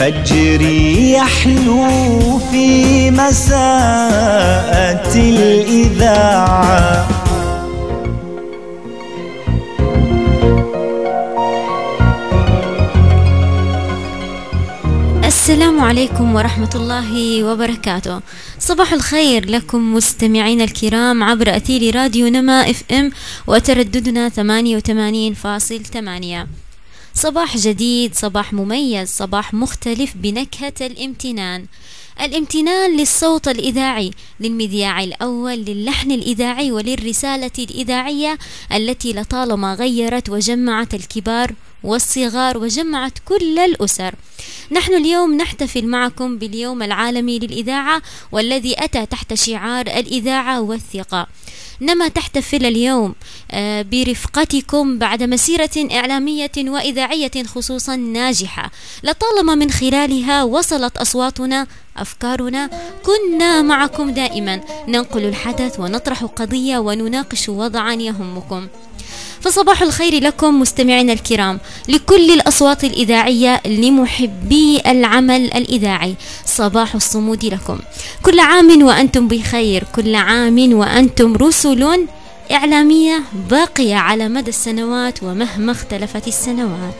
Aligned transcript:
الفجر 0.00 0.62
يحلو 1.16 2.38
في 2.38 3.10
مساءة 3.10 5.14
الإذاعة. 5.14 7.08
السلام 15.24 15.80
عليكم 15.80 16.34
ورحمة 16.34 16.70
الله 16.74 17.44
وبركاته. 17.44 18.20
صباح 18.58 18.92
الخير 18.92 19.50
لكم 19.50 19.94
مستمعين 19.94 20.60
الكرام 20.60 21.22
عبر 21.22 21.56
أثير 21.56 21.96
راديو 21.96 22.28
نما 22.28 22.70
إف 22.70 22.82
إم 22.92 23.10
وترددنا 23.46 24.28
88.8 24.28 26.69
صباح 27.14 27.56
جديد 27.56 28.14
صباح 28.14 28.52
مميز 28.52 29.08
صباح 29.08 29.54
مختلف 29.54 30.12
بنكهة 30.16 30.74
الامتنان. 30.80 31.66
الامتنان 32.20 32.96
للصوت 32.96 33.48
الإذاعي 33.48 34.10
للمذياع 34.40 35.04
الأول 35.04 35.54
للحن 35.54 36.10
الإذاعي 36.10 36.72
وللرسالة 36.72 37.50
الإذاعية 37.58 38.38
التي 38.72 39.12
لطالما 39.12 39.74
غيرت 39.74 40.28
وجمعت 40.28 40.94
الكبار 40.94 41.54
والصغار 41.84 42.58
وجمعت 42.58 43.12
كل 43.24 43.58
الأسر. 43.58 44.14
نحن 44.72 44.94
اليوم 44.94 45.36
نحتفل 45.36 45.86
معكم 45.86 46.38
باليوم 46.38 46.82
العالمي 46.82 47.38
للإذاعة 47.38 48.02
والذي 48.32 48.84
أتى 48.84 49.06
تحت 49.06 49.34
شعار 49.34 49.86
الإذاعة 49.86 50.60
والثقة. 50.60 51.26
نما 51.80 52.08
تحتفل 52.08 52.66
اليوم 52.66 53.14
آه، 53.50 53.82
برفقتكم 53.82 54.98
بعد 54.98 55.22
مسيرة 55.22 55.70
إعلامية 55.92 56.50
وإذاعية 56.58 57.44
خصوصا 57.46 57.96
ناجحة. 57.96 58.70
لطالما 59.02 59.54
من 59.54 59.70
خلالها 59.70 60.42
وصلت 60.42 60.96
أصواتنا 60.96 61.66
أفكارنا 61.96 62.70
كنا 63.02 63.62
معكم 63.62 64.10
دائما. 64.10 64.60
ننقل 64.88 65.24
الحدث 65.24 65.80
ونطرح 65.80 66.24
قضية 66.24 66.78
ونناقش 66.78 67.48
وضعا 67.48 67.94
يهمكم. 67.94 68.68
فصباح 69.40 69.82
الخير 69.82 70.22
لكم 70.22 70.60
مستمعينا 70.60 71.12
الكرام 71.12 71.60
لكل 71.88 72.30
الأصوات 72.30 72.84
الإذاعية 72.84 73.60
لمحبي 73.66 74.80
العمل 74.86 75.52
الإذاعي 75.54 76.14
صباح 76.46 76.94
الصمود 76.94 77.44
لكم. 77.44 77.78
كل 78.22 78.40
عام 78.40 78.82
وأنتم 78.82 79.28
بخير 79.28 79.84
كل 79.94 80.14
عام 80.14 80.72
وأنتم 80.72 81.36
رسل 81.36 82.06
إعلامية 82.50 83.22
باقية 83.50 83.96
على 83.96 84.28
مدى 84.28 84.48
السنوات 84.48 85.22
ومهما 85.22 85.72
اختلفت 85.72 86.28
السنوات. 86.28 86.94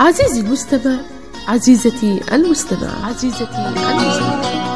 عزيزي 0.00 0.40
المستمع 0.40 1.15
عزيزتي 1.48 2.20
المستمع 2.32 3.06
عزيزتي 3.06 3.68
المستمع 3.68 4.66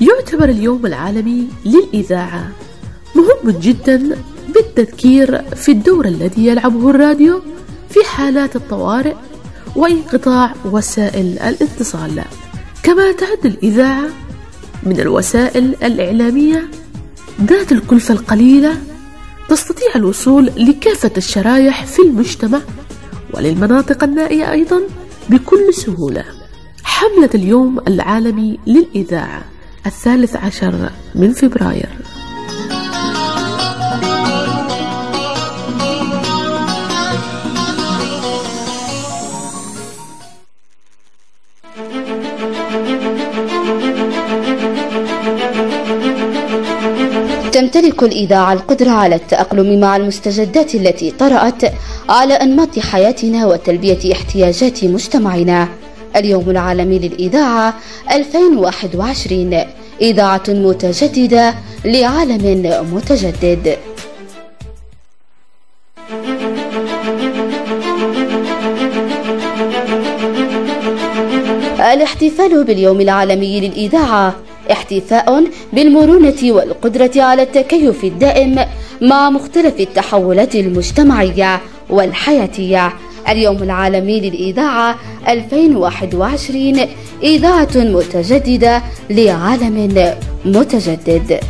يعتبر 0.00 0.48
اليوم 0.48 0.86
العالمي 0.86 1.48
للإذاعة. 1.64 2.52
مهم 3.14 3.50
جدا 3.60 4.16
بالتذكير 4.54 5.42
في 5.42 5.72
الدور 5.72 6.06
الذي 6.06 6.46
يلعبه 6.46 6.90
الراديو 6.90 7.42
في 7.90 8.04
حالات 8.04 8.56
الطوارئ 8.56 9.14
وانقطاع 9.76 10.54
وسائل 10.64 11.38
الاتصال. 11.38 12.22
كما 12.82 13.12
تعد 13.12 13.46
الإذاعة 13.46 14.08
من 14.82 15.00
الوسائل 15.00 15.76
الإعلامية 15.82 16.68
ذات 17.40 17.72
الكلفة 17.72 18.14
القليلة 18.14 18.74
تستطيع 19.48 19.88
الوصول 19.96 20.46
لكافة 20.46 21.10
الشرايح 21.16 21.84
في 21.84 22.02
المجتمع 22.02 22.60
وللمناطق 23.34 24.04
النائية 24.04 24.52
أيضا 24.52 24.80
بكل 25.28 25.74
سهولة. 25.74 26.24
حملة 26.84 27.30
اليوم 27.34 27.78
العالمي 27.88 28.58
للإذاعة 28.66 29.42
الثالث 29.86 30.36
عشر 30.36 30.90
من 31.14 31.32
فبراير. 31.32 31.88
تمتلك 47.52 48.02
الإذاعة 48.02 48.52
القدرة 48.52 48.90
على 48.90 49.14
التأقلم 49.14 49.80
مع 49.80 49.96
المستجدات 49.96 50.74
التي 50.74 51.10
طرأت 51.10 51.62
على 52.08 52.34
أنماط 52.34 52.78
حياتنا 52.78 53.46
وتلبية 53.46 54.12
احتياجات 54.12 54.84
مجتمعنا. 54.84 55.68
اليوم 56.16 56.50
العالمي 56.50 56.98
للإذاعة 56.98 57.74
2021 58.10 59.64
إذاعة 60.00 60.42
متجددة 60.48 61.54
لعالم 61.84 62.84
متجدد. 62.92 63.76
الاحتفال 71.92 72.64
باليوم 72.64 73.00
العالمي 73.00 73.60
للإذاعة 73.60 74.34
احتفاء 74.72 75.44
بالمرونة 75.72 76.42
والقدرة 76.42 77.10
على 77.16 77.42
التكيف 77.42 78.04
الدائم 78.04 78.58
مع 79.00 79.30
مختلف 79.30 79.80
التحولات 79.80 80.54
المجتمعية 80.54 81.60
والحياتية. 81.90 82.92
اليوم 83.28 83.62
العالمي 83.62 84.20
للإذاعة 84.20 84.98
2021 85.28 86.86
إذاعة 87.22 87.68
متجددة 87.76 88.82
لعالم 89.10 90.14
متجدد. 90.44 91.40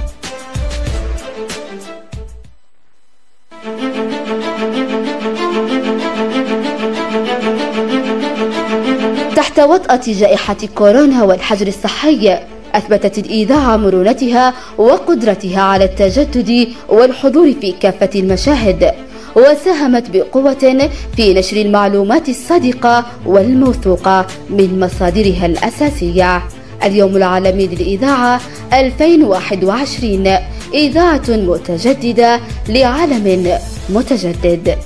تحت 9.36 9.60
وطأة 9.60 10.00
جائحة 10.06 10.56
كورونا 10.74 11.22
والحجر 11.22 11.66
الصحي 11.66 12.38
أثبتت 12.74 13.18
الإذاعة 13.18 13.76
مرونتها 13.76 14.54
وقدرتها 14.78 15.60
على 15.60 15.84
التجدد 15.84 16.68
والحضور 16.88 17.52
في 17.60 17.72
كافة 17.72 18.10
المشاهد 18.14 18.92
وساهمت 19.36 20.10
بقوة 20.10 20.88
في 21.16 21.34
نشر 21.34 21.56
المعلومات 21.56 22.28
الصادقة 22.28 23.04
والموثوقة 23.26 24.26
من 24.50 24.80
مصادرها 24.80 25.46
الأساسية. 25.46 26.42
اليوم 26.84 27.16
العالمي 27.16 27.66
للإذاعة 27.66 28.40
2021 28.72 30.26
إذاعة 30.74 31.22
متجددة 31.28 32.40
لعالم 32.68 33.58
متجدد. 33.88 34.76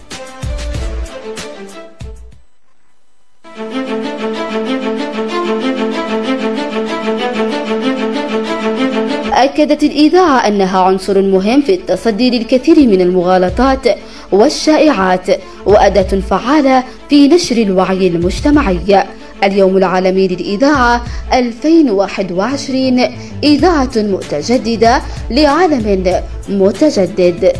أكدت 9.57 9.83
الإذاعة 9.83 10.47
أنها 10.49 10.79
عنصر 10.79 11.23
مهم 11.23 11.63
في 11.63 11.75
التصدي 11.75 12.31
للكثير 12.31 12.77
من 12.77 13.01
المغالطات 13.01 13.87
والشائعات 14.33 15.27
وأداة 15.67 16.21
فعالة 16.31 16.85
في 17.09 17.29
نشر 17.29 17.57
الوعي 17.57 18.07
المجتمعي. 18.07 19.05
اليوم 19.45 19.77
العالمي 19.77 20.29
للإذاعة 20.29 21.05
2021 21.33 23.01
إذاعة 23.45 23.91
متجددة 23.97 25.03
لعالم 25.31 26.23
متجدد. 26.49 27.53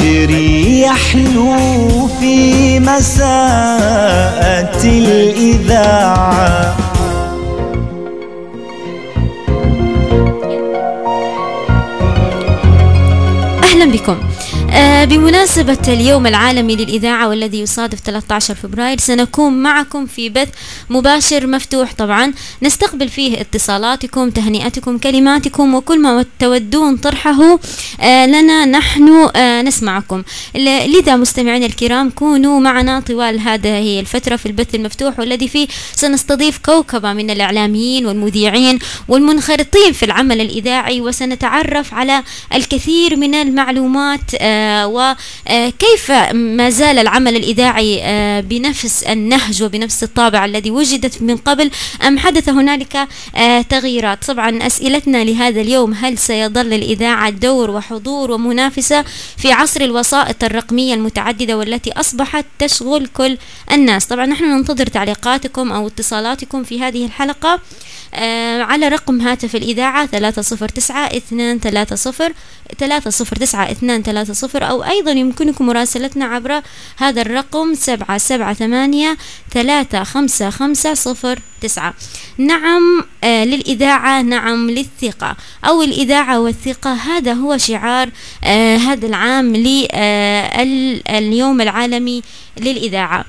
الفجر 0.00 0.30
يحلو 0.30 1.45
بمناسبة 15.16 15.78
اليوم 15.88 16.26
العالمي 16.26 16.76
للإذاعة 16.76 17.28
والذي 17.28 17.60
يصادف 17.60 18.00
13 18.00 18.54
فبراير 18.54 18.98
سنكون 18.98 19.52
معكم 19.62 20.06
في 20.06 20.28
بث 20.28 20.48
مباشر 20.90 21.46
مفتوح. 21.46 21.92
طبعا 21.92 22.32
نستقبل 22.62 23.08
فيه 23.08 23.40
اتصالاتكم 23.40 24.30
تهنئتكم 24.30 24.98
كلماتكم 24.98 25.74
وكل 25.74 26.00
ما 26.02 26.24
تودون 26.38 26.96
طرحه 26.96 27.58
آه، 28.00 28.26
لنا 28.26 28.64
نحن 28.64 29.28
آه، 29.36 29.62
نسمعكم. 29.62 30.22
لذا 30.86 31.16
مستمعينا 31.16 31.66
الكرام 31.66 32.10
كونوا 32.10 32.60
معنا 32.60 33.00
طوال 33.00 33.40
هذه 33.40 34.00
الفترة 34.00 34.36
في 34.36 34.46
البث 34.46 34.74
المفتوح 34.74 35.18
والذي 35.18 35.48
فيه 35.48 35.68
سنستضيف 35.92 36.58
كوكبة 36.58 37.12
من 37.12 37.30
الإعلاميين 37.30 38.06
والمذيعين 38.06 38.78
والمنخرطين 39.08 39.92
في 39.92 40.04
العمل 40.04 40.40
الإذاعي 40.40 41.00
وسنتعرف 41.00 41.94
على 41.94 42.22
الكثير 42.54 43.16
من 43.16 43.34
المعلومات 43.34 44.34
وكيف 45.50 46.10
ما 46.34 46.70
زال 46.70 46.98
العمل 46.98 47.36
الإذاعي 47.36 48.00
آه، 48.02 48.40
بنفس 48.40 49.02
النهج 49.02 49.62
وبنفس 49.62 50.02
الطابع 50.02 50.44
الذي 50.44 50.70
وجدت 50.70 51.22
من 51.22 51.36
قبل 51.36 51.70
أم 52.06 52.18
حدث 52.18 52.48
هنالك 52.48 53.08
آه، 53.36 53.62
تغييرات؟ 53.62 54.24
طبعا 54.24 54.66
أسئلتنا 54.66 55.24
لهذا 55.24 55.60
اليوم 55.60 55.94
هل 55.94 56.18
سيظل 56.18 56.72
الإذاعة 56.72 57.30
دور 57.30 57.70
وحضور 57.70 58.30
ومنافسة 58.30 59.04
في 59.36 59.52
عصر 59.52 59.80
الوسائط 59.80 60.44
الرقمية 60.44 60.94
المتعددة 60.94 61.58
والتي 61.58 61.92
أصبحت 61.92 62.44
تشغل 62.58 63.06
كل 63.06 63.38
الناس؟ 63.72 64.06
طبعا 64.06 64.26
نحن 64.26 64.44
ننتظر 64.44 64.86
تعليقاتكم 64.86 65.72
أو 65.72 65.86
اتصالاتكم 65.86 66.64
في 66.64 66.80
هذه 66.80 67.06
الحلقة 67.06 67.60
آه، 68.14 68.62
على 68.62 68.88
رقم 68.88 69.20
هاتف 69.20 69.56
الإذاعة 69.56 70.06
ثلاثة 70.06 70.42
صفر 70.42 70.68
تسعة 70.68 71.06
اثنان 71.06 71.58
ثلاثة 71.58 71.96
صفر 71.96 72.32
ثلاثة 74.96 74.96
صفر 74.96 74.96
تسعة 74.96 74.96
اثنان 74.96 74.96
ثلاثة 74.96 74.96
صفر 74.96 74.96
أو 74.96 74.96
أيضا 74.96 75.10
يمكنكم 75.10 75.66
مراسلتنا 75.66 76.24
عبر 76.24 76.62
هذا 76.96 77.22
الرقم 77.22 77.74
سبعة 77.74 78.18
سبعة 78.18 78.54
ثمانية 78.54 79.16
ثلاثة 79.52 80.04
خمسة 80.04 80.50
خمسة 80.50 80.94
صفر 80.94 81.38
تسعة. 81.60 81.94
نعم 82.38 83.04
آه 83.24 83.44
للإذاعة 83.44 84.22
نعم 84.22 84.70
للثقة 84.70 85.36
أو 85.64 85.82
الإذاعة 85.82 86.40
والثقة 86.40 86.92
هذا 86.92 87.32
هو 87.32 87.58
شعار 87.58 88.10
آه 88.44 88.76
هذا 88.76 89.06
العام 89.06 89.56
لليوم 89.56 89.90
آه 91.60 91.64
العالمي 91.64 92.22
للإذاعة. 92.60 93.24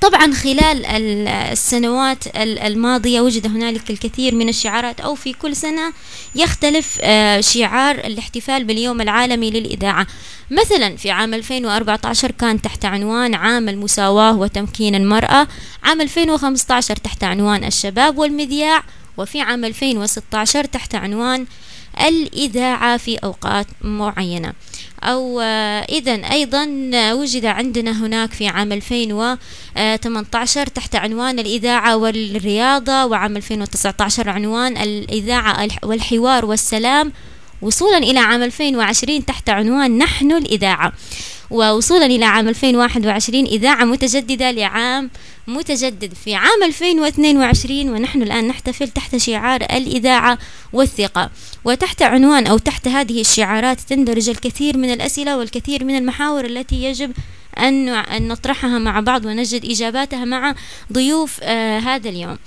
طبعا 0.00 0.32
خلال 0.32 0.86
السنوات 1.26 2.24
الماضية 2.36 3.20
وجد 3.20 3.46
هنالك 3.46 3.90
الكثير 3.90 4.34
من 4.34 4.48
الشعارات 4.48 5.00
أو 5.00 5.14
في 5.14 5.32
كل 5.32 5.56
سنة 5.56 5.92
يختلف 6.34 6.98
آه، 7.02 7.40
شعار 7.40 7.94
الاحتفال 7.94 8.64
باليوم 8.64 9.00
العالمي 9.00 9.50
للإذاعة. 9.50 10.06
مثلا 10.50 10.96
في 10.96 11.10
عام 11.10 11.34
2014 11.34 12.30
كان 12.30 12.62
تحت 12.62 12.84
عنوان 12.84 13.34
عام 13.34 13.68
المساواة 13.68 14.36
وتمكين 14.36 14.94
المرأة 14.94 15.48
عام 15.84 16.00
2015 16.00 16.96
تحت 16.96 17.24
عنوان 17.24 17.64
الشباب 17.64 18.18
والمذياع 18.18 18.82
وفي 19.16 19.40
عام 19.40 19.64
2016 19.64 20.64
تحت 20.64 20.94
عنوان 20.94 21.46
الإذاعة 22.00 22.96
في 22.96 23.16
أوقات 23.16 23.66
معينة. 23.80 24.52
أو 25.02 25.40
آه، 25.40 25.80
إذا 25.80 26.12
أيضا 26.12 26.68
وجد 27.12 27.44
عندنا 27.44 28.06
هناك 28.06 28.32
في 28.32 28.48
عام 28.48 28.72
2018 28.72 30.66
تحت 30.66 30.96
عنوان 30.96 31.38
الإذاعة 31.38 31.96
والرياضة 31.96 33.04
وعام 33.04 33.36
2019 33.36 34.30
عنوان 34.30 34.76
الإذاعة 34.76 35.68
والحوار 35.82 36.44
والسلام. 36.44 37.12
وصولا 37.62 37.98
إلى 37.98 38.18
عام 38.18 38.42
2020 38.42 39.24
تحت 39.24 39.50
عنوان 39.50 39.98
نحن 39.98 40.32
الإذاعة. 40.32 40.92
ووصولا 41.50 42.06
إلى 42.06 42.24
عام 42.24 42.48
2021 42.48 43.46
إذاعة 43.46 43.84
متجددة 43.84 44.50
لعام 44.50 45.10
متجدد 45.46 46.14
في 46.24 46.34
عام 46.34 46.62
2022 46.62 47.90
ونحن 47.90 48.22
الآن 48.22 48.48
نحتفل 48.48 48.88
تحت 48.88 49.16
شعار 49.16 49.60
الإذاعة 49.62 50.38
والثقة. 50.72 51.30
وتحت 51.64 52.02
عنوان 52.02 52.46
أو 52.46 52.58
تحت 52.58 52.88
هذه 52.88 53.20
الشعارات 53.20 53.80
تندرج 53.80 54.28
الكثير 54.28 54.76
من 54.76 54.92
الأسئلة 54.92 55.38
والكثير 55.38 55.84
من 55.84 55.96
المحاور 55.98 56.44
التي 56.44 56.84
يجب 56.84 57.12
أن 57.58 58.28
نطرحها 58.28 58.78
مع 58.78 59.00
بعض 59.00 59.24
ونجد 59.24 59.64
إجاباتها 59.64 60.24
مع 60.24 60.54
ضيوف 60.92 61.38
آه 61.42 61.78
هذا 61.78 62.08
اليوم. 62.08 62.38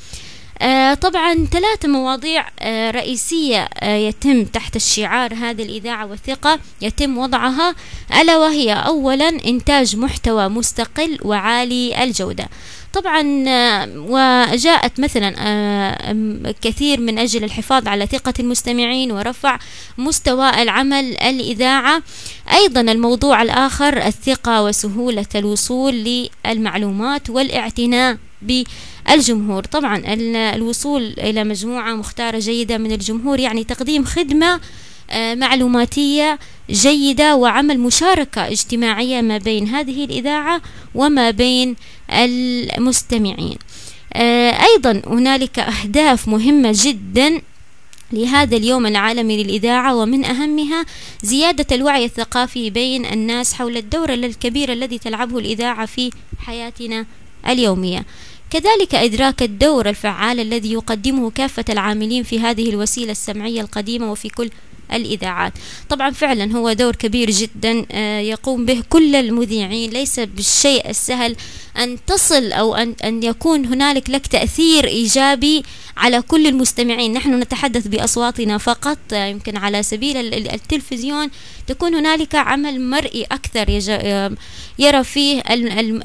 طبعا 1.02 1.46
ثلاث 1.52 1.86
مواضيع 1.86 2.46
آه 2.60 2.92
رئيسية 2.92 3.70
آه 3.80 3.96
يتم 3.96 4.46
تحت 4.46 4.76
الشعار 4.76 5.34
هذه 5.34 5.64
الإذاعة 5.64 6.06
والثقة 6.06 6.60
يتم 6.82 7.18
وضعها 7.18 7.76
ألا 8.22 8.38
وهي 8.38 8.74
أولا 8.74 9.30
إنتاج 9.30 9.96
محتوى 9.96 10.48
مستقل 10.48 11.18
وعالي 11.22 12.04
الجودة. 12.04 12.50
طبعا 12.94 13.44
آه، 13.48 13.90
وجاءت 13.96 15.00
مثلا 15.00 15.36
آه، 15.38 16.54
كثير 16.62 17.00
من 17.00 17.20
أجل 17.20 17.44
الحفاظ 17.44 17.88
على 17.88 18.08
ثقة 18.08 18.34
المستمعين 18.40 19.12
ورفع 19.12 19.60
مستوى 19.98 20.62
العمل 20.62 21.18
الإذاعة. 21.18 22.02
أيضا 22.54 22.82
الموضوع 22.82 23.42
الآخر 23.42 23.98
الثقة 23.98 24.64
وسهولة 24.64 25.26
الوصول 25.36 25.94
للمعلومات 26.46 27.30
والإعتناء. 27.30 28.18
بالجمهور. 28.42 29.64
طبعا 29.64 30.04
الوصول 30.56 31.16
إلى 31.18 31.44
مجموعة 31.44 31.94
مختارة 31.94 32.40
جيدة 32.40 32.78
من 32.78 32.92
الجمهور 32.92 33.40
يعني 33.40 33.64
تقديم 33.64 34.06
خدمة 34.06 34.60
آه، 35.10 35.36
معلوماتية 35.36 36.40
جيدة 36.70 37.36
وعمل 37.36 37.80
مشاركة 37.80 38.48
اجتماعية 38.48 39.22
ما 39.22 39.38
بين 39.38 39.68
هذه 39.68 40.06
الإذاعة 40.06 40.62
وما 40.96 41.32
بين 41.32 41.76
المستمعين. 42.14 43.58
آه، 44.14 44.52
أيضا 44.52 45.02
هنالك 45.08 45.60
أهداف 45.60 46.28
مهمة 46.28 46.72
جدا 46.76 47.42
لهذا 48.14 48.58
اليوم 48.58 48.86
العالمي 48.86 49.44
للإذاعة 49.44 49.96
ومن 49.96 50.26
أهمها 50.26 50.86
زيادة 51.24 51.76
الوعي 51.76 52.06
الثقافي 52.06 52.70
بين 52.70 53.06
الناس 53.06 53.54
حول 53.54 53.78
الدور 53.78 54.14
الكبير 54.14 54.74
الذي 54.74 54.98
تلعبه 54.98 55.40
الإذاعة 55.40 55.86
في 55.86 56.12
حياتنا 56.40 57.06
اليومية. 57.48 58.06
كذلك 58.52 58.96
إدراك 58.96 59.44
الدور 59.44 59.90
الفعال 59.90 60.40
الذي 60.40 60.74
يقدمه 60.74 61.32
كافة 61.32 61.66
العاملين 61.70 62.24
في 62.24 62.40
هذه 62.40 62.70
الوسيلة 62.70 63.12
السمعية 63.12 63.62
القديمة 63.62 64.12
وفي 64.12 64.30
كل 64.30 64.50
الإذاعات. 64.94 65.54
طبعا 65.90 66.10
فعلا 66.10 66.58
هو 66.58 66.74
دور 66.74 66.96
كبير 66.96 67.32
جدا 67.32 67.86
آه، 67.92 68.20
يقوم 68.20 68.66
به 68.66 68.84
كل 68.90 69.16
المذيعين. 69.16 69.90
ليس 69.90 70.20
بالشيء 70.20 70.90
السهل 70.90 71.36
أن 71.78 71.98
تصل 72.08 72.52
أو 72.52 72.76
أن, 72.76 72.96
أن 73.04 73.24
يكون 73.24 73.66
هنالك 73.66 74.10
لك 74.10 74.28
تأثير 74.28 74.88
إيجابي 74.88 75.64
على 75.98 76.22
كل 76.22 76.48
المستمعين. 76.48 77.14
نحن 77.14 77.40
نتحدث 77.40 77.88
بأصواتنا 77.88 78.58
فقط 78.58 78.98
آه، 79.14 79.26
يمكن 79.26 79.58
على 79.58 79.84
سبيل 79.84 80.34
التلفزيون 80.34 81.30
تكون 81.68 81.96
هنالك 81.96 82.36
عمل 82.36 82.82
مرئي 82.90 83.24
أكثر. 83.24 83.70
يرى 84.80 85.04
فيه 85.04 85.42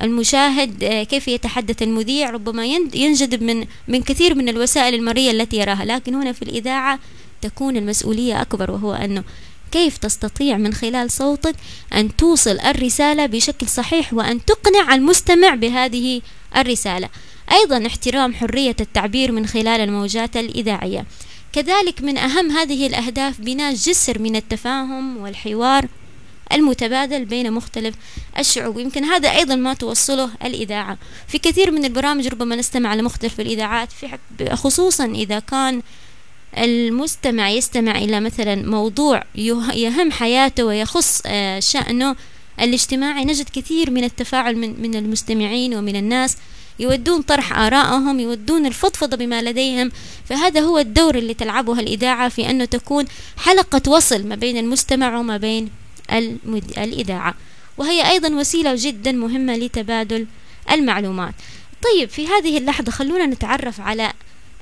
المشاهد 0.02 0.84
آه، 0.84 1.02
كيف 1.02 1.28
يتحدث 1.28 1.82
المذيع. 1.82 2.30
ربما 2.30 2.66
ينجذب 2.94 3.42
من 3.42 3.66
من 3.88 4.02
كثير 4.02 4.34
من 4.34 4.48
الوسائل 4.48 4.94
المرئية 4.94 5.30
التي 5.30 5.56
يراها. 5.56 5.84
لكن 5.84 6.14
هنا 6.14 6.32
في 6.32 6.42
الإذاعة 6.42 6.98
تكون 7.42 7.76
المسؤولية 7.76 8.42
أكبر 8.42 8.70
وهو 8.70 8.92
أنه 8.92 9.24
كيف 9.72 9.96
تستطيع 9.96 10.56
من 10.56 10.74
خلال 10.74 11.10
صوتك 11.10 11.54
أن 11.94 12.16
توصل 12.16 12.58
الرسالة 12.60 13.26
بشكل 13.26 13.68
صحيح 13.68 14.14
وأن 14.14 14.44
تقنع 14.44 14.94
المستمع 14.94 15.54
بهذه 15.54 16.22
الرسالة. 16.56 17.08
أيضا 17.52 17.86
احترام 17.86 18.34
حرية 18.34 18.76
التعبير 18.80 19.32
من 19.32 19.46
خلال 19.46 19.80
الموجات 19.80 20.36
الإذاعية. 20.36 21.06
كذلك 21.52 22.02
من 22.02 22.18
أهم 22.18 22.50
هذه 22.50 22.86
الأهداف 22.86 23.40
بناء 23.40 23.74
جسر 23.74 24.18
من 24.18 24.36
التفاهم 24.36 25.16
والحوار 25.16 25.88
المتبادل 26.52 27.24
بين 27.24 27.52
مختلف 27.52 27.94
الشعوب. 28.38 28.78
يمكن 28.78 29.04
هذا 29.04 29.28
أيضا 29.28 29.54
ما 29.54 29.74
توصله 29.74 30.30
الإذاعة. 30.44 30.98
في 31.28 31.38
كثير 31.38 31.70
من 31.70 31.84
البرامج 31.84 32.26
ربما 32.28 32.56
نستمع 32.56 32.94
لمختلف 32.94 33.40
الإذاعات 33.40 33.88
في 33.92 34.18
خصوصا 34.54 35.04
إذا 35.04 35.38
كان 35.38 35.82
المستمع 36.58 37.50
يستمع 37.50 37.98
إلى 37.98 38.20
مثلا 38.20 38.54
موضوع 38.54 39.24
يهم 39.74 40.12
حياته 40.12 40.64
ويخص 40.64 41.22
آه، 41.26 41.60
شأنه. 41.60 42.16
الاجتماعي 42.60 43.24
نجد 43.24 43.48
كثير 43.48 43.90
من 43.90 44.04
التفاعل 44.04 44.56
من, 44.56 44.82
من 44.82 44.94
المستمعين 44.94 45.74
ومن 45.74 45.96
الناس. 45.96 46.36
يودون 46.78 47.22
طرح 47.22 47.58
آرائهم 47.58 48.20
يودون 48.20 48.66
الفضفضة 48.66 49.16
بما 49.16 49.42
لديهم. 49.42 49.92
فهذا 50.28 50.60
هو 50.60 50.78
الدور 50.78 51.14
اللي 51.14 51.34
تلعبه 51.34 51.80
الإذاعة 51.80 52.28
في 52.28 52.50
أنه 52.50 52.64
تكون 52.64 53.04
حلقة 53.36 53.90
وصل 53.90 54.26
ما 54.26 54.34
بين 54.34 54.56
المستمع 54.56 55.18
وما 55.18 55.36
بين 55.36 55.70
الإذاعة. 56.78 57.34
وهي 57.78 58.10
أيضا 58.10 58.28
وسيلة 58.28 58.74
جدا 58.78 59.12
مهمة 59.12 59.56
لتبادل 59.56 60.26
المعلومات. 60.70 61.34
طيب 61.82 62.08
في 62.08 62.26
هذه 62.26 62.58
اللحظة 62.58 62.92
خلونا 62.92 63.26
نتعرف 63.26 63.80
على 63.80 64.12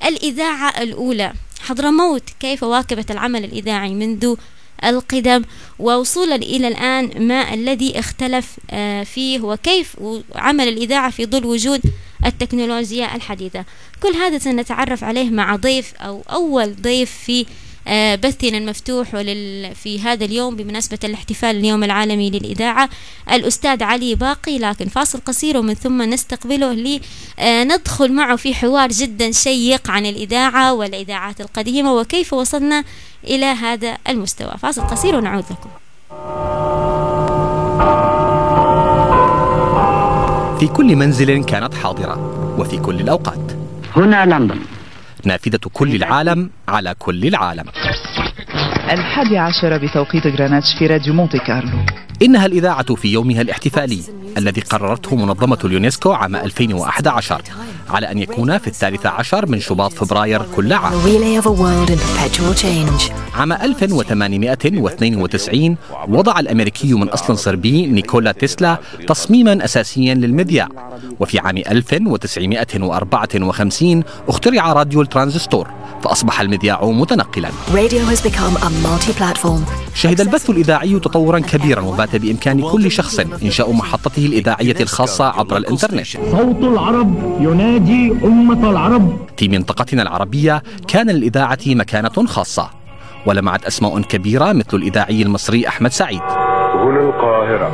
الإذاعة 0.05 0.81
الأولى. 0.81 1.33
حضرموت 1.61 2.23
كيف 2.39 2.63
واكبت 2.63 3.11
العمل 3.11 3.43
الإذاعي 3.43 3.93
منذ 3.93 4.35
القدم؟ 4.83 5.43
ووصولا 5.79 6.35
إلى 6.35 6.67
الآن 6.67 7.27
ما 7.27 7.53
الذي 7.53 7.99
اختلف 7.99 8.57
آه، 8.71 9.03
فيه؟ 9.03 9.39
وكيف 9.39 9.95
عمل 10.35 10.67
الإذاعة 10.67 11.09
في 11.09 11.25
ظل 11.25 11.45
وجود 11.45 11.81
التكنولوجيا 12.25 13.15
الحديثة؟ 13.15 13.65
كل 14.03 14.13
هذا 14.13 14.37
سنتعرف 14.37 15.03
عليه 15.03 15.29
مع 15.29 15.55
ضيف 15.55 15.93
أو 15.95 16.23
أول 16.31 16.75
ضيف 16.81 17.11
في 17.11 17.45
بثنا 18.15 18.57
المفتوح 18.57 19.15
ولل 19.15 19.75
في 19.75 20.01
هذا 20.01 20.25
اليوم 20.25 20.55
بمناسبة 20.55 20.99
الاحتفال 21.03 21.55
اليوم 21.55 21.83
العالمي 21.83 22.29
للإذاعة 22.29 22.89
الأستاذ 23.31 23.83
علي 23.83 24.15
باقي 24.15 24.57
لكن 24.57 24.87
فاصل 24.87 25.19
قصير 25.25 25.57
ومن 25.57 25.73
ثم 25.73 26.01
نستقبله 26.01 26.73
لندخل 27.37 28.13
معه 28.13 28.35
في 28.35 28.53
حوار 28.53 28.89
جدا 28.89 29.31
شيق 29.31 29.91
عن 29.91 30.05
الإذاعة 30.05 30.73
والإذاعات 30.73 31.41
القديمة 31.41 31.93
وكيف 31.93 32.33
وصلنا 32.33 32.83
إلى 33.23 33.45
هذا 33.45 33.97
المستوى. 34.09 34.51
فاصل 34.61 34.81
قصير 34.81 35.15
ونعود 35.15 35.43
لكم. 35.43 35.69
في 40.59 40.67
كل 40.67 40.95
منزل 40.95 41.43
كانت 41.43 41.73
حاضرة 41.73 42.15
وفي 42.59 42.77
كل 42.77 42.99
الأوقات. 43.01 43.51
هنا 43.95 44.25
لندن. 44.25 44.59
نافذة 45.25 45.59
كل 45.73 45.95
العالم 45.95 46.49
على 46.67 46.95
كل 46.99 47.27
العالم. 47.27 47.65
الحادي 48.91 49.37
عشر 49.37 49.77
بتوقيت 49.77 50.27
غرينتش 50.27 50.73
في 50.79 50.87
راديو 50.87 51.13
مونتي 51.13 51.39
كارلو. 51.39 51.77
إنها 52.21 52.45
الإذاعة 52.45 52.95
في 52.95 53.07
يومها 53.07 53.41
الاحتفالي 53.41 54.01
الذي 54.37 54.61
قررته 54.61 55.15
منظمة 55.15 55.57
اليونسكو 55.65 56.11
عام 56.13 56.35
2011 56.35 57.41
على 57.89 58.11
أن 58.11 58.17
يكون 58.17 58.57
في 58.57 58.67
الثالث 58.67 59.05
عشر 59.05 59.45
من 59.45 59.59
شباط 59.59 59.93
فبراير 59.93 60.41
كل 60.55 60.73
عام. 60.73 60.93
عام 63.35 63.53
1892 63.53 65.77
وضع 66.09 66.39
الأمريكي 66.39 66.93
من 66.93 67.09
أصل 67.09 67.37
صربي 67.37 67.87
نيكولا 67.87 68.31
تسلا 68.31 68.77
تصميما 69.07 69.65
أساسيا 69.65 70.13
للمذياع 70.13 70.67
وفي 71.19 71.39
عام 71.39 71.57
1954 71.57 74.03
اخترع 74.27 74.73
راديو 74.73 75.01
الترانزستور 75.01 75.67
فأصبح 76.03 76.41
المذياع 76.41 76.85
متنقلا. 76.85 77.49
شهد 79.93 80.21
البث 80.21 80.49
الإذاعي 80.49 80.99
تطورا 80.99 81.39
كبيرا 81.39 81.81
وبات 81.81 82.15
بإمكان 82.15 82.61
كل 82.61 82.91
شخص 82.91 83.19
إنشاء 83.43 83.71
محطته 83.71 84.25
الإذاعية 84.25 84.75
الخاصة 84.81 85.25
عبر 85.25 85.57
الإنترنت. 85.57 86.07
صوت 86.31 86.63
العرب 86.63 87.37
ينادي 87.41 87.74
أمة 88.23 88.69
العرب. 88.69 89.17
في 89.37 89.47
منطقتنا 89.47 90.01
العربية 90.01 90.63
كان 90.87 91.09
للإذاعة 91.09 91.59
مكانة 91.67 92.27
خاصة 92.27 92.69
ولمعت 93.25 93.65
أسماء 93.65 94.01
كبيرة 94.01 94.53
مثل 94.53 94.77
الإذاعي 94.77 95.21
المصري 95.21 95.67
أحمد 95.67 95.91
سعيد. 95.91 96.21
هنا 96.21 96.99
القاهرة. 96.99 97.71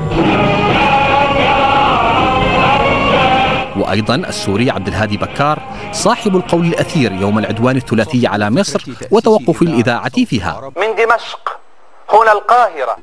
وأيضا 3.78 4.16
السوري 4.16 4.72
عبد 4.72 4.88
الهادي 4.88 5.18
بكار 5.18 5.60
صاحب 5.92 6.36
القول 6.36 6.66
الأثير 6.66 7.12
يوم 7.12 7.40
العدوان 7.40 7.76
الثلاثي 7.76 8.28
على 8.28 8.50
مصر 8.50 8.84
وتوقف 9.12 9.62
الإذاعة 9.62 10.26
فيها. 10.26 10.72
من 10.78 10.96
دمشق. 11.06 11.61
هنا 12.14 12.32
القاهرة. 12.32 12.98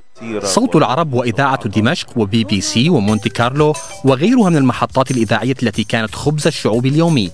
صوت 0.46 0.76
العرب 0.76 1.12
وإذاعة 1.12 1.68
دمشق 1.68 2.08
وبي 2.16 2.44
بي 2.44 2.60
سي 2.60 2.90
ومونتي 2.90 3.28
كارلو 3.28 3.74
وغيرها 4.04 4.50
من 4.50 4.56
المحطات 4.56 5.10
الإذاعية 5.10 5.54
التي 5.62 5.84
كانت 5.84 6.14
خبز 6.14 6.46
الشعوب 6.46 6.86
اليومي. 6.86 7.30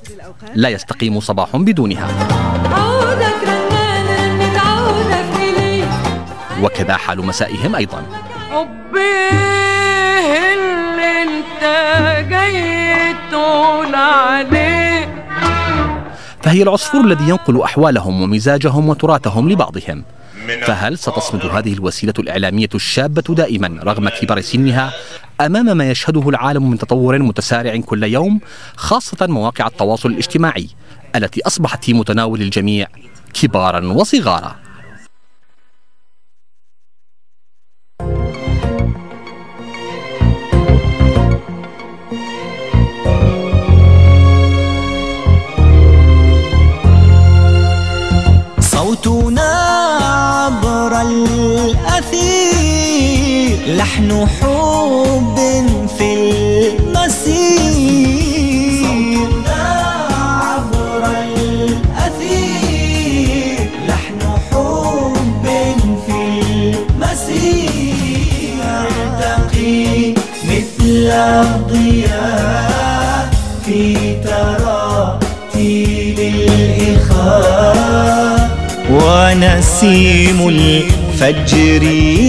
لا 0.54 0.68
يستقيم 0.68 1.20
صباح 1.20 1.56
بدونها. 1.56 2.08
وكذا 6.62 6.96
حال 6.96 7.26
مسائهم 7.26 7.76
أيضا. 7.76 8.06
اللي 10.52 11.22
انت 11.22 11.62
جاي 12.30 13.14
تقول 13.30 13.94
عليه 13.94 15.24
فهي 16.42 16.62
العصفور 16.62 17.00
الذي 17.00 17.28
ينقل 17.28 17.62
أحوالهم 17.62 18.22
ومزاجهم 18.22 18.88
وتراثهم 18.88 19.48
لبعضهم. 19.48 20.04
فهل 20.66 20.98
ستصمد 20.98 21.46
هذه 21.46 21.72
الوسيلة 21.72 22.14
الإعلامية 22.18 22.68
الشابة 22.74 23.34
دائما 23.34 23.80
رغم 23.84 24.08
كبر 24.08 24.40
سنها 24.40 24.92
أمام 25.40 25.76
ما 25.76 25.90
يشهده 25.90 26.28
العالم 26.28 26.70
من 26.70 26.78
تطور 26.78 27.18
متسارع 27.18 27.76
كل 27.76 28.04
يوم 28.04 28.40
خاصة 28.76 29.26
مواقع 29.26 29.66
التواصل 29.66 30.10
الاجتماعي 30.10 30.68
التي 31.16 31.40
أصبحت 31.46 31.84
في 31.84 31.94
متناول 31.94 32.42
الجميع 32.42 32.86
كبارا 33.34 33.86
وصغارا؟ 33.86 34.63
لحن 53.66 54.26
حب 54.26 55.36
في 55.98 56.14
المسير. 56.14 57.24
صوتنا 58.84 59.64
عبر 60.40 61.04
الأثير. 62.14 62.58
لحن 63.88 64.20
حب 64.50 65.44
في 66.06 66.18
المسير. 66.50 67.54
مثل 70.44 71.10
الضياء 71.10 72.44
في 73.66 73.80
تراتيل 74.24 76.18
الإخاء. 76.90 77.64
ونسيم 78.90 80.38
الفجر 81.24 81.82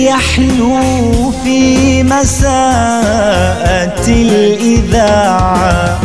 يحلو 0.08 1.32
في 1.32 2.04
مساءة 2.04 4.08
الإذاعة. 4.08 6.00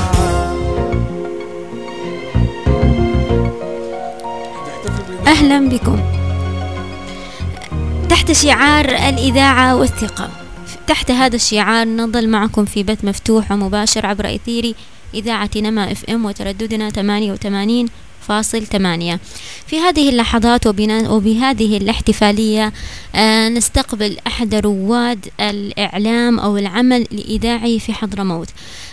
أهلا 5.27 5.69
بكم. 5.69 6.01
تحت 8.09 8.33
شعار 8.33 8.85
الإذاعة 8.85 9.77
والثقة. 9.77 10.31
تحت 10.87 11.11
هذا 11.11 11.37
الشعار 11.37 11.89
نظل 11.89 12.29
معكم 12.29 12.65
في 12.65 12.83
بث 12.83 13.05
مفتوح 13.05 13.53
ومباشر 13.53 14.07
عبر 14.07 14.35
إثير 14.35 14.75
إذاعة 15.15 15.51
نما 15.57 15.93
إف 15.93 16.05
إم 16.05 16.25
وترددنا 16.25 16.91
88 16.91 17.87
فاصل 18.29 18.67
ثمانية. 18.67 19.21
في 19.67 19.79
هذه 19.81 20.09
اللحظات 20.09 20.67
وبهذه 20.67 21.77
الاحتفالية 21.77 22.73
آه 23.15 23.49
نستقبل 23.49 24.17
أحد 24.27 24.55
رواد 24.55 25.27
الإعلام 25.41 26.41
أو 26.41 26.57
العمل 26.57 27.07
الإذاعي 27.13 27.79
في 27.81 27.93
حضرموت. 27.93 28.49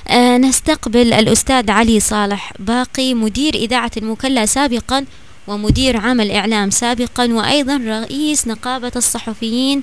آه 0.07 0.37
نستقبل 0.37 1.13
الأستاذ 1.13 1.71
علي 1.71 1.99
صالح 1.99 2.53
باقي 2.59 3.13
مدير 3.13 3.55
إذاعة 3.55 3.91
المكلا 3.97 4.45
سابقا 4.45 5.05
ومدير 5.47 5.97
عمل 5.97 6.31
إعلام 6.31 6.69
سابقا 6.69 7.33
وأيضا 7.33 7.77
رئيس 7.77 8.47
نقابة 8.47 8.91
الصحفيين 8.95 9.81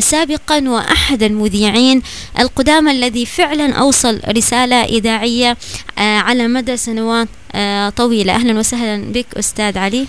سابقا 0.00 0.68
وأحد 0.68 1.22
المذيعين 1.22 2.02
القدامى 2.38 2.90
الذي 2.90 3.26
فعلا 3.26 3.74
أوصل 3.74 4.20
رسالة 4.28 4.84
إذاعية 4.84 5.56
آه 5.98 6.18
على 6.18 6.48
مدى 6.48 6.76
سنوات 6.76 7.28
آه 7.52 7.88
طويلة. 7.88 8.34
أهلا 8.34 8.58
وسهلا 8.58 9.12
بك 9.12 9.26
أستاذ 9.34 9.78
علي. 9.78 10.06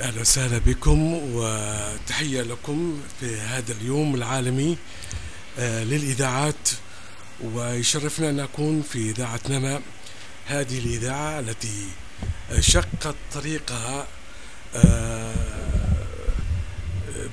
أهلا 0.00 0.20
وسهلا 0.20 0.58
بكم 0.58 1.20
وتحية 1.34 2.42
لكم 2.42 3.00
في 3.20 3.40
هذا 3.40 3.74
اليوم 3.80 4.14
العالمي 4.14 4.76
للإذاعات. 5.58 6.68
ويشرفنا 7.54 8.30
أن 8.30 8.36
نكون 8.36 8.82
في 8.92 9.10
إذاعة 9.10 9.40
نما. 9.50 9.80
هذه 10.46 10.78
الإذاعة 10.78 11.40
التي 11.40 11.86
شقت 12.60 13.14
طريقها 13.34 14.06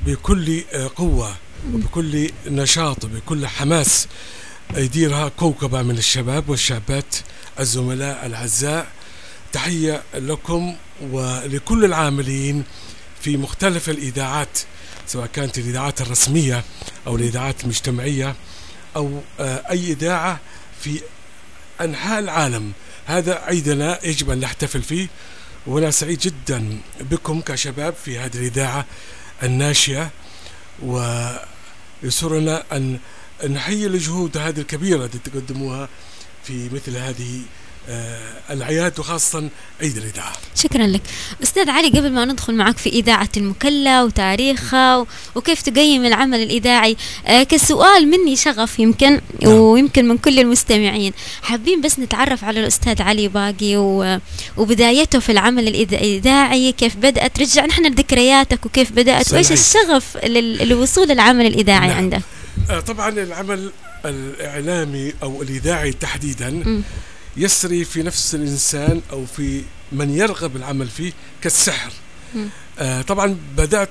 بكل 0.05 0.61
قوة 0.95 1.35
وبكل 1.73 2.29
نشاط 2.47 3.05
وبكل 3.05 3.47
حماس 3.47 4.07
يديرها 4.75 5.29
كوكبة 5.29 5.81
من 5.81 5.97
الشباب 5.97 6.49
والشابات 6.49 7.15
الزملاء 7.59 8.25
الأعزاء. 8.25 8.87
تحية 9.53 10.03
لكم 10.13 10.75
ولكل 11.01 11.85
العاملين 11.85 12.63
في 13.21 13.37
مختلف 13.37 13.89
الإذاعات 13.89 14.59
سواء 15.07 15.27
كانت 15.27 15.57
الإذاعات 15.57 16.01
الرسمية 16.01 16.63
أو 17.07 17.15
الإذاعات 17.15 17.63
المجتمعية 17.63 18.35
أو 18.95 19.21
آه، 19.39 19.63
أي 19.69 19.91
إذاعة 19.91 20.39
في 20.81 21.01
أنحاء 21.81 22.19
العالم. 22.19 22.71
هذا 23.05 23.35
عيدنا 23.35 24.05
يجب 24.05 24.29
أن 24.29 24.39
نحتفل 24.39 24.81
فيه 24.81 25.07
وأنا 25.67 25.91
سعيد 25.91 26.19
جدا 26.19 26.77
بكم 27.01 27.41
كشباب 27.41 27.93
في 28.05 28.19
هذه 28.19 28.35
الإذاعة 28.37 28.85
الناشئة 29.43 30.11
ويسرنا 30.83 32.63
أن 32.71 32.99
نحيي 33.49 33.85
الجهود 33.87 34.37
هذه 34.37 34.59
الكبيرة 34.59 35.05
التي 35.05 35.19
تقدموها 35.19 35.89
في 36.43 36.69
مثل 36.69 36.97
هذه 36.97 37.41
آه، 37.89 38.19
الأعياد 38.53 38.99
وخاصة 38.99 39.49
عيد 39.81 39.97
الإذاعة. 39.97 40.33
شكرا 40.55 40.87
لك. 40.87 41.01
أستاذ 41.43 41.69
علي 41.69 41.87
قبل 41.87 42.11
ما 42.11 42.25
ندخل 42.25 42.53
معك 42.53 42.77
في 42.77 42.89
إذاعة 42.89 43.29
المكلا 43.37 44.03
وتاريخها 44.03 45.05
وكيف 45.35 45.61
تقيم 45.61 46.05
العمل 46.05 46.43
الإذاعي 46.43 46.97
آه، 47.27 47.43
كسؤال 47.43 48.07
مني 48.07 48.35
شغف 48.35 48.79
يمكن 48.79 49.21
ويمكن 49.45 50.07
من 50.07 50.17
كل 50.17 50.39
المستمعين. 50.39 51.13
حابين 51.41 51.81
بس 51.81 51.99
نتعرف 51.99 52.43
على 52.43 52.59
الأستاذ 52.59 53.01
علي 53.01 53.27
باقي 53.27 53.75
وبدايته 54.57 55.19
في 55.19 55.31
العمل 55.31 55.63
الإذا- 55.67 55.93
الإذاعي 55.93 56.71
كيف 56.71 56.95
بدأت؟ 56.95 57.39
رجع 57.39 57.65
نحن 57.65 57.85
لذكرياتك 57.85 58.65
وكيف 58.65 58.91
بدأت؟ 58.91 59.33
وإيش. 59.33 59.51
الشغف 59.51 60.17
لل- 60.25 60.57
للوصول 60.57 61.11
العمل 61.11 61.45
الإذاعي 61.45 61.87
نعم. 61.87 61.97
عندك 61.97 62.21
آه، 62.69 62.79
طبعا 62.79 63.09
العمل 63.09 63.71
الإعلامي 64.05 65.13
أو 65.23 65.41
الإذاعي 65.41 65.91
تحديدا 65.93 66.49
م. 66.49 66.83
يسري 67.39 67.85
في 67.85 68.03
نفس 68.03 68.35
الإنسان 68.35 69.01
أو 69.11 69.25
في 69.25 69.63
من 69.91 70.09
يرغب 70.17 70.55
العمل 70.55 70.87
فيه 70.87 71.11
كالسحر. 71.41 71.91
آه، 72.79 73.01
طبعا 73.01 73.37
بدأت 73.57 73.89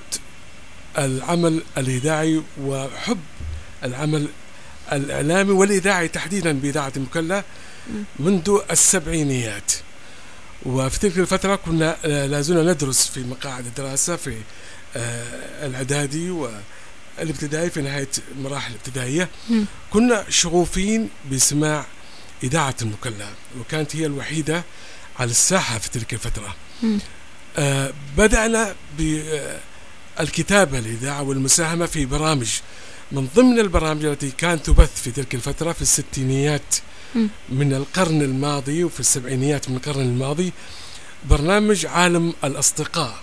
العمل 0.97 1.63
الإذاعي 1.77 2.43
وحب 2.61 3.19
العمل 3.83 4.27
الإعلامي 4.91 5.51
والإذاعي 5.51 6.07
تحديدا 6.07 6.51
بإذاعة 6.59 6.93
المكلا 6.97 7.43
منذ 8.19 8.57
السبعينيات 8.71 9.71
وفي 10.65 10.99
تلك 10.99 11.17
الفترة 11.17 11.55
كنا 11.55 11.97
آه، 12.05 12.25
لا 12.25 12.41
زلنا 12.41 12.73
ندرس 12.73 13.07
في 13.07 13.19
مقاعد 13.23 13.65
الدراسة 13.65 14.15
في 14.15 14.37
آه، 14.95 15.65
الإعدادي 15.67 16.29
والابتدائي 16.29 17.69
في 17.69 17.81
نهاية 17.81 18.09
المراحل 18.37 18.71
الابتدائية. 18.71 19.29
كنا 19.91 20.25
شغوفين 20.29 21.09
بسماع 21.31 21.85
إذاعة 22.43 22.75
المكلا 22.81 23.27
وكانت 23.59 23.95
هي 23.95 24.05
الوحيدة 24.05 24.63
على 25.19 25.31
الساحة 25.31 25.77
في 25.79 25.89
تلك 25.89 26.13
الفترة. 26.13 26.55
آه 27.57 27.93
بدأنا 28.17 28.75
بالكتابة 30.17 30.79
الإذاعة 30.79 31.21
والمساهمة 31.21 31.85
في 31.85 32.05
برامج 32.05 32.49
من 33.11 33.27
ضمن 33.35 33.59
البرامج 33.59 34.05
التي 34.05 34.31
كانت 34.31 34.65
تبث 34.65 35.01
في 35.01 35.11
تلك 35.11 35.35
الفترة 35.35 35.71
في 35.71 35.81
الستينيات. 35.81 36.75
من 37.49 37.73
القرن 37.73 38.21
الماضي 38.21 38.83
وفي 38.83 38.99
السبعينيات 38.99 39.69
من 39.69 39.75
القرن 39.75 40.01
الماضي 40.01 40.53
برنامج 41.29 41.85
عالم 41.85 42.33
الأصدقاء. 42.43 43.15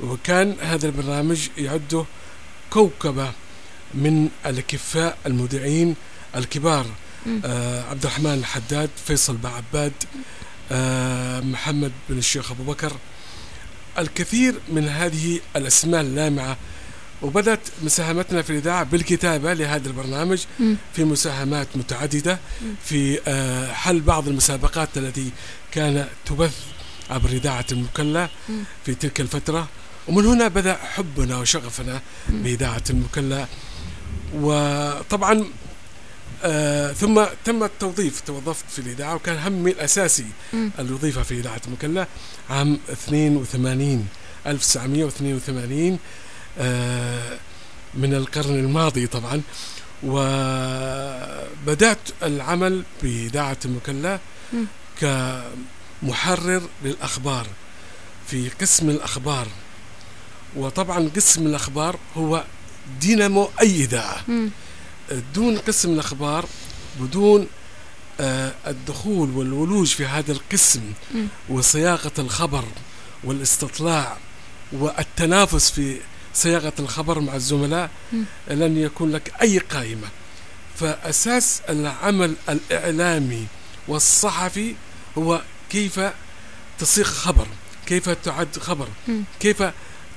وكان 0.00 0.56
هذا 0.60 0.86
البرنامج 0.86 1.48
يعده 1.58 2.04
كوكبة 2.70 3.32
من 3.94 4.28
الأكفاء 4.46 5.18
المذيعين 5.26 5.94
الكبار. 6.36 6.86
آه 7.44 7.82
عبد 7.90 8.04
الرحمن 8.04 8.34
الحداد 8.34 8.90
فيصل 9.06 9.36
بعباد 9.36 9.92
آه 10.72 11.40
محمد 11.40 11.92
بن 12.08 12.18
الشيخ 12.18 12.50
أبو 12.50 12.62
بكر 12.62 12.92
الكثير 13.98 14.54
من 14.68 14.88
هذه 14.88 15.40
الأسماء 15.56 16.00
اللامعة 16.00 16.56
وبدأت 17.22 17.60
مساهمتنا 17.82 18.42
في 18.42 18.50
الإذاعة 18.50 18.84
بالكتابة 18.84 19.52
لهذا 19.54 19.88
البرنامج. 19.88 20.44
في 20.94 21.04
مساهمات 21.04 21.68
متعددة. 21.74 22.38
في 22.84 23.20
آه، 23.26 23.72
حل 23.72 24.00
بعض 24.00 24.28
المسابقات 24.28 24.88
التي 24.96 25.30
كان 25.72 26.06
تبث 26.26 26.56
عبر 27.10 27.28
إذاعة 27.28 27.64
المكلا. 27.72 28.28
في 28.86 28.94
تلك 28.94 29.20
الفترة 29.20 29.68
ومن 30.08 30.26
هنا 30.26 30.48
بدأ 30.48 30.74
حبنا 30.76 31.38
وشغفنا. 31.38 32.00
بإذاعة 32.28 32.82
المكلا 32.90 33.46
وطبعا 34.34 35.44
آه 36.44 36.92
ثم 36.92 37.24
تم 37.44 37.62
التوظيف 37.64 38.20
توظفت 38.20 38.64
في 38.70 38.78
الإذاعة 38.78 39.14
وكان 39.14 39.38
همي 39.38 39.70
الأساسي. 39.70 40.26
الوظيفة 40.78 41.22
في 41.22 41.34
إذاعة 41.40 41.60
المكلا 41.66 42.06
عام 42.50 42.78
82 42.92 44.08
1982 44.46 45.98
آه 46.58 47.38
من 47.94 48.14
القرن 48.14 48.58
الماضي 48.58 49.06
طبعا 49.06 49.40
وبدأت 50.04 51.98
العمل 52.22 52.82
بإذاعة 53.02 53.56
المكلا. 53.64 54.18
كمحرر 55.00 56.62
للأخبار 56.84 57.46
في 58.26 58.48
قسم 58.60 58.90
الأخبار 58.90 59.46
وطبعا 60.56 61.10
قسم 61.16 61.46
الأخبار 61.46 61.98
هو 62.16 62.44
دينامو 63.00 63.50
أي 63.60 63.66
إذاعة 63.84 64.22
مم. 64.28 64.50
دون 65.34 65.58
قسم 65.58 65.92
الأخبار 65.92 66.44
بدون 67.00 67.46
آه، 68.20 68.54
الدخول 68.66 69.30
والولوج 69.30 69.86
في 69.86 70.06
هذا 70.06 70.32
القسم. 70.32 70.82
وصياغة 71.48 72.12
الخبر 72.18 72.64
والاستطلاع 73.24 74.16
والتنافس 74.72 75.70
في 75.70 76.00
صياغة 76.34 76.72
الخبر 76.78 77.20
مع 77.20 77.34
الزملاء. 77.34 77.90
لن 78.50 78.76
يكون 78.76 79.12
لك 79.12 79.32
أي 79.42 79.58
قائمة 79.58 80.08
فأساس 80.80 81.60
العمل 81.68 82.34
الإعلامي 82.48 83.46
والصحفي 83.88 84.74
هو 85.18 85.42
كيف 85.70 86.00
تصيغ 86.78 87.04
خبر 87.04 87.46
كيف 87.86 88.08
تعد 88.08 88.58
خبر. 88.58 88.88
كيف 89.40 89.62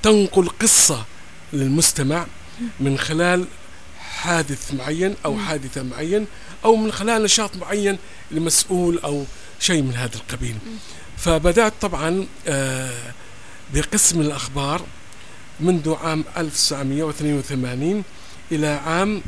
تنقل 0.04 0.50
قصة 0.50 1.06
للمستمع 1.54 2.26
من 2.80 2.98
خلال 2.98 3.46
حادث 4.22 4.74
معين 4.74 5.16
أو. 5.26 5.38
حادثة 5.38 5.84
معين 5.84 6.28
أو 6.66 6.76
من 6.76 6.92
خلال 6.92 7.24
نشاط 7.24 7.56
معين 7.58 7.98
لمسؤول 8.32 9.00
أو 9.00 9.26
شيء 9.60 9.82
من 9.82 9.96
هذا 9.96 10.16
القبيل 10.16 10.56
فبدأت 11.18 11.74
طبعا 11.82 12.28
آه، 12.48 13.14
بقسم 13.74 14.22
الأخبار 14.22 14.82
منذ 15.60 15.96
عام 16.04 16.24
1982 16.38 18.04
إلى 18.52 18.68
عام 18.68 19.22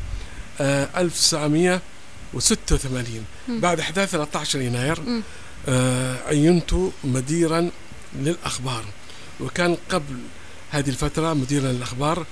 آه، 0.61 0.89
1986 0.97 3.25
مم. 3.47 3.59
بعد 3.59 3.79
أحداث 3.79 4.11
13 4.11 4.61
يناير. 4.61 4.99
آه، 5.67 6.17
عينت 6.27 6.75
مديرا 7.03 7.69
للأخبار 8.15 8.83
وكان 9.39 9.77
قبل 9.89 10.17
هذه 10.71 10.89
الفترة 10.89 11.33
مديرا 11.33 11.71
للأخبار 11.71 12.25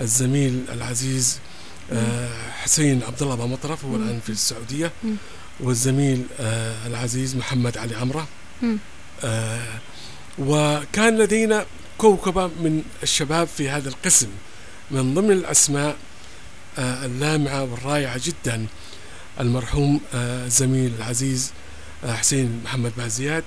الزميل 0.00 0.64
العزيز 0.72 1.38
آه، 1.38 1.55
حسين 2.62 3.02
عبد 3.02 3.22
الله 3.22 3.34
أبو 3.34 3.46
مطرف 3.46 3.84
هو 3.84 3.90
مم. 3.90 4.02
الآن 4.02 4.20
في 4.20 4.30
السعودية 4.30 4.92
مم. 5.04 5.16
والزميل 5.60 6.22
آه، 6.40 6.86
العزيز 6.86 7.36
محمد 7.36 7.78
علي 7.78 7.94
عمرة 7.96 8.28
مم. 8.62 8.78
آه، 9.24 9.78
وكان 10.38 11.18
لدينا 11.18 11.66
كوكبة 11.98 12.46
من 12.46 12.82
الشباب 13.02 13.46
في 13.56 13.70
هذا 13.70 13.88
القسم 13.88 14.28
من 14.90 15.14
ضمن 15.14 15.32
الأسماء 15.32 15.96
آه، 16.78 17.04
اللامعة 17.06 17.62
والرائعة 17.62 18.20
جدا 18.24 18.66
المرحوم 19.40 20.00
آه، 20.14 20.46
الزميل 20.46 20.92
العزيز 20.98 21.52
آه، 22.04 22.12
حسين 22.14 22.60
محمد 22.64 22.92
بازيات. 22.96 23.44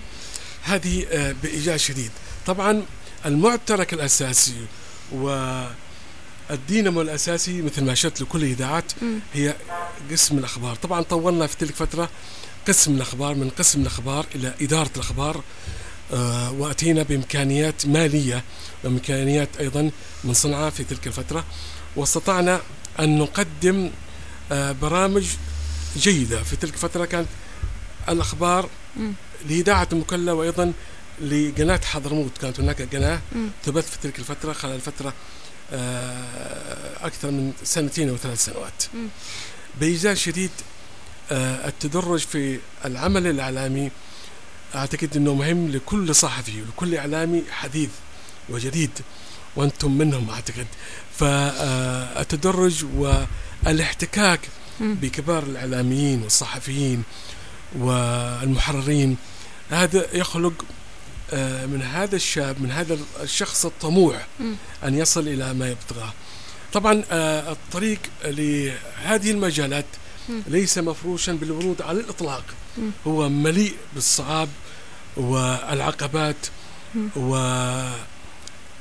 هذه 0.63 1.07
آه، 1.11 1.35
بإيجاز 1.43 1.81
شديد 1.81 2.11
طبعا 2.47 2.83
المعترك 3.27 3.93
الأساسي 3.95 4.55
والدينامو 5.13 7.01
الأساسي 7.03 7.63
مثل 7.63 7.85
ما 7.85 7.93
أشرت 7.93 8.21
لكل 8.21 8.43
الإذاعات. 8.45 8.93
هي 9.35 9.55
قسم 10.11 10.39
الأخبار 10.39 10.77
طبعا 10.77 11.03
طورنا 11.03 11.47
في 11.47 11.57
تلك 11.57 11.71
الفترة 11.71 12.11
قسم 12.69 12.95
الأخبار 12.95 13.35
من 13.35 13.51
قسم 13.51 13.81
الأخبار 13.83 14.27
إلى 14.35 14.55
إدارة 14.61 14.91
الأخبار 14.97 15.43
آه، 16.13 16.53
وأتينا 16.53 17.03
بإمكانيات 17.03 17.87
مالية 17.87 18.45
وإمكانيات 18.85 19.49
أيضا 19.61 19.91
من 20.25 20.35
صنعاء 20.35 20.71
في 20.71 20.85
تلك 20.85 21.07
الفترة 21.07 21.45
واستطعنا 21.97 22.61
أن 23.01 23.19
نقدم 23.19 23.91
برامج 24.53 25.27
جيدة 25.97 26.43
في 26.43 26.57
تلك 26.57 26.75
الفترة 26.75 27.05
كانت 27.05 27.29
الأخبار 28.09 28.69
مم. 28.97 29.13
لإذاعة 29.49 29.89
المكلا 29.93 30.33
وأيضا 30.33 30.73
لقناة 31.21 31.81
حضرموت 31.85 32.39
كانت 32.39 32.61
هناك 32.61 32.83
قناة 32.83 33.21
مم. 33.33 33.49
تبث 33.65 33.91
في 33.91 33.99
تلك 34.03 34.19
الفترة 34.19 34.53
خلال 34.53 34.81
فترة 34.81 35.13
آه، 35.73 37.07
أكثر 37.07 37.31
من 37.31 37.53
سنتين 37.65 38.09
أو 38.09 38.17
ثلاث 38.17 38.45
سنوات. 38.45 38.85
بإيجاز 39.81 40.17
شديد 40.17 40.51
آه، 41.31 41.69
التدرج 41.69 42.19
في 42.21 42.59
العمل 42.85 43.27
الإعلامي 43.27 43.91
أعتقد 44.75 45.17
أنه 45.17 45.35
مهم 45.35 45.69
لكل 45.69 46.15
صحفي 46.15 46.63
ولكل 46.63 46.95
إعلامي 46.95 47.43
حديث 47.51 47.91
وجديد 48.49 48.91
وأنتم 49.57 49.99
منهم 49.99 50.31
أعتقد 50.31 50.67
فالتدرج 51.21 52.85
والاحتكاك. 53.65 54.41
بكبار 54.81 55.43
الإعلاميين 55.43 56.23
والصحفيين 56.23 57.03
والمحررين 57.79 59.17
هذا 59.71 60.07
يخلق 60.13 60.65
آه، 61.33 61.67
من 61.67 61.83
هذا 61.83 62.17
الشاب 62.17 62.63
من 62.63 62.71
هذا 62.71 62.99
الشخص 63.23 63.67
الطموح. 63.67 64.27
أن 64.85 64.95
يصل 64.95 65.29
إلى 65.29 65.55
ما 65.55 65.71
يبتغاه 65.71 66.13
طبعا 66.73 67.03
آه، 67.11 67.53
الطريق 67.53 67.99
لهذه 68.25 69.31
المجالات. 69.31 69.87
ليس 70.47 70.79
مفروشا 70.79 71.33
بالورود 71.33 71.83
على 71.83 72.01
الإطلاق 72.01 72.45
مم. 72.79 72.91
هو 73.07 73.29
مليء 73.29 73.75
بالصعاب 73.95 74.49
والعقبات. 75.17 76.47
و 77.17 77.37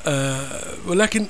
آه، 0.08 0.62
ولكن 0.86 1.26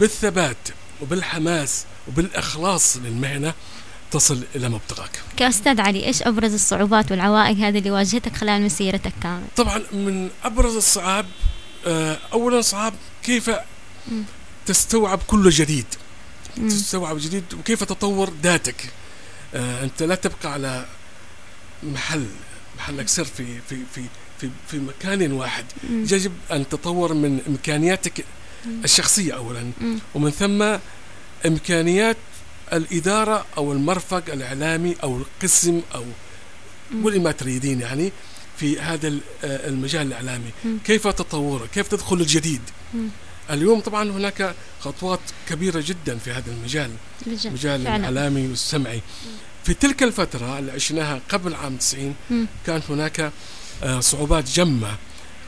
بالثبات 0.00 0.56
وبالحماس 1.02 1.84
وبالإخلاص 2.08 2.96
للمهنة 2.96 3.54
تصل 4.10 4.42
إلى 4.54 4.68
مبتغاك 4.68 5.20
كأستاذ 5.36 5.80
علي 5.80 6.06
إيش 6.06 6.22
أبرز 6.22 6.54
الصعوبات 6.54 7.10
والعوائق 7.10 7.56
هذه 7.56 7.78
اللي 7.78 7.90
واجهتك 7.90 8.36
خلال 8.36 8.62
مسيرتك 8.62 9.12
كامل 9.22 9.42
طبعا 9.56 9.82
من 9.92 10.30
أبرز 10.44 10.76
الصعاب 10.76 11.26
آه، 11.86 12.18
اولا 12.32 12.60
صعب 12.60 12.94
كيف. 13.22 13.50
تستوعب 14.66 15.20
كل 15.26 15.50
جديد. 15.50 15.86
تستوعب 16.56 17.18
جديد 17.18 17.44
وكيف 17.54 17.84
تطور 17.84 18.32
ذاتك 18.42 18.90
آه، 19.54 19.84
أنت 19.84 20.02
لا 20.02 20.14
تبقى 20.14 20.52
على 20.52 20.86
محل 21.82 22.26
محلك 22.78 23.08
سر 23.08 23.24
في 23.24 23.60
في 23.68 23.76
في 23.94 24.02
في 24.40 24.50
في 24.68 24.78
مكان 24.78 25.32
واحد. 25.32 25.64
يجب 25.90 26.32
أن 26.52 26.68
تطور 26.68 27.14
من 27.14 27.40
إمكانياتك 27.48 28.24
اولا 29.34 29.70
مم. 29.80 29.98
ومن 30.14 30.30
ثم 30.30 30.78
إمكانيات 31.46 32.16
الإدارة 32.72 33.46
أو 33.56 33.72
المرفق 33.72 34.22
الإعلامي 34.32 34.96
أو 35.02 35.16
القسم 35.16 35.80
مم. 36.92 37.02
قولي 37.02 37.18
ما 37.18 37.32
تريدين 37.32 37.80
يعني 37.80 38.12
في 38.58 38.80
هذا 38.80 39.08
آه، 39.08 39.68
المجال 39.68 40.06
الإعلامي 40.06 40.50
مم. 40.64 40.78
كيف 40.84 41.08
تطوره 41.08 41.66
كيف 41.66 41.88
تدخل 41.88 42.16
الجديد. 42.16 42.60
اليوم 43.50 43.80
طبعا 43.80 44.10
هناك 44.10 44.54
خطوات 44.80 45.20
كبيرة 45.48 45.84
جدا 45.86 46.18
في 46.18 46.30
هذا 46.30 46.50
المجال. 46.50 46.90
المجال 47.26 47.84
فعلا. 47.84 47.96
الإعلامي 47.96 48.48
والسمعي 48.48 49.00
في 49.64 49.74
تلك 49.74 50.02
الفترة 50.02 50.58
اللي 50.58 50.72
عشناها 50.72 51.20
قبل 51.28 51.54
عام 51.54 51.76
90 51.76 52.14
مم. 52.30 52.46
كانت 52.66 52.90
هناك 52.90 53.32
آه، 53.82 54.00
صعوبات 54.00 54.50
جمة 54.50 54.96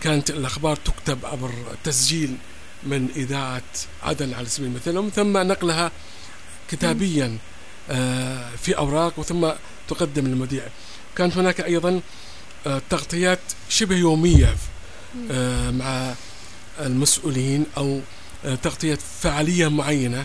كانت 0.03 0.31
الأخبار 0.31 0.77
تكتب 0.77 1.27
عبر 1.27 1.53
تسجيل 1.85 2.37
من 2.83 3.09
إذاعة 3.17 3.63
عدن 4.03 4.35
على 4.35 4.47
سبيل 4.47 4.69
المثال 4.69 4.99
ومن 4.99 5.11
ثم 5.11 5.39
نقلها 5.39 5.93
كتابيا 6.71 7.39
آه، 7.91 8.51
في 8.63 8.79
أوراق 8.79 9.19
وثم 9.19 9.51
تقدم 9.89 10.27
للمذيع. 10.27 10.63
كانت 11.17 11.37
هناك 11.37 11.61
أيضا 11.61 12.01
آه، 12.67 12.83
تغطيات 12.91 13.39
شبه 13.69 13.97
يومية 13.97 14.57
آه، 15.31 15.71
مع 15.71 16.15
المسؤولين 16.81 17.67
أو 17.77 18.01
تغطية 18.63 18.99
فعالية 19.21 19.69
معينة. 19.69 20.25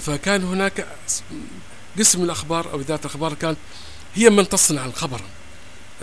فكان 0.00 0.44
هناك 0.44 0.86
قسم 1.98 2.24
الأخبار 2.24 2.72
أو 2.72 2.80
إذاعة 2.80 3.00
الأخبار 3.00 3.34
كانت 3.34 3.58
هي 4.14 4.30
من 4.30 4.48
تصنع 4.48 4.86
الخبر. 4.86 5.20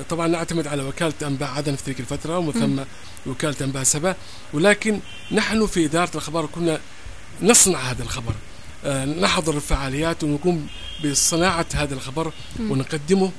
طبعا 0.09 0.27
نعتمد 0.27 0.67
على 0.67 0.83
وكالة 0.83 1.13
أنباء 1.21 1.49
عدن 1.49 1.75
في 1.75 1.83
تلك 1.83 1.99
الفترة 1.99 2.37
ومن 2.37 2.51
ثم 2.51 2.83
وكالة 3.27 3.55
أنباء 3.61 3.83
سبا 3.83 4.15
ولكن 4.53 4.99
نحن 5.31 5.65
في 5.67 5.85
إدارة 5.85 6.09
الأخبار 6.11 6.45
كنا 6.45 6.79
نصنع 7.41 7.79
هذا 7.79 8.03
الخبر. 8.03 8.33
آه، 8.85 9.05
نحضر 9.05 9.55
الفعاليات 9.55 10.23
ونقوم 10.23 10.67
بصناعة 11.05 11.65
هذا 11.73 11.93
الخبر. 11.93 12.31
ونقدمه 12.59 13.31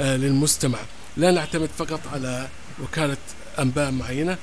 آه، 0.00 0.16
للمستمع. 0.16 0.78
لا 1.16 1.30
نعتمد 1.30 1.70
فقط 1.78 2.00
على 2.12 2.48
وكالة 2.82 3.16
أنباء 3.58 3.90
معينة. 3.90 4.38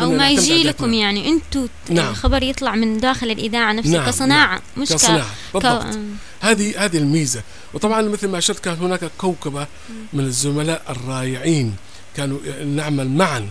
أو 0.00 0.08
كنا 0.08 0.18
ما 0.18 0.30
يجي 0.30 0.62
لكم. 0.62 0.94
يعني. 0.94 1.28
أنتم 1.28 1.68
نعم. 1.90 2.08
الخبر 2.10 2.42
يطلع 2.42 2.74
من 2.74 2.98
داخل 2.98 3.30
الإذاعة 3.30 3.72
نفسها 3.72 3.92
نعم، 3.92 4.06
كصناعة 4.06 4.62
مش 4.76 4.88
ك- 4.88 4.92
كصناعة. 4.92 5.30
بالضبط. 5.54 5.84
ك... 5.84 5.98
هذه 6.40 6.84
هذه 6.84 6.96
الميزة. 6.98 7.42
وطبعا 7.74 8.02
مثل 8.02 8.28
ما 8.28 8.38
أشرت 8.38 8.58
كان 8.58 8.74
هناك 8.74 9.10
كوكبة 9.18 9.66
من 10.12 10.24
الزملاء 10.24 10.82
الرائعين. 10.88 11.76
كانوا 12.20 12.64
نعمل 12.64 13.08
معا. 13.08 13.50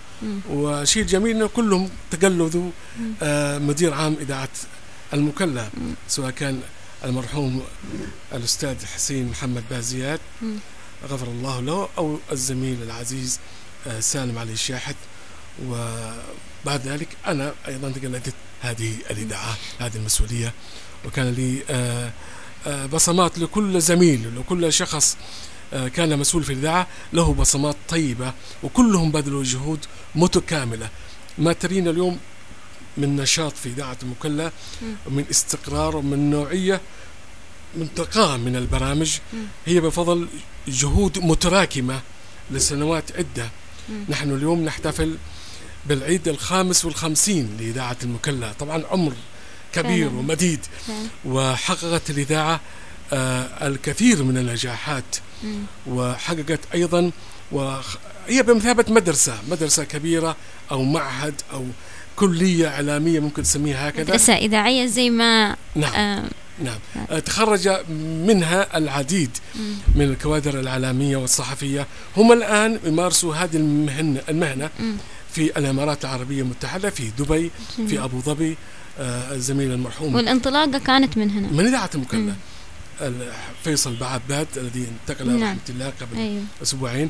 وشيء 0.49 1.03
جميل 1.03 1.35
إنه 1.35 1.47
كلهم 1.47 1.89
تقلدوا. 2.11 2.71
آه، 3.23 3.57
مدير 3.57 3.93
عام 3.93 4.15
إذاعة 4.21 4.49
المكلا. 5.13 5.69
سواء 6.07 6.31
كان 6.31 6.61
المرحوم 7.05 7.63
الأستاذ 8.33 8.85
حسين 8.85 9.29
محمد 9.29 9.63
بازيات. 9.69 10.19
غفر 11.09 11.27
الله 11.27 11.59
له 11.59 11.89
أو 11.97 12.19
الزميل 12.31 12.83
العزيز 12.83 13.39
آه، 13.87 13.99
سالم 13.99 14.37
علي 14.37 14.51
الشاحت 14.53 14.95
وبعد 15.65 16.81
ذلك 16.85 17.07
أنا 17.27 17.53
أيضا 17.67 17.91
تقلدت 17.91 18.33
هذه 18.61 18.93
الإذاعة 19.11 19.57
هذه 19.79 19.95
المسؤولية 19.95 20.53
وكان 21.05 21.31
لي 21.31 21.63
آه، 21.69 22.11
بصمات 22.85 23.39
لكل 23.39 23.81
زميل 23.81 24.39
لكل 24.39 24.73
شخص 24.73 25.17
كان 25.71 26.19
مسؤول 26.19 26.43
في 26.43 26.53
الإذاعة 26.53 26.87
له 27.13 27.33
بصمات 27.33 27.75
طيبة 27.89 28.33
وكلهم 28.63 29.11
بذلوا 29.11 29.43
جهود 29.43 29.85
متكاملة 30.15 30.89
ما 31.37 31.53
ترين 31.53 31.87
اليوم 31.87 32.19
من 32.97 33.15
نشاط 33.15 33.53
في 33.57 33.69
إذاعة 33.69 33.97
المكلا. 34.03 34.51
ومن 35.07 35.25
استقرار 35.31 35.95
ومن 35.95 36.29
نوعية 36.29 36.81
منتقاة 37.77 38.37
من 38.37 38.55
البرامج. 38.55 39.17
هي 39.65 39.79
بفضل 39.79 40.27
جهود 40.67 41.19
متراكمة 41.19 42.01
لسنوات 42.51 43.11
عدة. 43.17 43.49
نحن 44.09 44.31
اليوم 44.35 44.65
نحتفل 44.65 45.17
بالعيد 45.85 46.27
الخامس 46.27 46.85
والخمسين 46.85 47.57
لإذاعة 47.59 47.97
المكلا 48.03 48.53
طبعا 48.59 48.83
عمر 48.91 49.13
كبير. 49.73 50.07
ومديد. 50.07 50.59
وحققت 51.25 52.09
الإذاعة 52.09 52.61
آه، 53.13 53.67
الكثير 53.67 54.23
من 54.23 54.37
النجاحات. 54.37 55.15
وحققت 55.87 56.59
أيضا 56.73 57.11
وهي 57.51 58.43
بمثابة 58.43 58.85
مدرسة 58.89 59.33
مدرسة 59.51 59.83
كبيرة 59.83 60.35
أو 60.71 60.83
معهد 60.83 61.33
أو 61.53 61.65
كلية 62.15 62.67
إعلامية 62.67 63.19
ممكن 63.19 63.43
تسميها 63.43 63.89
هكذا. 63.89 64.03
مدرسة 64.03 64.33
إذاعية 64.35 64.85
زي 64.85 65.09
ما 65.09 65.55
نعم 65.75 65.93
آه 65.93 66.23
نعم. 66.63 66.79
آه، 67.09 67.19
تخرج 67.19 67.69
منها 68.27 68.77
العديد. 68.77 69.29
من 69.95 70.01
الكوادر 70.01 70.59
الإعلامية 70.59 71.17
والصحفية. 71.17 71.87
هم 72.17 72.31
الآن 72.31 72.79
يمارسوا 72.85 73.35
هذه 73.35 73.55
المهنة, 73.57 74.21
المهنة. 74.29 74.69
في 75.33 75.57
الإمارات 75.57 76.05
العربية 76.05 76.41
المتحدة 76.41 76.89
في 76.89 77.11
دبي 77.19 77.51
في 77.87 78.03
أبو 78.03 78.19
ظبي 78.21 78.57
آه، 78.99 79.33
الزميل 79.33 79.71
المرحوم 79.71 80.15
والانطلاقة 80.15 80.77
كانت 80.79 81.17
من 81.17 81.29
هنا. 81.29 81.47
من 81.51 81.65
إذاعة 81.67 81.89
المكلا 81.95 82.33
فيصل 83.63 83.95
بعباد 83.95 84.47
الذي 84.57 84.87
انتقل 84.87 85.27
نعم. 85.27 85.43
رحمه 85.43 85.59
الله 85.69 85.93
قبل 86.01 86.17
أيوه 86.17 86.43
أسبوعين 86.61 87.09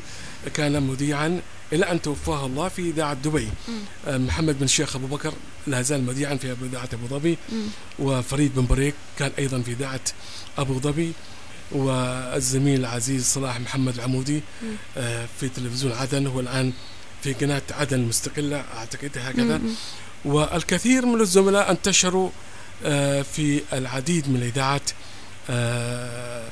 كان 0.54 0.82
مذيعا 0.82 1.40
إلى 1.72 1.92
أن 1.92 2.02
توفاه 2.02 2.46
الله 2.46 2.68
في 2.68 2.82
اذاعه 2.82 3.14
دبي 3.14 3.48
مم. 3.68 3.74
آه، 4.06 4.18
محمد 4.18 4.58
بن 4.58 4.64
الشيخ 4.64 4.96
أبو 4.96 5.06
بكر 5.06 5.32
لا 5.66 5.82
زال 5.82 6.04
مذيعا 6.06 6.34
في 6.34 6.56
اذاعه 6.62 6.88
أبو 6.92 7.06
ظبي. 7.06 7.38
وفريد 7.98 8.54
بن 8.54 8.66
بريك 8.66 8.94
كان 9.18 9.32
أيضا 9.38 9.62
في 9.62 9.72
اذاعه 9.72 10.00
أبو 10.58 10.80
ظبي 10.80 11.12
والزميل 11.72 12.80
العزيز 12.80 13.24
صلاح 13.24 13.60
محمد 13.60 13.94
العمودي 13.94 14.40
مم. 14.62 14.68
آه، 14.96 15.26
في 15.40 15.48
تلفزيون 15.48 15.92
عدن 15.92 16.26
هو 16.26 16.40
الآن 16.40 16.72
في 17.22 17.32
قناة 17.32 17.62
عدن 17.70 18.00
المستقله 18.00 18.64
أعتقد 18.76 19.10
هكذا 19.16 19.58
مم. 19.58 19.70
والكثير 20.24 21.06
من 21.06 21.20
الزملاء 21.20 21.70
انتشروا 21.70 22.30
آه، 22.84 23.22
في 23.22 23.60
العديد 23.72 24.28
من 24.28 24.36
الإذاعات 24.36 24.90
آه، 25.50 26.48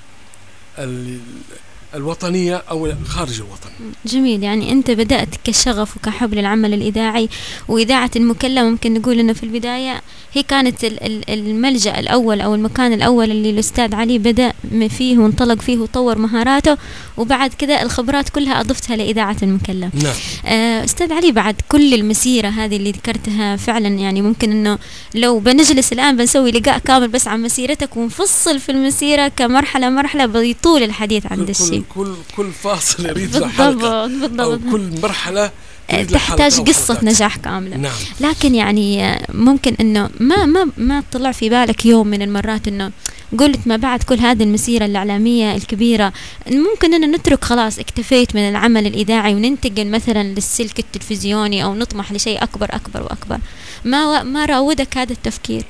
الوطنية 1.94 2.56
أو 2.70 2.92
خارج 3.06 3.36
الوطن. 3.40 3.70
جميل 4.06 4.42
يعني 4.42 4.72
أنت 4.72 4.90
بدأت 4.90 5.28
كشغف 5.44 5.96
وكحب 5.96 6.34
للعمل 6.34 6.74
الإذاعي 6.74 7.28
وإذاعة 7.68 8.10
المكلا 8.16 8.64
ممكن 8.64 8.94
نقول 8.94 9.18
أنه 9.18 9.32
في 9.32 9.42
البداية 9.42 10.02
هي 10.32 10.42
كانت 10.42 10.84
ال- 10.84 11.02
ال- 11.04 11.30
الملجأ 11.30 11.98
الأول 11.98 12.40
أو 12.40 12.54
المكان 12.54 12.92
الأول 12.92 13.30
اللي 13.30 13.50
الأستاذ 13.50 13.94
علي 13.94 14.18
بدأ 14.18 14.52
فيه 14.88 15.18
وانطلق 15.18 15.60
فيه 15.60 15.78
وطور 15.78 16.18
مهاراته 16.18 16.76
وبعد 17.16 17.54
كده 17.54 17.82
الخبرات 17.82 18.28
كلها 18.28 18.60
أضفتها 18.60 18.96
لإذاعة 18.96 19.36
المكلا 19.42 19.90
نعم. 20.02 20.14
آه، 20.46 20.84
أستاذ 20.84 21.12
علي 21.12 21.32
بعد 21.32 21.54
كل 21.68 21.94
المسيرة 21.94 22.48
هذه 22.48 22.76
اللي 22.76 22.90
ذكرتها 22.90 23.56
فعلا 23.56 23.88
يعني 23.88 24.22
ممكن 24.22 24.50
أنه 24.50 24.78
لو 25.14 25.38
بنجلس 25.38 25.92
الآن 25.92 26.16
بنسوي 26.16 26.50
لقاء 26.50 26.78
كامل 26.78 27.08
بس 27.08 27.28
عن 27.28 27.42
مسيرتك 27.42 27.96
ونفصل 27.96 28.58
في 28.60 28.72
المسيرة 28.72 29.28
كمرحلة 29.28 29.90
مرحلة 29.90 30.26
بيطول 30.26 30.82
الحديث 30.82 31.26
عن 31.32 31.40
الشيء. 31.40 31.77
كل, 31.80 32.04
كل, 32.04 32.14
كل 32.36 32.52
فاصل 32.52 33.06
يريد 33.06 33.44
حلقة 33.44 34.06
بالضبط. 34.06 34.40
أو 34.40 34.56
بالضبط 34.56 34.72
كل 34.72 35.00
مرحلة 35.02 35.50
حلقة 35.90 36.04
تحتاج 36.04 36.60
قصة 36.60 36.94
حلقات. 36.94 37.04
نجاح 37.04 37.36
كاملة. 37.36 37.76
نعم. 37.76 37.92
لكن 38.20 38.54
يعني 38.54 39.04
آه، 39.04 39.26
ممكن 39.32 39.76
إنه 39.80 40.10
ما 40.20 40.44
ما 40.44 40.70
ما 40.76 41.02
طلع 41.12 41.32
في 41.32 41.48
بالك 41.48 41.86
يوم 41.86 42.06
من 42.06 42.22
المرات 42.22 42.68
إنه 42.68 42.92
قلت 43.38 43.60
ما 43.66 43.76
بعد 43.76 44.02
كل 44.02 44.18
هذه 44.18 44.42
المسيرة 44.42 44.84
الإعلامية 44.84 45.56
الكبيرة. 45.56 46.12
ممكن 46.50 46.94
أن 46.94 47.10
نترك 47.10 47.44
خلاص 47.44 47.78
اكتفيت 47.78 48.34
من 48.34 48.48
العمل 48.48 48.86
الإذاعي 48.86 49.34
وننتقل 49.34 49.86
مثلا 49.86 50.22
للسلك 50.22 50.78
التلفزيوني 50.78 51.64
أو 51.64 51.74
نطمح 51.74 52.12
لشيء 52.12 52.42
أكبر 52.42 52.68
أكبر 52.74 53.02
وأكبر. 53.02 53.38
ما 53.84 54.22
ما 54.22 54.44
راودك 54.44 54.98
هذا 54.98 55.12
التفكير؟ 55.12 55.64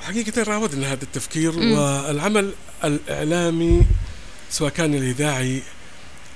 حقيقة 0.00 0.42
راودنا 0.42 0.86
هذا 0.92 1.02
التفكير 1.02 1.52
مم. 1.52 1.72
والعمل 1.72 2.52
الإعلامي 2.84 3.82
سواء 4.52 4.70
كان 4.70 4.94
الإذاعي 4.94 5.62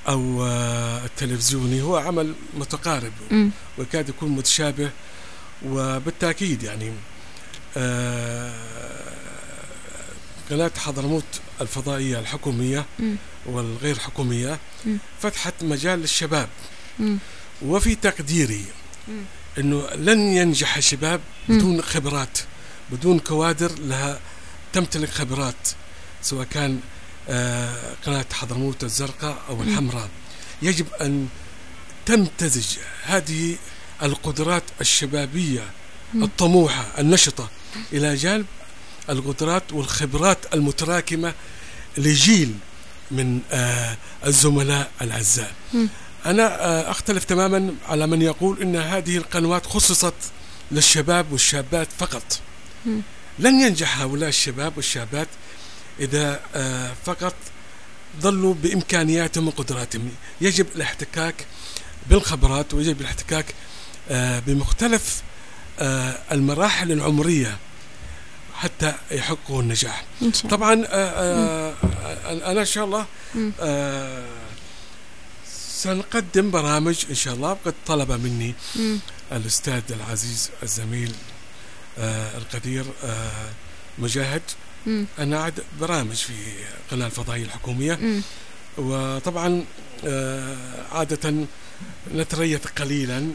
أو 0.08 0.44
آه، 0.44 1.04
التلفزيوني 1.04 1.82
هو 1.82 1.96
عمل 1.96 2.34
متقارب 2.54 3.12
مم. 3.30 3.50
ويكاد 3.78 4.08
يكون 4.08 4.28
متشابه 4.28 4.90
وبالتأكيد 5.66 6.62
يعني 6.62 6.92
آه، 7.76 8.52
قناة 10.50 10.70
حضرموت 10.76 11.24
الفضائية 11.60 12.18
الحكومية 12.18 12.84
مم. 12.98 13.16
والغير 13.46 13.98
حكومية 13.98 14.58
مم. 14.86 14.98
فتحت 15.22 15.54
مجال 15.62 15.98
للشباب. 15.98 16.48
وفي 17.62 17.94
تقديري. 17.94 18.64
إنه 19.58 19.88
لن 19.94 20.18
ينجح 20.20 20.76
الشباب. 20.76 21.20
بدون 21.48 21.82
خبرات 21.82 22.38
بدون 22.92 23.18
كوادر 23.18 23.72
لها 23.78 24.20
تمتلك 24.72 25.10
خبرات 25.10 25.68
سواء 26.22 26.46
كان 26.46 26.80
قناة 28.06 28.26
حضرموت 28.32 28.84
الزرقاء 28.84 29.36
أو 29.48 29.62
الحمراء 29.62 30.08
يجب 30.62 30.86
أن 31.00 31.28
تمتزج 32.06 32.66
هذه 33.04 33.56
القدرات 34.02 34.62
الشبابية. 34.80 35.64
الطموحة 36.14 36.86
النشطة 36.98 37.48
إلى 37.92 38.14
جانب 38.14 38.46
القدرات 39.10 39.72
والخبرات 39.72 40.54
المتراكمة 40.54 41.34
لجيل 41.98 42.54
من 43.10 43.40
آه، 43.52 43.96
الزملاء 44.26 44.90
الأعزاء. 45.02 45.52
أنا 46.26 46.64
آه، 46.64 46.90
أختلف 46.90 47.24
تماما 47.24 47.74
على 47.88 48.06
من 48.06 48.22
يقول 48.22 48.62
أن 48.62 48.76
هذه 48.76 49.16
القنوات 49.16 49.66
خصصت 49.66 50.14
للشباب 50.72 51.32
والشابات 51.32 51.88
فقط. 51.98 52.40
لن 53.38 53.60
ينجح 53.60 54.00
هؤلاء 54.00 54.28
الشباب 54.28 54.76
والشابات 54.76 55.28
إذا 56.00 56.40
آه، 56.54 56.92
فقط 57.04 57.34
ظلوا 58.20 58.54
بإمكانياتهم 58.54 59.48
وقدراتهم. 59.48 60.10
يجب 60.40 60.66
الاحتكاك 60.76 61.46
بالخبرات 62.10 62.74
ويجب 62.74 63.00
الاحتكاك 63.00 63.54
آه، 64.10 64.38
بمختلف 64.38 65.22
آه، 65.80 66.18
المراحل 66.32 66.92
العمرية 66.92 67.56
حتى 68.54 68.94
يحققوا 69.10 69.62
النجاح. 69.62 70.04
إن 70.22 70.32
شاء 70.32 70.50
طبعا 70.50 70.72
أنا 72.50 72.60
إن 72.60 72.64
شاء 72.64 72.84
الله 72.84 73.06
سنقدم 75.70 76.50
برامج 76.50 77.04
إن 77.10 77.14
شاء 77.14 77.34
الله 77.34 77.56
قد 77.64 77.74
طلب 77.86 78.12
مني. 78.12 78.54
الأستاذ 79.32 79.82
العزيز 79.90 80.50
الزميل 80.62 81.12
القدير 81.98 82.84
مجاهد. 83.98 84.42
مم. 84.86 85.06
أن 85.18 85.32
أعد 85.34 85.54
برامج 85.80 86.14
في 86.14 86.32
قناة 86.90 87.06
الفضائية 87.06 87.44
الحكومية 87.44 87.94
مم. 88.02 88.22
وطبعا 88.78 89.64
آه، 90.04 90.56
عادة 90.92 91.34
نتريث 92.14 92.60
قليلا 92.78 93.28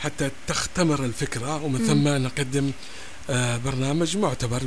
حتى 0.00 0.30
تختمر 0.46 1.04
الفكرة 1.04 1.64
ومن. 1.64 1.78
ثم 1.86 2.08
نقدم 2.08 2.70
آه، 3.30 3.56
برنامج 3.56 4.16
معتبر. 4.16 4.62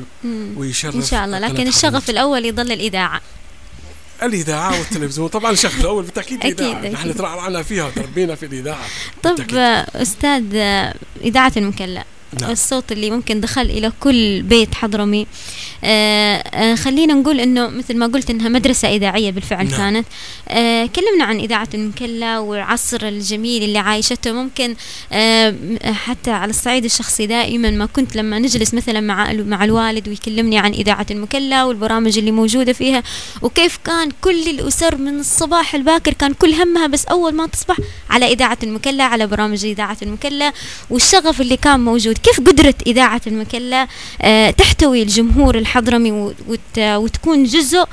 ويشرف 0.55 0.95
إن 0.95 1.01
شاء 1.03 1.25
الله 1.25 1.39
لكن. 1.39 1.67
الشغف 1.67 2.09
الأول 2.09 2.45
يظل 2.45 2.71
الإذاعة 2.71 3.21
الإذاعة 4.23 4.79
والتلفزيون 4.79 5.27
طبعا 5.27 5.51
الشغف 5.51 5.85
أكيد، 6.17 6.45
الإذاعة 6.45 6.79
أكيد. 6.79 6.91
نحن 6.91 7.15
ترعرعنا 7.15 7.63
فيها 7.63 7.85
وتربينا 7.85 8.35
في 8.35 8.45
الإذاعة 8.45 8.85
طب 9.23 9.29
بالتأكيد. 9.29 9.55
آه، 9.57 10.01
أستاذ 10.01 10.43
آه، 10.55 10.95
إذاعة 11.21 11.51
المكلا 11.57 12.03
نعم. 12.39 12.51
الصوت 12.51 12.91
اللي 12.91 13.11
ممكن 13.11 13.41
دخل 13.41 13.61
إلى 13.61 13.91
كل 13.99 14.41
بيت 14.41 14.75
حضرمي. 14.75 15.27
آه 15.83 16.35
آه 16.35 16.75
خلينا 16.75 17.13
نقول 17.13 17.39
إنه 17.39 17.67
مثل 17.67 17.97
ما 17.97 18.05
قلت 18.05 18.29
إنها 18.29 18.49
مدرسة 18.49 18.87
إذاعية 18.95 19.31
بالفعل 19.31 19.65
نعم. 19.67 19.77
كانت. 19.77 20.07
آه 20.49 20.85
كلمنا 20.85 21.23
عن 21.23 21.39
إذاعة 21.39 21.67
المكلا 21.73 22.39
والعصر 22.39 23.07
الجميل 23.07 23.63
اللي 23.63 23.79
عايشته. 23.79 24.31
ممكن 24.31 24.75
آه 25.11 25.55
حتى 25.85 26.31
على 26.31 26.49
الصعيد 26.49 26.85
الشخصي 26.85 27.25
دائما 27.27 27.69
ما 27.71 27.85
كنت 27.85 28.15
لما 28.15 28.39
نجلس 28.39 28.73
مثلا 28.73 28.99
مع 28.99 29.33
مع 29.33 29.63
الوالد 29.63 30.07
ويكلمني 30.07 30.59
عن 30.59 30.71
إذاعة 30.73 31.05
المكلا 31.11 31.63
والبرامج 31.63 32.17
اللي 32.17 32.31
موجودة 32.31 32.73
فيها. 32.73 33.03
وكيف 33.41 33.79
كان 33.85 34.09
كل 34.21 34.49
الأسر 34.49 34.97
من 34.97 35.19
الصباح 35.19 35.75
الباكر 35.75 36.13
كان 36.13 36.33
كل 36.33 36.53
همها 36.53 36.87
بس 36.87 37.05
أول 37.05 37.33
ما 37.33 37.47
تصبح 37.47 37.77
على 38.09 38.33
إذاعة 38.33 38.57
المكلا 38.63 39.03
على 39.03 39.27
برامج 39.27 39.65
إذاعة 39.65 39.97
المكلا 40.01 40.53
والشغف 40.89 41.41
اللي 41.41 41.57
كان 41.57 41.79
موجود. 41.79 42.17
كيف 42.23 42.39
قدرت 42.39 42.87
إذاعة 42.87 43.21
المكلا 43.27 43.87
آه، 44.21 44.51
تحتوي 44.51 45.03
الجمهور 45.03 45.57
الحضرمي 45.57 46.33
وتكون 46.77 47.43
جزء 47.43 47.85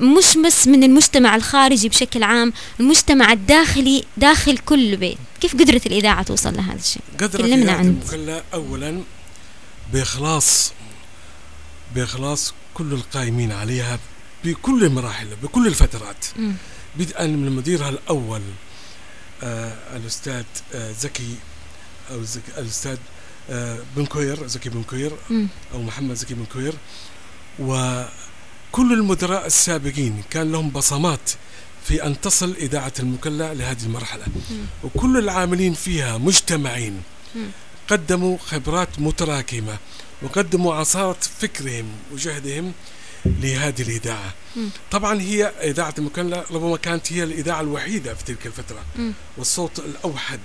مش 0.00 0.38
بس 0.46 0.66
من 0.68 0.82
المجتمع 0.84 1.36
الخارجي 1.36 1.88
بشكل 1.88 2.22
عام 2.22 2.52
المجتمع 2.80 3.32
الداخلي 3.32 4.04
داخل 4.16 4.58
كل 4.58 4.96
بيت. 4.96 5.18
كيف 5.40 5.54
قدرت 5.56 5.86
الإذاعة 5.86 6.22
توصل 6.22 6.56
لهذا 6.56 6.78
الشيء؟ 6.78 7.02
قدرت 7.18 7.36
كلمنا 7.36 7.62
إذاعة 7.62 7.76
عن 7.76 7.86
المكلا 7.86 8.42
أولا 8.54 9.00
بإخلاص 9.92 10.72
بإخلاص 11.94 12.54
كل 12.74 12.92
القائمين 12.92 13.52
عليها 13.52 13.98
بكل 14.44 14.84
المراحل 14.84 15.26
بكل 15.42 15.66
الفترات. 15.66 16.24
بدءا 16.96 17.26
من 17.26 17.52
مديرها 17.52 17.88
الأول 17.88 18.40
آه 19.42 19.72
الأستاذ 19.96 20.44
آه 20.74 20.92
زكي 20.92 21.34
أو 22.10 22.22
زكي 22.22 22.52
الأستاذ 22.58 22.96
بن 23.96 24.06
كوير 24.08 24.46
زكي 24.46 24.68
بن 24.68 24.82
كوير. 24.82 25.12
أو 25.74 25.82
محمد 25.82 26.14
زكي 26.14 26.34
بن 26.34 26.44
كوير 26.52 26.74
وكل 27.58 28.92
المدراء 28.92 29.46
السابقين 29.46 30.22
كان 30.30 30.52
لهم 30.52 30.70
بصمات 30.70 31.30
في 31.84 32.06
أن 32.06 32.20
تصل 32.20 32.50
إذاعة 32.58 32.92
المكلا 33.00 33.54
لهذه 33.54 33.82
المرحلة 33.82 34.24
وكل 34.84 35.18
العاملين 35.18 35.74
فيها 35.74 36.18
مجتمعين. 36.18 37.02
قدموا 37.88 38.38
خبرات 38.38 38.88
متراكمة 38.98 39.76
وقدموا 40.22 40.74
عصارة 40.74 41.18
فكرهم 41.40 41.86
وجهدهم 42.12 42.72
لهذه 43.24 43.82
الإذاعة. 43.82 44.34
طبعا 44.90 45.20
هي 45.20 45.44
إذاعة 45.46 45.94
المكلا 45.98 46.44
ربما 46.50 46.76
كانت 46.76 47.12
هي 47.12 47.24
الإذاعة 47.24 47.60
الوحيدة 47.60 48.14
في 48.14 48.24
تلك 48.24 48.46
الفترة. 48.46 48.84
والصوت 49.36 49.78
الأوحد 49.78 50.40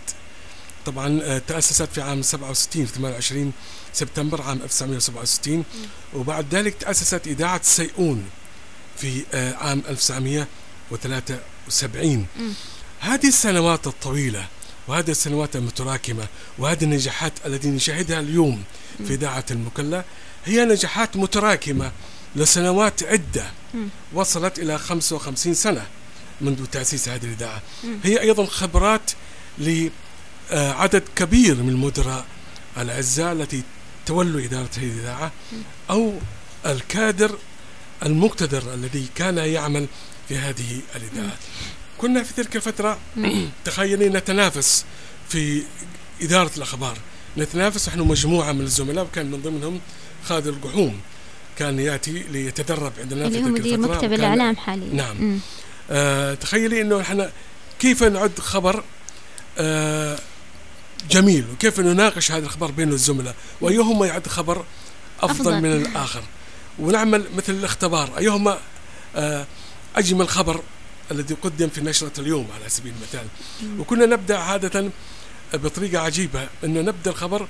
طبعا 0.85 1.19
آه، 1.23 1.37
تأسست 1.47 1.89
في 1.93 2.01
عام 2.01 2.21
67 2.21 2.85
28 2.85 3.51
سبتمبر 3.93 4.41
عام 4.41 4.59
1967 4.63 5.63
وبعد 6.13 6.55
ذلك 6.55 6.73
تأسست 6.73 7.27
إذاعة 7.27 7.61
سيئون 7.63 8.23
في 8.97 9.23
آه، 9.33 9.53
عام 9.53 9.83
1973 9.89 12.25
مم. 12.39 12.53
هذه 12.99 13.27
السنوات 13.27 13.87
الطويلة 13.87 14.47
وهذه 14.87 15.11
السنوات 15.11 15.55
المتراكمة 15.55 16.27
وهذه 16.57 16.83
النجاحات 16.83 17.33
التي 17.45 17.67
نشاهدها 17.67 18.19
اليوم 18.19 18.63
في 19.07 19.13
إذاعة 19.13 19.45
المكلا 19.51 20.03
هي 20.45 20.65
نجاحات 20.65 21.17
متراكمة 21.17 21.91
لسنوات 22.35 23.03
عدة. 23.03 23.51
وصلت 24.13 24.59
إلى 24.59 24.77
55 24.77 25.53
سنة 25.53 25.85
منذ 26.41 26.65
تأسيس 26.65 27.09
هذه 27.09 27.23
الإذاعة. 27.23 27.61
هي 28.03 28.21
أيضا 28.21 28.45
خبرات 28.45 29.11
لعدد 30.51 31.03
كبير 31.15 31.55
من 31.55 31.69
المدراء 31.69 32.25
الأعزاء 32.77 33.33
التي 33.33 33.63
تولوا 34.05 34.41
إدارة 34.41 34.69
هذه 34.77 34.83
الإذاعة 34.83 35.31
أو 35.89 36.13
الكادر 36.65 37.37
المقتدر 38.05 38.73
الذي 38.73 39.05
كان 39.15 39.37
يعمل 39.37 39.87
في 40.27 40.37
هذه 40.37 40.79
الإذاعة. 40.95 41.37
كنا 41.97 42.23
في 42.23 42.33
تلك 42.33 42.55
الفترة 42.55 42.99
تخيلي 43.65 44.09
نتنافس 44.09 44.85
في 45.29 45.63
إدارة 46.21 46.51
الأخبار. 46.57 46.97
نتنافس 47.37 47.89
نحن 47.89 47.99
مجموعة 47.99 48.51
من 48.51 48.61
الزملاء 48.61 49.05
وكان 49.05 49.31
من 49.31 49.41
ضمنهم 49.41 49.79
خالد 50.25 50.47
القحوم. 50.47 50.99
كان 51.57 51.79
يأتي 51.79 52.11
ليتدرب 52.11 52.93
عندنا 52.99 53.29
في 53.29 53.35
تلك 53.35 53.43
مدير 53.43 53.75
الفترة 53.75 53.95
مكتب 53.95 54.13
الإعلام 54.13 54.55
حاليا. 54.55 54.93
نعم. 54.93 55.39
آه 55.91 56.33
تخيلي 56.33 56.81
إنه 56.81 57.01
إحنا 57.01 57.31
كيف 57.79 58.03
نعد 58.03 58.39
خبر؟ 58.39 58.83
آه 59.57 60.19
جميل. 61.11 61.45
وكيف 61.53 61.79
نناقش 61.79 62.31
هذا 62.31 62.45
الخبر 62.45 62.71
بين 62.71 62.89
الزملاء؟ 62.89 63.35
وأيهما 63.61 64.05
يعد 64.05 64.27
خبر 64.27 64.57
أفضل, 65.19 65.31
أفضل. 65.31 65.53
أفضل. 65.53 65.61
من 65.61 65.71
الآخر؟ 65.85 66.23
ونعمل 66.79 67.25
مثل 67.37 67.53
الاختبار. 67.53 68.17
أيهما 68.17 68.59
آه 69.15 69.45
أجمل 69.95 70.29
خبر 70.29 70.61
الذي 71.11 71.33
قدم 71.41 71.67
في 71.69 71.81
نشرة 71.81 72.11
اليوم 72.19 72.47
على 72.59 72.69
سبيل 72.69 72.93
المثال؟ 72.97 73.27
وكنا 73.79 74.05
نبدأ 74.05 74.37
عادة 74.37 74.89
بطريقة 75.53 75.99
عجيبة 76.01 76.47
انه 76.63 76.81
نبدأ 76.81 77.11
الخبر 77.11 77.47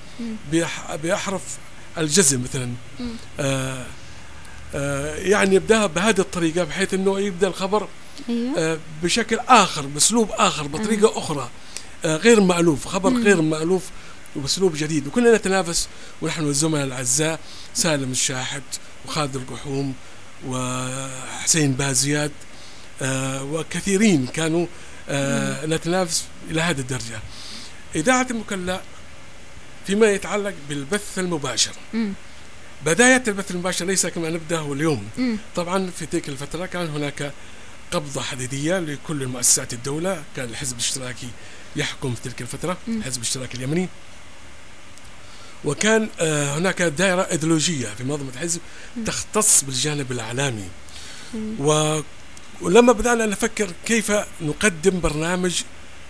بأح- 0.52 0.96
بأحرف 1.04 1.42
الجزم 1.98 2.44
مثلا. 2.44 2.72
آه 3.40 3.86
آه 4.76 5.16
يعني 5.16 5.56
يبدأها 5.56 5.86
بهذه 5.86 6.20
الطريقة 6.20 6.64
بحيث 6.64 6.94
إنه 6.94 7.20
يبدأ 7.20 7.48
الخبر 7.48 7.88
أيوه. 8.30 8.58
آه، 8.58 8.78
بشكل 9.04 9.40
آخر 9.40 9.82
بأسلوب 9.86 10.30
آخر 10.32 10.68
بطريقة 10.68 11.18
أخرى. 11.20 11.42
آه، 11.42 11.50
غير 12.06 12.42
مألوف 12.42 12.88
خبر. 12.88 13.14
غير 13.14 13.42
مألوف 13.42 13.84
وباسلوب 14.36 14.76
جديد 14.76 15.08
وكنا 15.08 15.36
نتنافس 15.36 15.88
ونحن 16.22 16.44
والزملاء 16.46 16.84
الأعزاء 16.86 17.40
سالم 17.74 18.12
الشاحد 18.12 18.62
وخالد 19.06 19.36
القحوم 19.36 19.94
وحسين 20.48 21.72
بازياد 21.74 22.32
آه، 23.02 23.44
وكثيرين 23.44 24.28
كانوا 24.28 24.68
آه، 25.10 25.66
نتنافس 25.66 26.24
إلى 26.52 26.62
هذه 26.62 26.80
الدرجة 26.80 27.20
إذاعة 27.96 28.28
المكلا 28.32 28.82
فيما 29.88 30.08
يتعلق 30.12 30.54
بالبث 30.70 31.20
المباشر 31.20 31.72
مم. 31.94 32.14
بداية 32.86 33.24
البث 33.28 33.52
المباشر 33.52 33.86
ليس 33.86 34.06
كما 34.06 34.30
نبدأه 34.30 34.74
اليوم 34.74 35.04
مم. 35.18 35.38
طبعا 35.56 35.92
في 36.00 36.06
تلك 36.06 36.30
الفترة 36.30 36.66
كان 36.66 36.88
هناك 36.88 37.32
قبضة 37.92 38.22
حديدية 38.22 38.80
لكل 38.80 39.28
مؤسسات 39.28 39.74
الدولة 39.74 40.24
كان 40.36 40.50
الحزب 40.50 40.74
الاشتراكي 40.74 41.28
يحكم 41.76 42.16
في 42.16 42.22
تلك 42.22 42.42
الفترة 42.42 42.78
مم. 42.88 42.98
الحزب 42.98 43.18
الاشتراكي 43.18 43.58
اليمني 43.58 43.90
وكان 45.66 46.10
آه، 46.20 46.58
هناك 46.58 46.82
دائرة 46.82 47.22
إيديولوجية 47.32 47.88
في 47.88 48.04
منظمة 48.04 48.30
الحزب 48.34 48.60
تختص 49.06 49.64
بالجانب 49.64 50.12
الإعلامي 50.12 50.68
ولما 52.62 52.92
بدأنا 52.94 53.26
نفكر 53.26 53.72
كيف 53.86 54.12
نقدم 54.42 55.00
برنامج 55.02 55.62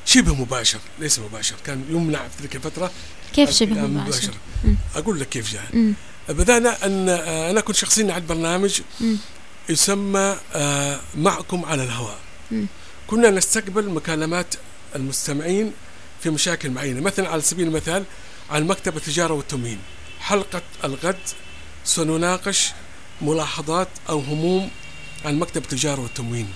شبه 0.06 0.36
مباشر 0.36 0.80
ليس 1.00 1.20
مباشر 1.20 1.56
كان 1.66 1.86
يمنع 1.90 2.20
في 2.28 2.42
تلك 2.42 2.56
الفترة 2.56 2.92
كيف 3.34 3.50
شبه 3.50 3.72
الإعلام 3.72 3.98
مباشر؟ 3.98 4.34
أقول 4.96 5.20
لك 5.20 5.30
كيف 5.30 5.54
جاء. 5.54 5.94
بدأنا 6.30 6.86
أن 6.86 7.10
آه، 7.10 7.52
أنا 7.52 7.62
كنت 7.62 7.76
شخصيا 7.76 8.12
أعد 8.12 8.28
برنامج. 8.28 8.82
يسمى 9.70 10.38
آه، 10.54 11.00
معكم 11.18 11.66
على 11.66 11.84
الهواء. 11.84 12.20
كنا 13.08 13.30
نستقبل 13.30 13.90
مكالمات 13.90 14.56
المستمعين 14.96 15.72
في 16.24 16.30
مشاكل 16.30 16.70
معينة. 16.70 17.02
مثلا 17.02 17.30
على 17.30 17.42
سبيل 17.42 17.68
المثال 17.68 18.04
عن 18.50 18.64
مكتب 18.68 18.98
التجارة 18.98 19.34
والتموين 19.34 19.80
حلقة 20.20 20.62
الغد 20.84 21.18
سنناقش 21.86 22.72
ملاحظات 23.22 23.88
أو 24.10 24.20
هموم 24.20 24.70
عن 25.26 25.40
مكتب 25.40 25.62
التجارة 25.64 26.02
والتموين 26.02 26.48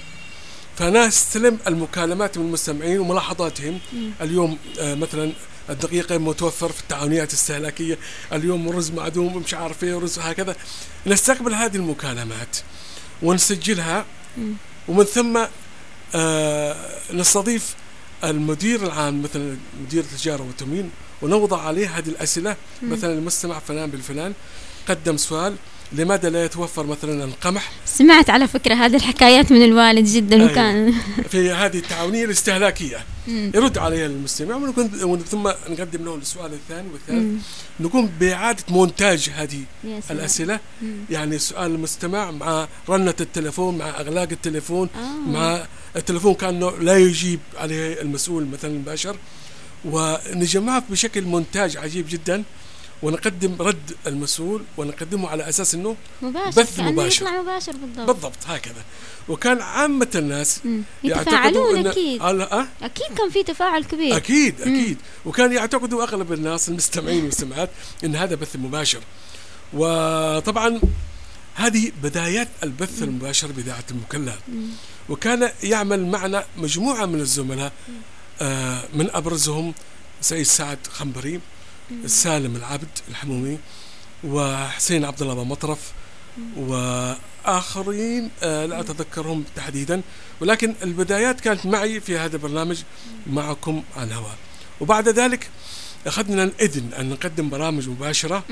فنستلم 0.77 1.57
المكالمات 1.67 2.37
من 2.37 2.45
المستمعين 2.45 2.99
وملاحظاتهم. 2.99 3.79
مم. 3.93 4.11
اليوم 4.21 4.57
آه، 4.79 4.95
مثلا 4.95 5.31
الدقيقة 5.69 6.17
متوفر 6.17 6.71
في 6.71 6.81
التعاونيات 6.81 7.29
الاستهلاكية 7.29 7.97
اليوم 8.33 8.69
رز 8.69 8.91
معدوم 8.91 9.37
مش 9.37 9.53
عارف 9.53 9.83
إيه 9.83 9.99
رز 9.99 10.19
هكذا. 10.19 10.55
نستقبل 11.07 11.53
هذه 11.53 11.75
المكالمات 11.75 12.57
ونسجلها. 13.21 14.05
مم. 14.37 14.53
ومن 14.87 15.03
ثم 15.03 15.45
آه 16.15 16.75
نستضيف 17.13 17.75
المدير 18.23 18.83
العام 18.85 19.21
مثلا 19.21 19.57
مدير 19.85 20.03
التجارة 20.03 20.41
والتموين 20.43 20.89
ونوضع 21.21 21.61
عليه 21.61 21.97
هذه 21.97 22.07
الأسئلة 22.09 22.55
مم. 22.81 22.91
مثلا 22.91 23.13
المستمع 23.13 23.59
فلان 23.59 23.89
بالفلان 23.89 24.33
قدم 24.89 25.17
سؤال 25.17 25.55
لماذا 25.91 26.29
لا 26.29 26.45
يتوفر 26.45 26.85
مثلا 26.85 27.23
القمح 27.23 27.71
سمعت 27.85 28.29
على 28.29 28.47
فكرة 28.47 28.75
هذه 28.75 28.95
الحكايات 28.95 29.51
من 29.51 29.63
الوالد 29.63 30.05
جدا 30.05 30.35
أيوة. 30.35 30.51
وكان 30.51 30.93
في 31.31 31.51
هذه 31.51 31.77
التعاونية 31.77 32.25
الاستهلاكية 32.25 32.97
مم. 33.27 33.51
يرد 33.55 33.77
عليها 33.77 34.05
المستمع 34.05 34.55
ونكون- 34.55 35.19
ثم 35.31 35.47
نقدم 35.69 36.05
له 36.05 36.15
السؤال 36.15 36.53
الثاني 36.53 36.87
والثالث 36.93 37.19
مم. 37.23 37.37
نقوم 37.79 38.09
بإعادة 38.19 38.63
مونتاج 38.69 39.29
هذه. 39.35 39.61
الأسئلة 40.11 40.59
مم. 40.81 40.97
يعني 41.09 41.39
سؤال 41.39 41.71
المستمع 41.71 42.31
مع 42.31 42.67
رنة 42.89 43.15
التليفون 43.21 43.77
مع 43.77 43.89
أغلاق 43.89 44.27
التليفون 44.31 44.89
آه. 44.95 45.29
مع 45.29 45.65
التليفون 45.95 46.33
كأنه 46.33 46.71
لا 46.71 46.97
يجيب 46.97 47.39
عليه 47.57 48.01
المسؤول 48.01 48.45
مثلا 48.45 48.71
المباشر 48.71 49.15
ونجمعه 49.85 50.83
بشكل 50.89 51.21
مونتاج 51.21 51.77
عجيب 51.77 52.05
جدا 52.09 52.43
ونقدم 53.03 53.55
رد 53.59 53.91
المسؤول 54.07 54.63
ونقدمه 54.77 55.29
على 55.29 55.49
أساس 55.49 55.75
أنه 55.75 55.95
مباشر 56.21 56.61
بث 56.61 56.77
كأنه 56.77 56.91
مباشر. 56.91 57.21
يطلع 57.25 57.41
مباشر 57.41 57.71
بالضبط 57.71 58.07
بالضبط 58.07 58.37
هكذا 58.47 58.83
وكان 59.29 59.61
عامة 59.61 60.07
الناس 60.15 60.59
مم. 60.65 60.81
يتفاعلون 61.03 61.87
أكيد 61.87 62.19
على- 62.21 62.23
أه؟ 62.53 62.67
أكيد 62.81 63.07
كان 63.17 63.29
في 63.29 63.43
تفاعل 63.43 63.83
كبير 63.83 64.17
أكيد 64.17 64.55
مم. 64.65 64.73
أكيد 64.75 64.97
وكان 65.25 65.53
يعتقدوا 65.53 66.03
أغلب 66.03 66.33
الناس 66.33 66.69
المستمعين 66.69 67.17
والمستمعات 67.17 67.69
إن 68.03 68.15
هذا 68.15 68.35
بث 68.35 68.55
مباشر 68.55 68.99
وطبعا 69.73 70.81
هذه 71.59 71.91
بدايات 72.03 72.47
البث 72.63 73.03
المباشر 73.03 73.51
بإذاعة 73.51 73.83
المكلا. 73.91 74.35
وكان 75.09 75.49
يعمل 75.63 76.05
معنا 76.07 76.45
مجموعة 76.57 77.05
من 77.05 77.19
الزملاء 77.19 77.71
آه 78.41 78.83
من 78.93 79.09
أبرزهم 79.11 79.73
سيد 80.21 80.45
سعد 80.45 80.77
خنبري 80.91 81.39
سالم 82.05 82.55
العبد 82.55 82.93
الحمومي 83.09 83.57
وحسين 84.23 85.05
عبد 85.05 85.21
الله 85.21 85.43
مطرف 85.43 85.79
وآخرين 86.57 88.31
آه 88.43 88.65
لا 88.65 88.79
أتذكرهم 88.79 89.43
تحديدا. 89.55 90.01
ولكن 90.41 90.75
البدايات 90.83 91.41
كانت 91.41 91.65
معي 91.65 91.99
في 91.99 92.17
هذا 92.17 92.35
البرنامج 92.35 92.77
معكم 93.27 93.83
على 93.97 94.07
الهواء. 94.07 94.37
وبعد 94.81 95.09
ذلك 95.09 95.49
أخذنا 96.07 96.43
الإذن 96.43 96.93
أن 96.99 97.09
نقدم 97.09 97.49
برامج 97.49 97.89
مباشرة. 97.89 98.43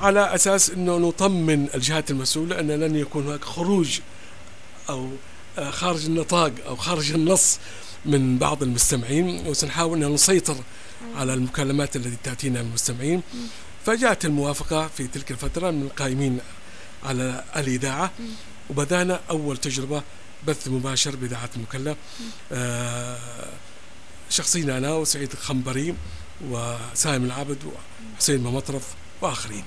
على 0.00 0.34
أساس 0.34 0.70
إنه 0.70 0.98
نطمن 0.98 1.68
الجهات 1.74 2.10
المسؤولة 2.10 2.60
أن 2.60 2.70
لن 2.70 2.96
يكون 2.96 3.26
هناك 3.26 3.44
خروج 3.44 4.00
أو 4.88 5.10
آه، 5.58 5.70
خارج 5.70 6.04
النطاق 6.04 6.52
أو 6.66 6.76
خارج 6.76 7.12
النص 7.12 7.58
من 8.06 8.38
بعض 8.38 8.62
المستمعين 8.62 9.46
وسنحاول 9.46 10.04
أن 10.04 10.12
نسيطر 10.12 10.56
على 11.16 11.34
المكالمات 11.34 11.96
التي 11.96 12.16
تأتينا 12.24 12.62
من 12.62 12.68
المستمعين. 12.68 13.22
فجاءت 13.86 14.24
الموافقة 14.24 14.88
في 14.96 15.06
تلك 15.06 15.30
الفترة 15.30 15.70
من 15.70 15.82
القائمين 15.82 16.38
على 17.04 17.44
الإذاعة. 17.56 18.10
وبدأنا 18.70 19.20
أول 19.30 19.56
تجربة 19.56 20.02
بث 20.46 20.68
مباشر 20.68 21.16
بإذاعة 21.16 21.50
المكلا. 21.56 21.96
آه 22.52 23.18
شخصيا 24.30 24.78
أنا 24.78 24.92
وسعيد 24.94 25.32
الخنبري 25.32 25.94
وسالم 26.50 27.24
العبد 27.24 27.58
وحسين 28.16 28.40
مطرف. 28.42 28.84
واخرين. 29.24 29.64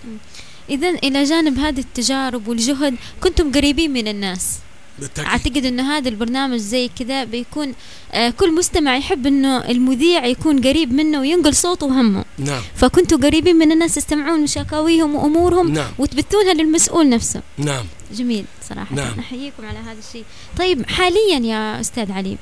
إذا 0.70 0.90
إلى 0.90 1.24
جانب 1.24 1.60
هذه 1.60 1.80
التجارب 1.80 2.48
والجهد 2.48 2.96
كنتم 3.22 3.52
قريبين 3.52 3.94
من 3.94 4.08
الناس. 4.08 4.60
بالتأكيد. 5.00 5.32
أعتقد 5.32 5.66
انه 5.66 5.98
هذا 5.98 6.10
البرنامج 6.10 6.58
زي 6.58 6.90
كذا 7.00 7.24
بيكون 7.24 7.74
آه 8.12 8.30
كل 8.30 8.56
مستمع 8.56 8.98
يحب 8.98 9.28
إنه 9.28 9.58
المذيع 9.58 10.26
يكون 10.26 10.62
قريب 10.62 10.94
منه 10.94 11.20
وينقل 11.20 11.56
صوته 11.56 11.86
وهمه. 11.86 12.26
نعم. 12.38 12.62
فكنتوا 12.76 13.18
قريبين 13.18 13.56
من 13.56 13.72
الناس 13.72 13.98
يستمعون 13.98 14.48
شكاويهم 14.48 15.16
وأمورهم 15.16 15.74
نعم. 15.74 15.92
وتبثونها 15.98 16.54
للمسؤول 16.54 17.10
نفسه. 17.10 17.42
نعم. 17.58 17.86
جميل 18.14 18.46
صراحة. 18.70 18.96
نعم. 18.96 19.20
أحييكم 19.20 19.66
على 19.66 19.80
هذا 19.80 20.00
الشيء. 20.08 20.24
طيب 20.58 20.90
حاليا 20.90 21.40
يا 21.40 21.82
أستاذ 21.82 22.12
علي 22.12 22.38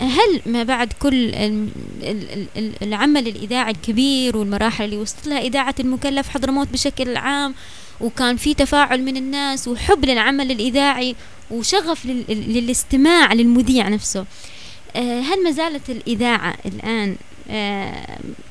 هل 0.00 0.40
ما 0.46 0.62
بعد 0.62 0.92
كل 0.98 1.14
ال- 1.34 1.68
ال- 2.02 2.46
ال- 2.56 2.72
العمل 2.82 3.28
الإذاعي 3.28 3.70
الكبير 3.70 4.36
والمراحل 4.36 4.84
اللي 4.84 4.96
وصلت 4.96 5.26
لها 5.26 5.38
إذاعة 5.40 5.74
المكلف 5.80 6.28
حضرموت 6.28 6.68
بشكل 6.68 7.16
عام 7.16 7.54
وكان 8.00 8.36
في 8.36 8.54
تفاعل 8.54 9.02
من 9.02 9.16
الناس 9.16 9.68
وحب 9.68 10.04
للعمل 10.04 10.50
الإذاعي 10.50 11.16
وشغف 11.50 12.06
لل- 12.06 12.24
للاستماع 12.28 13.32
للمذيع 13.32 13.88
نفسه 13.88 14.24
آه، 14.96 15.20
هل 15.20 15.44
ما 15.44 15.50
زالت 15.50 15.90
الإذاعة 15.90 16.54
الآن 16.66 17.08
آه، 17.10 17.16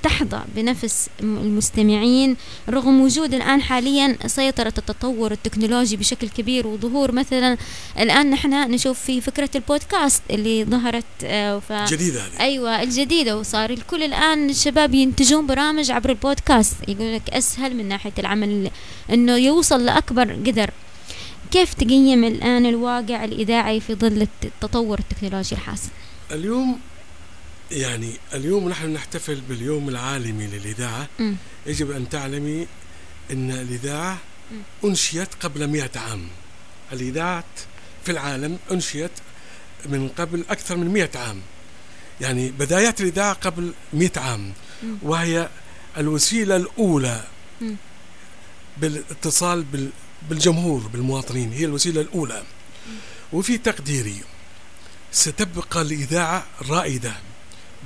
تحظى 0.03 0.41
بنفس 0.55 1.09
المستمعين 1.19 2.35
رغم 2.69 3.01
وجود 3.01 3.33
الآن 3.33 3.61
حاليا 3.61 4.17
سيطرة 4.25 4.73
التطور 4.77 5.31
التكنولوجي 5.31 5.97
بشكل 5.97 6.29
كبير 6.29 6.67
وظهور 6.67 7.11
مثلا 7.11 7.57
الآن 7.99 8.29
نحن 8.29 8.71
نشوف 8.71 8.99
في 8.99 9.21
فكرة 9.21 9.49
البودكاست 9.55 10.21
اللي 10.29 10.65
ظهرت 10.65 11.05
آه، 11.23 11.59
ف... 11.59 11.73
جديدة 11.73 12.25
هذه. 12.25 12.39
أيوه 12.39 12.81
الجديدة 12.81 13.37
وصار 13.37 13.69
الكل 13.69 14.03
الآن 14.03 14.49
الشباب 14.49 14.93
ينتجون 14.93 15.47
برامج 15.47 15.91
عبر 15.91 16.09
البودكاست. 16.09 16.75
يقول 16.87 17.15
لك 17.15 17.29
أسهل 17.29 17.75
من 17.75 17.87
ناحية 17.87 18.13
العمل 18.19 18.71
إنه 19.13 19.35
يوصل 19.35 19.85
لأكبر 19.85 20.33
قدر. 20.33 20.69
كيف 21.51 21.73
تقيم 21.73 22.23
الآن 22.23 22.65
الواقع 22.65 23.23
الإذاعي 23.23 23.79
في 23.79 23.95
ظل 23.95 24.27
التطور 24.43 24.99
التكنولوجي 24.99 25.55
الحاصل؟ 25.55 25.89
اليوم 26.31 26.79
يعني 27.71 28.13
اليوم 28.33 28.69
نحن 28.69 28.93
نحتفل 28.93 29.41
باليوم 29.49 29.89
العالمي 29.89 30.47
للإذاعة 30.47 31.07
مم. 31.19 31.35
يجب 31.65 31.91
أن 31.91 32.09
تعلمي 32.09 32.67
أن 33.31 33.51
الإذاعة 33.51 34.17
مم. 34.51 34.61
أنشئت 34.89 35.29
قبل 35.39 35.67
مئة 35.67 35.99
عام 35.99 36.27
الإذاعة 36.93 37.43
في 38.05 38.11
العالم 38.11 38.59
أنشئت 38.71 39.11
من 39.85 40.09
قبل 40.09 40.45
أكثر 40.49 40.77
من 40.77 40.87
مئة 40.87 41.19
عام 41.19 41.41
يعني 42.21 42.51
بدايات 42.51 43.01
الإذاعة 43.01 43.33
قبل 43.33 43.73
مئة 43.93 44.19
عام 44.21 44.53
مم. 44.83 44.97
وهي 45.01 45.49
الوسيلة 45.97 46.55
الأولى 46.55 47.23
مم. 47.61 47.75
بالاتصال 48.77 49.63
بال- 49.63 49.89
بالجمهور 50.29 50.79
بالمواطنين 50.87 51.51
هي 51.53 51.65
الوسيلة 51.65 52.01
الأولى 52.01 52.43
وفي 53.33 53.57
تقديري 53.57 54.21
ستبقى 55.11 55.81
الإذاعة 55.81 56.45
رائدة 56.69 57.13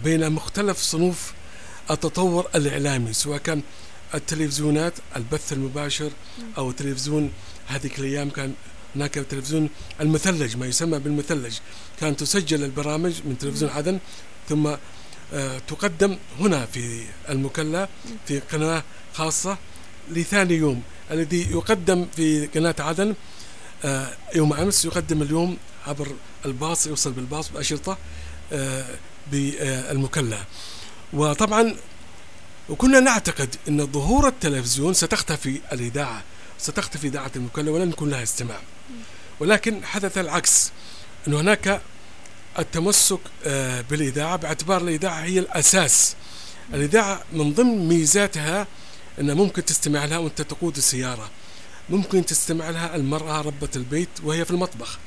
بين 0.04 0.32
مختلف 0.32 0.78
صنوف 0.78 1.34
التطور 1.92 2.48
الإعلامي 2.56 3.14
سواء 3.14 3.38
كان 3.38 3.62
التلفزيونات 4.14 4.94
البث 5.16 5.54
المباشر 5.54 6.12
أو 6.58 6.70
التلفزيون 6.70 7.32
هذيك 7.68 8.00
الأيام 8.00 8.30
كان 8.30 8.54
هناك 8.96 9.14
تلفزيون 9.14 9.70
المثلج 10.02 10.58
ما 10.58 10.66
يسمى 10.66 11.00
بالمثلج. 11.00 11.58
كانت 12.00 12.20
تسجل 12.20 12.64
البرامج 12.64 13.14
من 13.26 13.38
تلفزيون 13.38 13.72
عدن 13.72 14.00
ثم 14.50 14.76
آه، 15.34 15.60
تقدم 15.68 16.18
هنا 16.40 16.66
في 16.66 17.04
المكلا 17.30 17.88
في 18.28 18.40
قناة 18.40 18.84
خاصة 19.14 19.58
لثاني 20.10 20.54
يوم 20.54 20.82
الذي 21.12 21.52
يقدم 21.52 22.08
في 22.16 22.48
قناة 22.48 22.76
عدن 22.80 23.16
آه، 23.86 24.10
يوم 24.36 24.54
أمس 24.54 24.86
يقدم 24.86 25.22
اليوم 25.22 25.58
عبر 25.88 26.08
الباص 26.46 26.88
يوصل 26.88 27.12
بالباص 27.12 27.50
بأشرطة 27.50 27.98
آه، 28.54 28.86
بالمكلا 29.32 30.38
وطبعا 31.14 31.76
وكنا 32.70 33.00
نعتقد 33.00 33.56
أن 33.68 33.88
ظهور 33.88 34.28
التلفزيون 34.28 34.94
ستختفي 34.94 35.62
الإذاعة 35.72 36.24
ستختفي 36.60 37.08
إذاعة 37.08 37.32
المكلا 37.36 37.72
ولن 37.72 37.90
يكون 37.90 38.10
لها 38.10 38.24
استماع. 38.24 38.60
ولكن 39.40 39.86
حدث 39.86 40.18
العكس 40.18 40.72
أن 41.28 41.34
هناك 41.34 41.82
التمسك 42.60 43.20
آه، 43.46 43.82
بالإذاعة 43.82 44.36
باعتبار 44.36 44.82
الإذاعة 44.82 45.24
هي 45.24 45.40
الأساس. 45.40 46.16
الإذاعة 46.74 47.24
من 47.34 47.54
ضمن 47.54 47.88
ميزاتها 47.88 48.68
أن 49.20 49.34
ممكن 49.34 49.66
تستمع 49.66 50.06
لها 50.06 50.18
وأنت 50.18 50.42
تقود 50.42 50.78
السيارة. 50.78 51.30
ممكن 51.90 52.26
تستمع 52.26 52.70
لها 52.70 52.96
المرأة 52.96 53.42
ربة 53.42 53.70
البيت 53.76 54.10
وهي 54.24 54.46
في 54.46 54.52
المطبخ. 54.52 55.00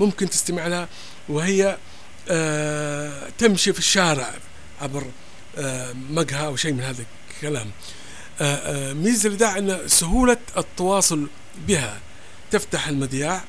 ممكن 0.00 0.30
تستمع 0.30 0.66
لها 0.66 0.88
وهي 1.28 1.76
تمشي 3.38 3.72
في 3.72 3.78
الشارع 3.78 4.34
عبر 4.80 5.06
آه 5.58 5.92
مقهى 5.92 6.46
أو 6.46 6.56
شيء 6.56 6.72
من 6.72 6.80
هذا 6.80 7.04
الكلام. 7.36 7.70
آه 8.40 8.90
آه 8.90 8.92
ميزة 8.92 9.28
الإذاعة 9.28 9.58
أن 9.58 9.88
سهولة 9.88 10.36
التواصل 10.56 11.28
بها 11.68 12.00
تفتح 12.50 12.88
المذياع 12.88 13.44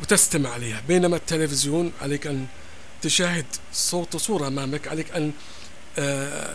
وتستمع 0.00 0.50
عليها. 0.50 0.82
بينما 0.88 1.16
التلفزيون 1.16 1.92
عليك 2.02 2.26
أن 2.26 2.46
تشاهد 3.02 3.46
صوت 3.72 4.14
وصورة 4.14 4.46
أمامك 4.46 4.88
عليك 4.88 5.16
أن 5.16 5.32
آه 5.98 6.54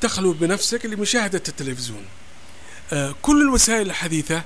تخلو 0.00 0.32
بنفسك 0.32 0.86
لمشاهدة 0.86 1.42
التلفزيون. 1.48 2.04
آه 2.92 3.14
كل 3.22 3.42
الوسائل 3.42 3.86
الحديثة 3.86 4.42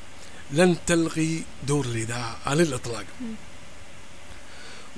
لن 0.51 0.77
تلغي 0.87 1.43
دور 1.67 1.85
الإذاعة 1.85 2.39
على 2.47 2.63
الإطلاق. 2.63 3.05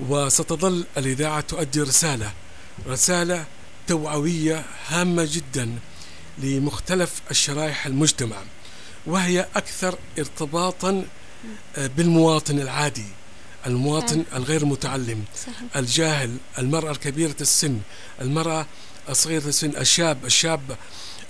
وستظل 0.09 0.85
الإذاعة 0.97 1.41
تؤدي 1.41 1.81
رسالة 1.81 2.33
رسالة 2.87 3.45
توعوية 3.87 4.65
هامة 4.89 5.29
جدا 5.33 5.79
لمختلف 6.39 7.11
الشرائح 7.31 7.87
المجتمع 7.87 8.37
وهي 9.07 9.47
أكثر 9.57 9.99
ارتباطا 10.19 11.05
آه، 11.77 11.87
بالمواطن 11.87 12.59
العادي 12.59 13.05
المواطن 13.67 14.25
الغير 14.35 14.65
متعلم 14.65 15.25
صحيح. 15.37 15.77
الجاهل 15.77 16.37
المرأة 16.59 16.91
الكبيرة 16.91 17.37
السن 17.41 17.79
المرأة 18.21 18.67
الصغيرة 19.09 19.47
السن 19.47 19.71
الشاب 19.77 20.25
الشابة 20.25 20.77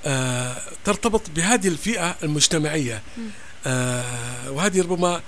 آه 0.06 0.56
ترتبط 0.84 1.30
بهذه 1.30 1.68
الفئة 1.68 2.16
المجتمعية 2.22 3.02
آه 3.66 4.50
وهذه 4.50 4.80
ربما 4.82 5.20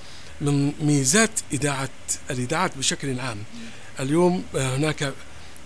من 0.42 0.72
ميزات 0.80 1.30
إذاعة 1.52 1.88
الإذاعات 2.30 2.78
بشكل 2.78 3.20
عام. 3.20 3.38
اليوم 4.00 4.42
آه 4.56 4.76
هناك 4.76 5.12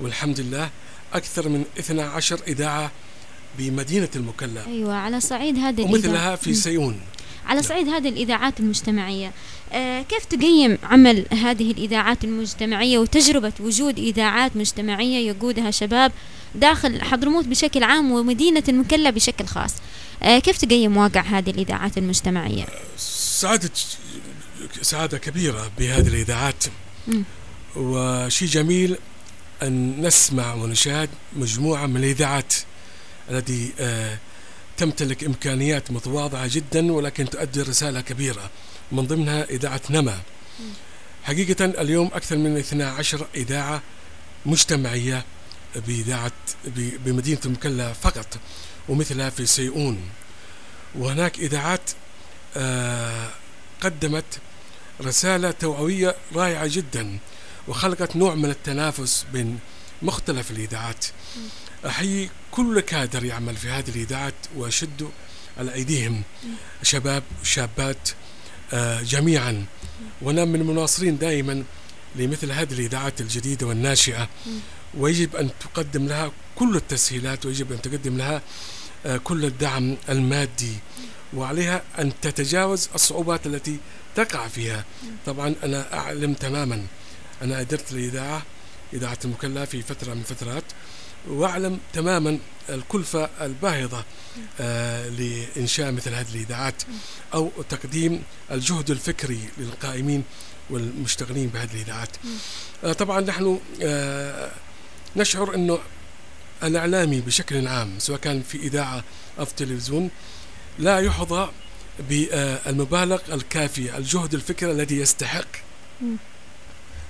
والحمد 0.01 0.41
لله 0.41 0.71
أكثر 1.13 1.49
من 1.49 1.65
12 1.79 2.41
إذاعة 2.49 2.91
بمدينة 3.59 4.09
المكلا. 4.17 4.67
أيوه 4.67 4.95
على 4.95 5.21
صعيد 5.21 5.59
هذه 5.59 5.77
الإذاعة- 5.87 5.91
ومثلها 5.91 6.37
في 6.37 6.51
مم. 6.51 6.57
سيئون. 6.57 7.01
على 7.47 7.63
صعيد 7.63 7.89
هذه 7.89 8.09
الإذاعات 8.09 8.61
المجتمعية. 8.61 9.33
آه، 9.73 10.03
كيف 10.03 10.25
تقيم 10.25 10.79
عمل 10.83 11.27
هذه 11.33 11.71
الإذاعات 11.71 12.25
المجتمعية 12.25 12.99
وتجربة 12.99 13.53
وجود 13.61 13.99
إذاعات 13.99 14.57
مجتمعية 14.57 15.29
يقودها 15.31 15.71
شباب 15.71 16.13
داخل 16.55 17.03
حضرموت 17.03 17.45
بشكل 17.45 17.83
عام 17.83 18.13
ومدينة 18.13 18.63
المكلا 18.69 19.11
بشكل 19.11 19.47
خاص؟ 19.47 19.75
آه، 20.23 20.39
كيف 20.39 20.57
تقيم 20.59 20.97
واقع 20.97 21.21
هذه 21.21 21.51
الإذاعات 21.51 21.99
المجتمعية؟ 21.99 22.67
سعادة 22.99 23.71
سعادة 24.83 25.19
كبيرة 25.19 25.71
بهذه 25.79 26.09
الإذاعات. 26.09 26.65
وشيء 27.77 28.49
جميل 28.49 28.99
أن 29.63 30.03
نسمع 30.07 30.55
ونشاهد 30.55 31.09
مجموعة 31.37 31.87
من 31.87 31.97
الإذاعات 31.97 32.55
التي 33.31 33.73
آه، 33.81 34.19
تمتلك 34.77 35.25
إمكانيات 35.25 35.91
متواضعة 35.91 36.47
جدا 36.53 36.93
ولكن 36.93 37.31
تؤدي 37.31 37.63
رسالة 37.63 38.01
كبيرة. 38.01 38.51
من 38.93 39.07
ضمنها 39.07 39.45
إذاعة 39.45 39.81
نما. 39.91 40.19
حقيقة 41.25 41.65
اليوم 41.65 42.11
أكثر 42.15 42.37
من 42.37 42.57
12 42.57 43.27
إذاعة 43.35 43.83
مجتمعية 44.47 45.25
بإذاعة 45.87 46.33
بمدينة 47.05 47.41
المكلا 47.47 47.93
فقط 47.93 48.39
ومثلها 48.89 49.31
في 49.31 49.47
سيئون. 49.47 50.01
وهناك 50.95 51.39
إذاعات 51.39 51.91
آه، 52.57 53.29
قدمت 53.81 54.25
رسالة 55.03 55.51
توعوية 55.51 56.15
رائعة 56.35 56.67
جدا 56.67 57.19
وخلقت 57.69 58.17
نوع 58.17 58.35
من 58.35 58.51
التنافس 58.51 59.27
بين 59.33 59.59
مختلف 60.03 60.51
الإذاعات. 60.51 61.05
أحيي 61.87 62.31
كل 62.51 62.81
كادر 62.81 63.25
يعمل 63.25 63.57
في 63.57 63.69
هذه 63.69 63.89
الإذاعات 63.89 64.35
وأشد 64.57 65.09
على 65.59 65.75
أيديهم. 65.75 66.23
شباب 66.83 67.23
وشابات 67.43 68.09
آه، 68.73 69.03
جميعا. 69.03 69.65
وأنا 70.23 70.45
من 70.45 70.61
المناصرين 70.61 71.19
دائما 71.19 71.65
لمثل 72.17 72.53
هذه 72.53 72.73
الإذاعات 72.73 73.21
الجديدة 73.21 73.67
والناشئة. 73.67 74.29
ويجب 74.95 75.37
أن 75.37 75.51
تقدم 75.61 76.07
لها 76.07 76.33
كل 76.57 76.77
التسهيلات 76.77 77.47
ويجب 77.47 77.73
أن 77.73 77.83
تقدم 77.83 78.17
لها 78.19 78.43
آه، 79.07 79.17
كل 79.17 79.45
الدعم 79.45 79.97
المادي. 80.09 80.73
وعليها 81.35 81.83
أن 81.99 82.13
تتجاوز 82.23 82.89
الصعوبات 82.95 83.47
التي 83.47 83.79
تقع 84.17 84.49
فيها. 84.49 84.85
طبعا 85.27 85.55
أنا 85.63 85.99
أعلم 85.99 86.35
تماما. 86.35 86.87
أنا 87.43 87.61
أدرت 87.61 87.93
الإذاعة 87.93 88.43
إذاعة 88.93 89.19
المكلا 89.25 89.65
في 89.65 89.83
فترة 89.83 90.15
من 90.15 90.21
الفترات 90.21 90.65
وأعلم 91.29 91.79
تماما 91.93 92.39
الكلفة 92.69 93.31
الباهظة 93.41 94.05
آه 94.61 95.09
لإنشاء 95.09 95.93
مثل 95.93 96.15
هذه 96.15 96.29
الإذاعات 96.35 96.83
أو 97.35 97.51
تقديم 97.71 98.23
الجهد 98.51 98.91
الفكري 98.91 99.41
للقائمين 99.59 100.25
والمشتغلين 100.71 101.49
بهذه 101.49 101.73
الإذاعات. 101.75 102.11
آه 102.85 102.93
طبعا 102.93 103.21
نحن 103.21 103.61
آه 103.83 104.51
نشعر 105.17 105.55
أنه 105.55 105.79
الإعلامي 106.63 107.21
بشكل 107.21 107.67
عام 107.69 107.99
سواء 107.99 108.19
كان 108.19 108.43
في 108.43 108.59
إذاعة 108.59 109.05
أو 109.39 109.45
في 109.45 109.55
تلفزيون 109.55 110.11
لا 110.79 110.99
يحظى 111.01 111.51
بالمبالغ 112.09 113.21
الكافية 113.33 113.99
الجهد 113.99 114.35
الفكري 114.35 114.73
الذي 114.73 114.97
يستحق. 114.97 115.49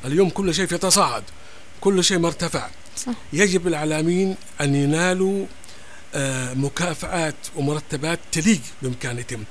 اليوم 0.05 0.31
كل 0.31 0.55
شيء 0.55 0.65
يتصاعد 0.65 1.25
كل 1.81 2.05
شيء 2.05 2.19
مرتفع. 2.19 2.69
صح. 2.97 3.13
يجب 3.33 3.67
الإعلاميين 3.67 4.37
أن 4.61 4.75
ينالوا 4.75 5.47
آه، 6.15 6.55
مكافآت 6.55 7.35
ومرتبات 7.57 8.19
تليق 8.33 8.61
بإمكانتهم 8.83 9.45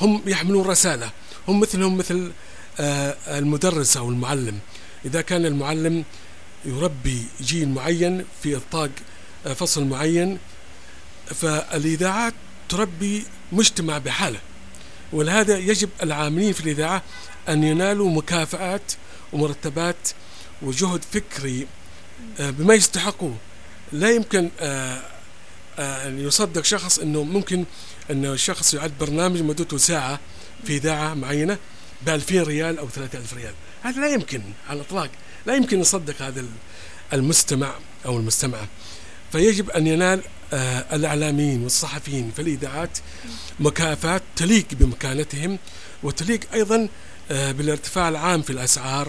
هم 0.00 0.22
يحملون 0.26 0.66
رسالة 0.66 1.10
هم 1.48 1.60
مثلهم 1.60 1.96
مثل 1.96 2.32
آه، 2.80 3.16
المدرس 3.38 3.96
أو 3.96 4.08
المعلم. 4.08 4.58
إذا 5.04 5.20
كان 5.20 5.46
المعلم 5.46 6.04
يربي 6.64 7.26
جيل 7.40 7.68
معين 7.68 8.24
في 8.42 8.56
إطاق 8.56 8.90
آه، 9.46 9.52
فصل 9.52 9.84
معين 9.84 10.38
فالإذاعات 11.26 12.34
تربي 12.68 13.24
مجتمع 13.52 13.98
بحالة. 13.98 14.38
ولهذا 15.12 15.58
يجب 15.58 15.88
العاملين 16.02 16.52
في 16.52 16.60
الإذاعة 16.60 17.02
أن 17.48 17.64
ينالوا 17.64 18.10
مكافآت 18.10 18.92
ومرتبات 19.32 20.08
وجهد 20.62 21.04
فكري 21.12 21.66
آه، 22.40 22.50
بما 22.50 22.74
يستحقوه 22.74 23.36
لا 23.92 24.10
يمكن 24.10 24.50
آه، 24.60 25.02
آه، 25.78 26.08
أن 26.08 26.20
يصدق 26.20 26.64
شخص 26.64 26.98
أنه 26.98 27.22
ممكن 27.22 27.64
أنه 28.10 28.32
الشخص 28.32 28.74
يعد 28.74 28.92
برنامج 29.00 29.42
مدته 29.42 29.76
ساعة 29.76 30.20
في 30.64 30.76
إذاعة 30.76 31.14
معينة 31.14 31.58
ب 32.06 32.08
2000 32.08 32.42
ريال 32.42 32.78
أو 32.78 32.88
3000 32.88 33.34
ريال. 33.34 33.54
هذا 33.82 34.00
لا 34.00 34.08
يمكن 34.08 34.42
على 34.68 34.80
الإطلاق. 34.80 35.10
لا 35.46 35.54
يمكن 35.54 35.80
يصدق 35.80 36.22
هذا 36.22 36.44
المستمع 37.12 37.74
أو 38.06 38.16
المستمعة. 38.16 38.68
فيجب 39.32 39.70
أن 39.70 39.86
ينال 39.86 40.22
الإعلاميين 40.92 41.62
والصحفيين 41.62 42.30
في 42.36 42.42
الإذاعات 42.42 42.98
مكافآت 43.60 44.22
تليق 44.36 44.66
بمكانتهم 44.72 45.58
وتليق 46.02 46.40
أيضا 46.54 46.88
بالارتفاع 47.30 48.08
العام 48.08 48.42
في 48.42 48.50
الأسعار 48.50 49.08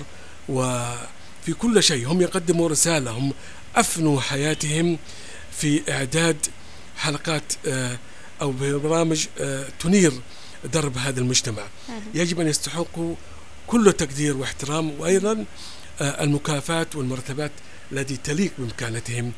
وفي 0.49 1.53
كل 1.59 1.83
شيء. 1.83 2.07
هم 2.07 2.21
يقدموا 2.21 2.69
رسالة 2.69 3.11
هم 3.11 3.33
أفنوا 3.75 4.21
حياتهم 4.21 4.97
في 5.57 5.81
إعداد 5.89 6.37
حلقات 6.97 7.53
أو 8.41 8.51
برامج 8.51 9.25
تنير 9.79 10.13
درب 10.73 10.97
هذا 10.97 11.19
المجتمع. 11.19 11.63
يجب 12.13 12.39
أن 12.39 12.47
يستحقوا 12.47 13.15
كل 13.67 13.93
تقدير 13.93 14.37
واحترام 14.37 14.99
وأيضا 14.99 15.45
المكافآت 16.01 16.95
والمرتبات 16.95 17.51
التي 17.91 18.17
تليق 18.17 18.51
بمكانتهم. 18.57 19.31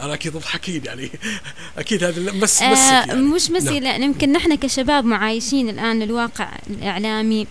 أنا 0.00 0.14
أكيد 0.14 0.32
تضحكين 0.32 0.84
يعني 0.84 1.10
أكيد 1.78 2.04
هذا 2.04 2.32
مس 2.32 2.62
آه 2.62 2.66
يعني. 2.66 3.22
مش 3.22 3.50
مسي 3.50 3.80
لا 3.80 3.96
يمكن 3.96 4.32
نحن 4.32 4.54
كشباب 4.54 5.04
معايشين 5.04 5.68
الآن 5.68 6.02
الواقع 6.02 6.48
الإعلامي 6.70 7.46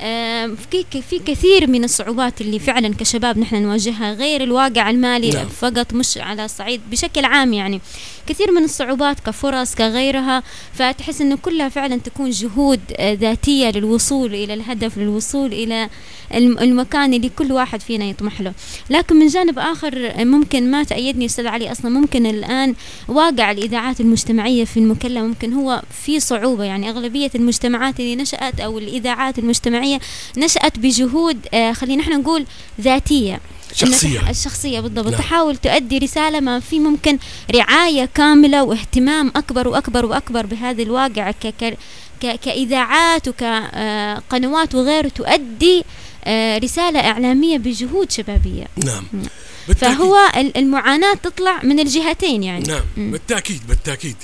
آه 0.00 0.54
في 0.70 1.02
في 1.10 1.18
كثير 1.18 1.66
من 1.66 1.84
الصعوبات 1.84 2.40
اللي 2.40 2.58
فعلا 2.58 2.94
كشباب 2.94 3.38
نحن 3.38 3.62
نواجهها 3.62 4.12
غير 4.12 4.42
الواقع 4.42 4.90
المالي 4.90 5.30
نعم. 5.30 5.48
فقط 5.48 5.92
مش 5.92 6.18
على 6.18 6.44
الصعيد 6.44 6.80
بشكل 6.90 7.24
عام 7.24 7.52
يعني 7.52 7.80
كثير 8.28 8.52
من 8.52 8.64
الصعوبات 8.64 9.20
كفرص 9.20 9.74
كغيرها 9.74 10.42
فتحس 10.72 11.20
إنه 11.20 11.36
كلها 11.36 11.68
فعلا 11.68 11.96
تكون 11.96 12.30
جهود 12.30 12.80
آه 12.96 13.12
ذاتية 13.14 13.70
للوصول 13.70 14.34
إلى 14.34 14.54
الهدف 14.54 14.98
للوصول 14.98 15.52
إلى 15.52 15.88
المكان 16.34 17.14
اللي 17.14 17.28
كل 17.28 17.52
واحد 17.52 17.80
فينا 17.80 18.04
يطمح 18.04 18.40
له. 18.40 18.52
لكن 18.90 19.16
من 19.16 19.26
جانب 19.26 19.58
آخر 19.58 20.12
ممكن 20.24 20.70
ما 20.70 20.84
تأيدني 20.84 21.24
أستاذ 21.26 21.46
علي 21.46 21.72
أصلا 21.72 21.90
ممكن 21.90 22.26
الآن 22.26 22.74
واقع 23.08 23.50
الإذاعات 23.50 24.00
المجتمعية 24.00 24.64
في 24.64 24.76
المكلا 24.76 25.22
ممكن 25.22 25.52
هو 25.52 25.82
في 26.04 26.20
صعوبة 26.20 26.64
يعني 26.64 26.90
أغلبية 26.90 27.30
المجتمعات 27.34 28.00
اللي 28.00 28.16
نشأت 28.16 28.60
أو 28.60 28.78
الإذاعات 28.78 29.38
المجتمعية 29.38 30.00
نشأت 30.36 30.78
بجهود 30.78 31.38
آه 31.54 31.72
خلينا 31.72 32.02
نحن 32.02 32.20
نقول 32.20 32.44
ذاتية. 32.80 33.40
شخصية. 33.72 34.30
الشخصية 34.30 34.80
بالضبط. 34.80 35.06
نعم. 35.06 35.20
تحاول 35.20 35.56
تؤدي 35.56 35.98
رسالة 35.98 36.40
ما 36.40 36.60
في 36.60 36.78
ممكن 36.78 37.18
رعاية 37.54 38.08
كاملة 38.14 38.64
واهتمام 38.64 39.32
أكبر 39.36 39.68
وأكبر 39.68 40.06
وأكبر 40.06 40.46
بهذا 40.46 40.82
الواقع 40.82 41.30
ك 41.30 41.64
كإذاعات 42.22 43.28
وكقنوات 43.28 44.74
وغيره 44.74 45.08
تؤدي 45.08 45.84
رسالة 46.64 47.00
إعلامية 47.00 47.58
بجهود 47.58 48.10
شبابية. 48.10 48.66
نعم. 48.84 49.04
بالتأكيد. 49.68 49.96
فهو 49.98 50.16
المعاناة 50.56 51.14
تطلع 51.14 51.62
من 51.62 51.80
الجهتين 51.80 52.42
يعني. 52.42 52.64
نعم. 52.68 52.82
م. 52.96 53.10
بالتأكيد 53.10 53.66
بالتأكيد. 53.68 54.16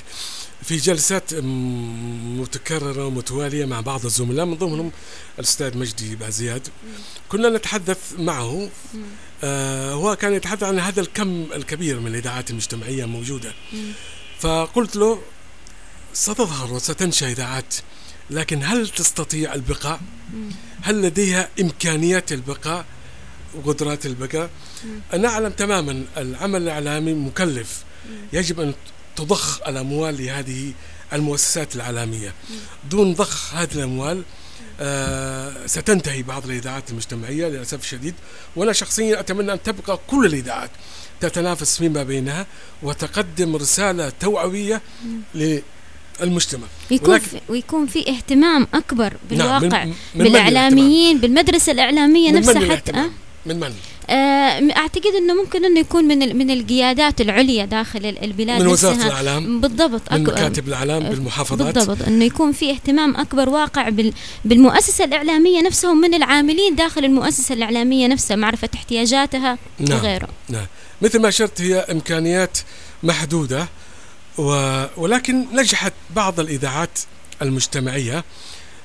في 0.63 0.77
جلسات 0.77 1.33
متكررة 2.39 3.05
ومتوالية 3.05 3.65
مع 3.65 3.81
بعض 3.81 4.05
الزملاء 4.05 4.45
من 4.45 4.55
ضمنهم 4.55 4.91
الأستاذ 5.39 5.77
مجدي 5.77 6.15
بازياد. 6.15 6.67
كنا 7.29 7.49
نتحدث 7.49 7.97
معه 8.19 8.69
آه 8.95 9.34
هو 9.93 10.15
كان 10.15 10.33
يتحدث 10.33 10.63
عن 10.63 10.79
هذا 10.79 11.01
الكم 11.01 11.47
الكبير 11.53 11.99
من 11.99 12.07
الإذاعات 12.07 12.49
المجتمعية 12.49 13.03
الموجودة 13.03 13.53
فقلت 14.39 14.95
له 14.95 15.21
ستظهر 16.13 16.73
وستنشأ 16.73 17.31
إذاعات 17.31 17.75
لكن 18.29 18.63
هل 18.63 18.89
تستطيع 18.89 19.53
البقاء؟ 19.53 19.99
هل 20.81 21.01
لديها 21.01 21.49
إمكانيات 21.61 22.31
البقاء؟ 22.31 22.85
وقدرات 23.55 24.05
البقاء؟ 24.05 24.49
أنا 25.13 25.27
أعلم 25.27 25.49
تماما 25.49 26.05
العمل 26.17 26.61
الإعلامي 26.61 27.13
مكلف. 27.13 27.83
يجب 28.33 28.59
أن 28.59 28.73
تضخ 29.15 29.61
الأموال 29.67 30.17
لهذه 30.25 30.73
المؤسسات 31.13 31.75
الإعلامية. 31.75 32.33
دون 32.89 33.13
ضخ 33.13 33.53
هذه 33.53 33.73
الأموال 33.73 34.17
آه 34.17 34.23
ستنتهي 35.65 36.23
بعض 36.23 36.45
الإذاعات 36.45 36.89
المجتمعية 36.91 37.47
للأسف 37.47 37.79
الشديد 37.79 38.13
وأنا 38.55 38.73
شخصيا 38.73 39.19
أتمنى 39.19 39.53
أن 39.53 39.63
تبقى 39.63 39.99
كل 40.07 40.25
الإذاعات 40.25 40.69
تتنافس 41.21 41.77
فيما 41.77 42.03
بينها 42.03 42.45
وتقدم 42.83 43.55
رسالة 43.55 44.09
توعوية 44.19 44.81
المجتمع 46.21 46.67
ويكون 46.91 47.19
في 47.19 47.41
ويكون 47.49 47.87
في 47.87 48.09
اهتمام 48.09 48.67
أكبر 48.73 49.13
بالواقع 49.29 49.67
نعم 49.67 49.93
من 50.15 50.23
بالإعلاميين 50.23 51.17
بالمدرسة 51.17 51.71
الإعلامية 51.71 52.31
نفسها 52.31 52.75
حتى؟ 52.75 53.09
من 53.45 53.59
من؟ 53.59 53.73
آه 54.09 54.13
أعتقد 54.77 55.15
إنه 55.17 55.33
ممكن 55.33 55.65
إنه 55.65 55.79
يكون 55.79 56.05
من 56.05 56.37
من 56.37 56.51
القيادات 56.51 57.21
العليا 57.21 57.65
داخل 57.65 58.17
البلاد 58.23 58.61
من 58.61 58.67
وزارة 58.67 58.93
نفسها. 58.93 59.07
الإعلام 59.07 59.61
بالضبط 59.61 60.13
من 60.13 60.23
مكاتب 60.23 60.67
الإعلام 60.67 61.09
بالمحافظات 61.09 61.75
بالضبط 61.75 62.07
إنه 62.07 62.25
يكون 62.25 62.51
في 62.51 62.71
اهتمام 62.71 63.15
أكبر 63.15 63.49
واقع 63.49 63.89
بال 63.89 64.13
بالمؤسسة 64.45 65.03
الإعلامية 65.03 65.61
نفسهم 65.61 66.01
من 66.01 66.13
العاملين 66.13 66.75
داخل 66.75 67.05
المؤسسة 67.05 67.53
الإعلامية 67.53 68.07
نفسها 68.07 68.35
معرفة 68.37 68.69
احتياجاتها 68.75 69.57
نعم. 69.79 69.97
وغيره 69.99 70.27
نعم 70.49 70.65
مثل 71.01 71.19
ما 71.19 71.27
اشرت 71.27 71.61
هي 71.61 71.75
إمكانيات 71.75 72.57
محدودة 73.03 73.67
و... 74.37 74.83
ولكن 74.97 75.45
نجحت 75.53 75.93
بعض 76.15 76.39
الإذاعات 76.39 76.99
المجتمعية 77.41 78.23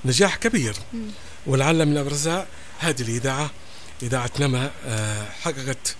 نجاح 0.04 0.36
كبير 0.36 0.74
ولعل 1.46 1.86
من 1.86 1.96
أبرزها 1.96 2.46
هذه 2.78 3.02
الإذاعة 3.02 3.50
إذاعة 4.02 4.30
نما 4.40 4.70
حققت 5.42 5.96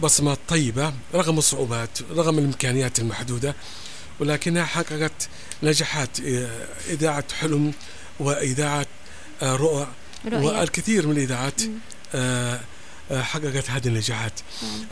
بصمات 0.00 0.38
طيبة 0.48 0.92
رغم 1.14 1.38
الصعوبات 1.38 1.98
رغم 2.10 2.38
الإمكانيات 2.38 2.98
المحدودة 2.98 3.54
ولكنها 4.20 4.64
حققت 4.64 5.28
نجاحات 5.62 6.20
إذاعة 6.90 7.24
حلم 7.40 7.72
وإذاعة 8.20 8.86
رؤى 9.42 9.86
والكثير 10.32 11.06
من 11.06 11.12
الإذاعات 11.12 11.60
حققت 13.12 13.70
هذه 13.70 13.86
النجاحات. 13.88 14.32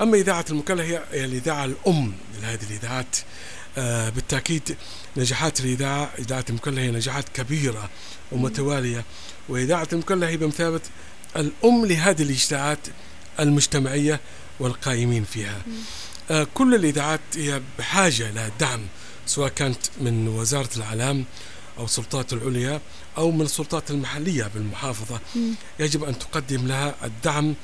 أما 0.00 0.16
إذاعة 0.16 0.44
المكلا 0.50 0.82
هي 0.82 1.02
الإذاعة 1.12 1.64
الأم 1.64 2.12
لهذه 2.42 2.62
الإذاعات 2.70 3.16
آه 3.78 4.08
بالتأكيد 4.08 4.76
نجاحات 5.16 5.60
الإذاعة 5.60 6.10
إذاعة 6.18 6.44
المكلا 6.50 6.82
هي 6.82 6.90
نجاحات 6.90 7.24
كبيرة 7.34 7.90
ومتوالية. 8.32 9.04
وإذاعة 9.48 9.88
المكلا 9.92 10.28
هي 10.28 10.36
بمثابة 10.36 10.80
الأم 11.36 11.86
لهذه 11.86 12.22
الإجتماعات 12.22 12.78
المجتمعية 13.40 14.20
والقائمين 14.60 15.24
فيها. 15.24 15.62
آه 16.30 16.46
كل 16.54 16.74
الإذاعات 16.74 17.20
هي 17.34 17.60
بحاجة 17.78 18.52
دعم 18.60 18.80
سواء 19.26 19.48
كانت 19.48 19.78
من 20.00 20.28
وزارة 20.28 20.68
الإعلام 20.76 21.24
أو 21.78 21.84
السلطات 21.84 22.32
العليا 22.32 22.80
أو 23.18 23.30
من 23.30 23.40
السلطات 23.42 23.90
المحلية 23.90 24.50
بالمحافظة. 24.54 25.20
يجب 25.78 26.04
أن 26.04 26.18
تقدم 26.18 26.66
لها 26.66 26.94
الدعم 27.04 27.54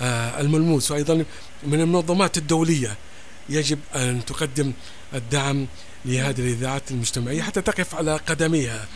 آه، 0.00 0.40
الملموس. 0.40 0.90
وأيضا 0.90 1.24
من 1.66 1.80
المنظمات 1.80 2.38
الدولية 2.38 2.96
يجب 3.48 3.78
أن 3.94 4.24
تقدم 4.24 4.72
الدعم 5.14 5.66
لهذه 6.04 6.40
الإذاعات 6.40 6.90
المجتمعية 6.90 7.42
حتى 7.42 7.60
تقف 7.60 7.94
على 7.94 8.16
قدميها 8.16 8.86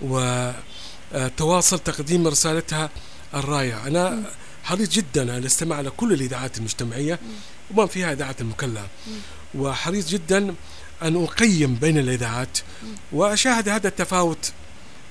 وتواصل 0.00 1.78
تقديم 1.78 2.26
رسالتها 2.26 2.90
الرائعة 3.34 3.86
أنا 3.86 4.22
حريص 4.64 4.88
جدا 4.88 5.36
أن 5.38 5.44
أستمع 5.44 5.76
على 5.76 5.90
كل 5.90 6.12
الإذاعات 6.12 6.58
المجتمعية 6.58 7.18
وما 7.70 7.86
فيها 7.86 8.12
إذاعة 8.12 8.36
المكلا 8.40 8.82
وحريص 9.54 10.08
جدا 10.08 10.54
أن 11.02 11.24
أقيم 11.24 11.74
بين 11.74 11.98
الإذاعات 11.98 12.58
وأشاهد 13.12 13.68
هذا 13.68 13.88
التفاوت 13.88 14.52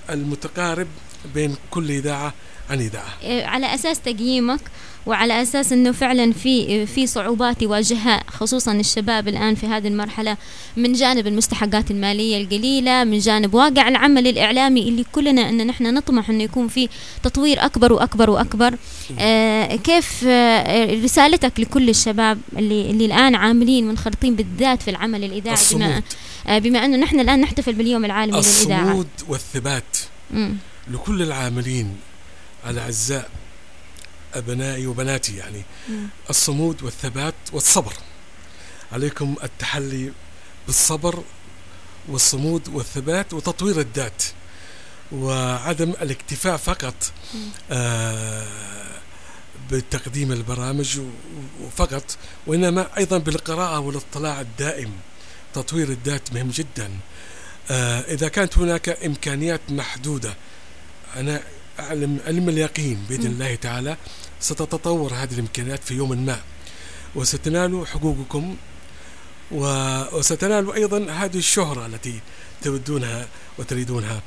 المتقارب 0.10 0.88
بين 1.34 1.56
كل 1.72 1.92
إذاعة 1.92 2.34
عن 2.70 2.80
إذاعة. 2.80 3.14
آه، 3.24 3.46
على 3.46 3.76
أساس 3.76 4.00
تقييمك 4.00 4.62
وعلى 5.06 5.41
أساس 5.41 5.74
إنه 5.74 5.91
فعلا 5.91 6.34
في 6.34 6.86
في 6.86 7.08
صعوبات 7.08 7.62
يواجهها 7.62 8.24
خصوصا 8.28 8.72
الشباب 8.74 9.28
الآن 9.28 9.56
في 9.56 9.68
هذه 9.68 9.88
المرحلة 9.88 10.38
من 10.78 10.93
جانب 10.93 11.28
المستحقات 11.28 11.91
المالية 11.91 12.41
القليلة 12.41 13.04
من 13.04 13.20
جانب 13.20 13.54
واقع 13.54 13.88
العمل 13.88 14.28
الإعلامي 14.28 14.82
اللي 14.89 15.06
كلنا 15.12 15.49
إن 15.49 15.68
نحن 15.68 15.93
نطمح 15.93 16.30
إنه 16.30 16.43
يكون 16.43 16.68
في 16.68 16.89
تطوير 17.24 17.66
أكبر 17.66 17.93
وأكبر 17.93 18.30
وأكبر. 18.30 18.76
آه 19.20 19.76
كيف 19.76 20.24
آه 20.28 21.04
رسالتك 21.04 21.60
لكل 21.60 21.89
الشباب 21.89 22.39
اللي 22.58 22.89
اللي 22.89 23.06
الآن 23.06 23.36
عاملين 23.36 23.88
منخرطين 23.88 24.36
بالذات 24.36 24.82
في 24.82 24.89
العمل 24.89 25.24
الإذاعي 25.24 25.58
بما 25.72 26.02
آه 26.47 26.60
بما 26.60 26.86
إنه 26.86 26.97
نحن 26.97 27.20
الآن 27.20 27.41
نحتفل 27.41 27.74
باليوم 27.74 28.06
العالمي 28.06 28.38
للإذاعة. 28.39 28.82
الصمود 28.84 29.08
والثبات 29.28 29.97
مم. 30.32 30.56
لكل 30.91 31.22
العاملين 31.22 31.95
الأعزاء 32.70 33.30
أبنائي 34.34 34.88
وبناتي 34.88 35.36
يعني. 35.38 35.62
مم. 35.90 36.08
الصمود 36.30 36.84
والثبات 36.84 37.34
والصبر. 37.54 37.94
عليكم 38.92 39.36
التحلي 39.44 40.12
بالصبر 40.68 41.24
والصمود 42.08 42.68
والثبات 42.68 43.34
وتطوير 43.34 43.80
الذات 43.80 44.24
وعدم 45.12 45.90
الاكتفاء 45.90 46.58
فقط 46.58 47.12
آه 47.72 48.48
بتقديم 49.72 50.32
البرامج 50.32 51.00
وفقط 51.62 52.18
وإنما 52.48 52.98
أيضا 52.98 53.18
بالقراءة 53.18 53.80
والاطلاع 53.80 54.42
الدائم. 54.42 54.92
تطوير 55.54 55.90
الذات 55.90 56.34
مهم 56.34 56.50
جدا. 56.50 56.92
آه 57.72 58.02
إذا 58.02 58.28
كانت 58.28 58.58
هناك 58.58 58.90
إمكانيات 59.06 59.62
محدودة 59.70 60.36
أنا 61.16 61.42
أعلم 61.82 62.20
علم 62.28 62.50
اليقين 62.50 63.06
بإذن. 63.10 63.28
الله 63.28 63.56
تعالى. 63.56 63.98
ستتطور 64.40 65.14
هذه 65.14 65.34
الإمكانيات 65.34 65.84
في 65.84 65.94
يوم 65.94 66.26
ما. 66.26 66.40
وستنالوا 67.16 67.86
حقوقكم 67.86 68.56
وستنالوا 69.52 70.74
أيضا 70.74 71.12
هذه 71.12 71.38
الشهرة 71.38 71.86
التي 71.86 72.20
تودونها 72.62 73.28
وتريدونها. 73.58 74.22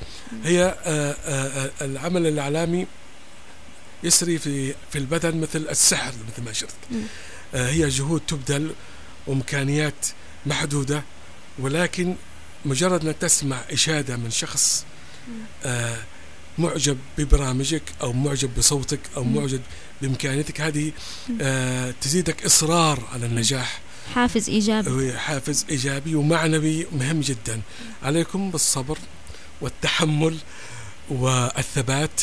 هي 0.44 0.64
آه، 0.64 0.76
آه، 0.84 1.64
آه، 1.64 1.70
العمل 1.80 2.26
الإعلامي 2.26 2.86
يسري 4.02 4.38
في 4.38 4.74
في 4.90 4.98
البدن 4.98 5.40
مثل 5.40 5.66
السحر 5.70 6.12
مثل 6.32 6.42
ما 6.42 6.52
شرت. 6.52 6.76
هي 7.54 7.88
جهود 7.88 8.22
تبذل 8.28 8.74
وإمكانيات 9.26 10.06
محدودة 10.46 11.02
ولكن 11.58 12.16
مجرد 12.64 13.06
أن 13.06 13.18
تسمع 13.18 13.60
إشادة 13.72 14.16
من 14.16 14.30
شخص 14.30 14.84
آه، 15.64 15.96
معجب 16.58 16.98
ببرامجك 17.18 17.82
أو 18.02 18.12
معجب 18.12 18.50
بصوتك 18.58 19.00
مم. 19.16 19.36
معجب 19.36 19.60
بإمكانياتك 20.02 20.60
هذه 20.60 20.92
آه، 21.40 21.94
تزيدك 22.00 22.44
إصرار 22.44 23.08
على 23.12 23.26
النجاح. 23.26 23.80
حافز 24.14 24.48
إيجابي. 24.48 25.18
حافز 25.18 25.66
إيجابي 25.70 26.14
ومعنوي 26.14 26.86
مهم 26.92 27.20
جدا. 27.20 27.60
عليكم 28.02 28.50
بالصبر 28.50 28.98
والتحمل 29.60 30.38
والثبات 31.08 32.20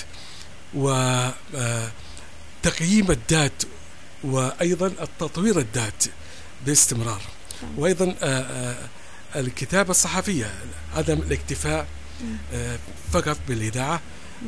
وتقييم 0.74 1.82
الذات 3.12 3.64
وأيضا 4.24 4.88
التطوير 4.88 5.60
الذات 5.60 6.04
باستمرار. 6.66 7.22
وأيضا 7.78 8.16
آه، 8.22 8.42
آه، 8.42 8.76
الكتابة 9.36 9.92
الصحفية 9.92 10.54
عدم 10.96 11.20
الاكتفاء 11.20 11.88
آه، 12.54 12.80
فقط 13.14 13.38
بالإذاعة 13.48 14.02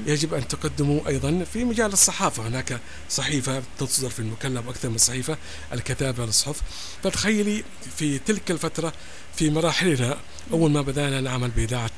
يجب 0.06 0.34
أن 0.34 0.48
تقدموا 0.48 1.08
أيضا 1.08 1.46
في 1.54 1.64
مجال 1.64 1.94
الصحافة. 1.94 2.48
هناك 2.48 2.80
صحيفة 3.10 3.64
تصدر 3.80 4.10
في 4.10 4.20
المكلف 4.20 4.70
أكثر 4.70 4.90
من 4.90 4.98
صحيفة 4.98 5.38
الكتابة 5.74 6.26
للصحف. 6.26 6.62
فتخيلي 7.04 7.64
في 7.98 8.20
تلك 8.20 8.52
الفترة 8.52 8.94
في 9.36 9.50
مراحلنا 9.50 10.18
أول 10.52 10.72
ما 10.72 10.82
بدأنا 10.82 11.22
نعمل 11.22 11.50
بإذاعة 11.50 11.92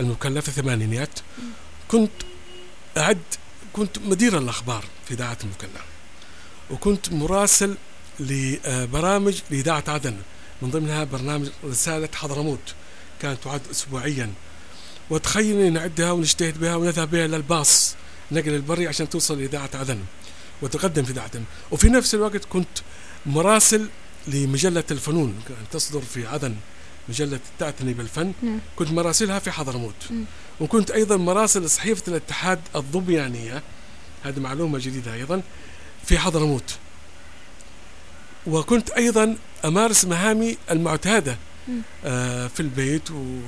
المكلف 0.00 0.50
في 0.50 0.58
الثمانينيات 0.58 1.20
كنت 1.88 2.12
أعد 2.96 3.22
كنت 3.72 3.98
مدير 3.98 4.38
الأخبار 4.38 4.84
في 5.08 5.14
إذاعة 5.14 5.38
المكلف 5.44 5.84
وكنت 6.70 7.12
مراسل 7.12 7.76
لبرامج 8.20 9.40
لإذاعة 9.50 9.84
عدن. 9.88 10.16
من 10.62 10.70
ضمنها 10.70 11.04
برنامج 11.04 11.48
رسالة 11.64 12.08
حضرموت 12.14 12.74
كانت 13.22 13.44
تعد 13.44 13.60
أسبوعيا. 13.70 14.32
وتخيلي 15.10 15.70
نعدها 15.70 16.12
ونجتهد 16.12 16.60
بها 16.60 16.76
ونذهب 16.76 17.10
بها 17.10 17.24
إلى 17.24 17.36
الباص 17.36 17.94
نقل 18.32 18.54
البري 18.54 18.88
عشان 18.88 19.08
توصل 19.08 19.38
لإذاعة 19.38 19.70
عدن 19.74 19.98
وتقدم 20.62 21.02
في 21.02 21.12
إذاعة 21.12 21.24
عدن 21.24 21.44
وفي 21.70 21.88
نفس 21.88 22.14
الوقت 22.14 22.44
كنت 22.44 22.68
مراسل 23.26 23.88
لمجلة 24.26 24.84
الفنون 24.90 25.34
كانت 25.48 25.72
تصدر 25.72 26.00
في 26.00 26.26
عدن 26.26 26.54
مجلة 27.08 27.40
تعتني 27.58 27.94
بالفن 27.94 28.32
نعم. 28.42 28.60
كنت 28.76 28.90
مراسلها 28.90 29.38
في 29.38 29.50
حضرموت. 29.50 29.94
وكنت 30.60 30.90
أيضا 30.90 31.16
مراسل 31.16 31.70
صحيفة 31.70 32.02
الاتحاد 32.08 32.60
الظبيانية 32.76 33.62
هذه 34.24 34.40
معلومة 34.40 34.78
جديدة 34.78 35.14
أيضا 35.14 35.42
في 36.06 36.18
حضرموت 36.18 36.74
وكنت 38.46 38.90
أيضا 38.90 39.36
أمارس 39.64 40.04
مهامي 40.04 40.58
المعتادة. 40.70 41.36
آه 42.04 42.46
في 42.46 42.60
البيت 42.60 43.10
و 43.10 43.38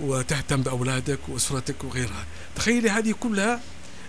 وتهتم 0.00 0.62
بأولادك 0.62 1.18
وأسرتك 1.28 1.84
وغيرها. 1.84 2.24
تخيلي 2.56 2.90
هذه 2.90 3.14
كلها 3.20 3.60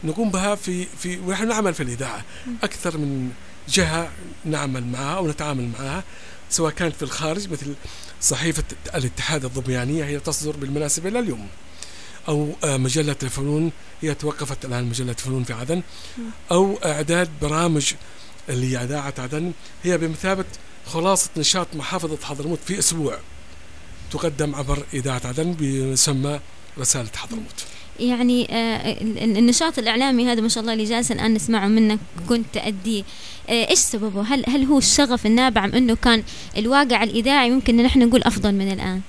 نقوم 0.03 0.29
بها 0.29 0.55
في 0.55 0.85
في 0.99 1.19
ونحن 1.19 1.47
نعمل 1.47 1.73
في 1.73 1.83
الإذاعة. 1.83 2.23
أكثر 2.63 2.97
من 2.97 3.31
جهة 3.69 4.11
نعمل 4.45 4.85
معها 4.87 5.17
أو 5.17 5.27
نتعامل 5.27 5.69
معها 5.79 6.03
سواء 6.49 6.71
كانت 6.71 6.95
في 6.95 7.03
الخارج 7.03 7.49
مثل 7.49 7.73
صحيفة 8.21 8.63
الاتحاد 8.95 9.45
الظبيانية 9.45 10.05
هي 10.05 10.19
تصدر 10.19 10.57
بالمناسبة 10.57 11.09
إلى 11.09 11.19
اليوم 11.19 11.47
أو 12.27 12.55
آه، 12.63 12.77
مجلة 12.77 13.15
الفنون 13.23 13.71
هي 14.01 14.13
توقفت 14.13 14.65
الآن 14.65 14.83
مجلة 14.83 15.11
الفنون 15.11 15.43
في 15.43 15.53
عدن 15.53 15.81
أو 16.51 16.79
إعداد 16.85 17.29
برامج 17.41 17.93
لإذاعة 18.47 19.13
عدن 19.17 19.51
هي 19.83 19.97
بمثابة 19.97 20.45
خلاصة 20.85 21.29
نشاط 21.37 21.67
محافظة 21.73 22.17
حضرموت 22.23 22.59
في 22.67 22.79
أسبوع. 22.79 23.17
تقدم 24.11 24.55
عبر 24.55 24.83
إذاعة 24.93 25.21
عدن 25.25 25.53
بيسمى 25.53 26.39
رسالة 26.79 27.09
حضرموت 27.15 27.65
يعني 27.99 28.47
آه، 28.51 28.91
ال- 29.01 29.17
ال- 29.23 29.37
النشاط 29.37 29.79
الإعلامي 29.79 30.31
هذا 30.31 30.41
ما 30.41 30.49
شاء 30.49 30.61
الله 30.61 30.73
اللي 30.73 30.83
جالس 30.83 31.11
الآن 31.11 31.33
نسمعه 31.33 31.67
منك 31.67 31.99
كنت 32.29 32.45
تأديه 32.53 33.03
آه، 33.49 33.69
إيش 33.69 33.79
سببه؟ 33.79 34.21
هل 34.21 34.43
هل 34.49 34.63
هو 34.63 34.77
الشغف 34.77 35.25
النابع 35.25 35.61
عن 35.61 35.71
أنه 35.73 35.95
كان 35.95 36.23
الواقع 36.57 37.03
الإذاعي 37.03 37.49
ممكن 37.49 37.77
نحن 37.77 37.99
نقول 37.99 38.23
أفضل 38.23 38.51
من 38.53 38.71
الآن؟ 38.71 39.01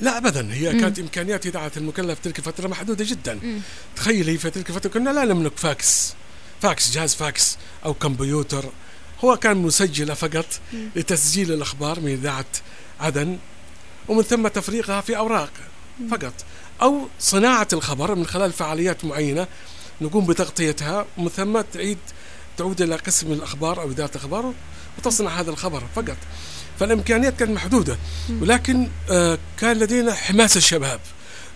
لا 0.00 0.18
ابدا 0.18 0.52
هي 0.54 0.72
مم. 0.72 0.80
كانت 0.80 0.98
إمكانيات 0.98 1.46
إذاعة 1.46 1.72
المكلا 1.76 2.04
في 2.04 2.18
تلك 2.18 2.38
الفترة 2.38 2.68
محدودة 2.68 3.04
جدا 3.04 3.38
مم. 3.42 3.58
تخيلي 3.96 4.38
في 4.38 4.50
تلك 4.50 4.70
الفترة 4.70 4.90
كنا 4.90 5.10
لا 5.10 5.24
نملك 5.24 5.52
فاكس 5.56 6.14
فاكس 6.62 6.90
جهاز 6.90 7.14
فاكس 7.14 7.56
أو 7.84 7.94
كمبيوتر 7.94 8.64
هو 9.24 9.36
كان 9.36 9.56
مسجله 9.56 10.14
فقط 10.14 10.46
مم. 10.72 10.88
لتسجيل 10.96 11.52
الأخبار 11.52 12.00
من 12.00 12.12
إذاعة 12.12 12.44
عدن 13.00 13.38
ومن 14.08 14.22
ثم 14.22 14.48
تفريغها 14.48 15.00
في 15.00 15.16
أوراق 15.16 15.50
فقط. 16.10 16.32
أو 16.82 17.08
صناعة 17.20 17.68
الخبر 17.72 18.14
من 18.14 18.26
خلال 18.26 18.52
فعاليات 18.52 19.04
معينة 19.04 19.46
نقوم 20.00 20.26
بتغطيتها 20.26 21.06
ومن 21.18 21.28
ثم 21.28 21.60
تعيد 21.60 21.98
تعود 22.56 22.82
إلى 22.82 22.96
قسم 22.96 23.32
الأخبار 23.32 23.82
أو 23.82 23.90
اذاعه 23.90 24.10
الأخبار 24.14 24.54
وتصنع 24.98 25.30
هذا 25.40 25.50
الخبر 25.50 25.82
فقط. 25.94 26.16
فالإمكانيات 26.80 27.36
كانت 27.36 27.50
محدودة 27.50 27.98
ولكن 28.40 28.88
آه، 29.10 29.38
كان 29.58 29.78
لدينا 29.78 30.14
حماس 30.14 30.56
الشباب 30.56 31.00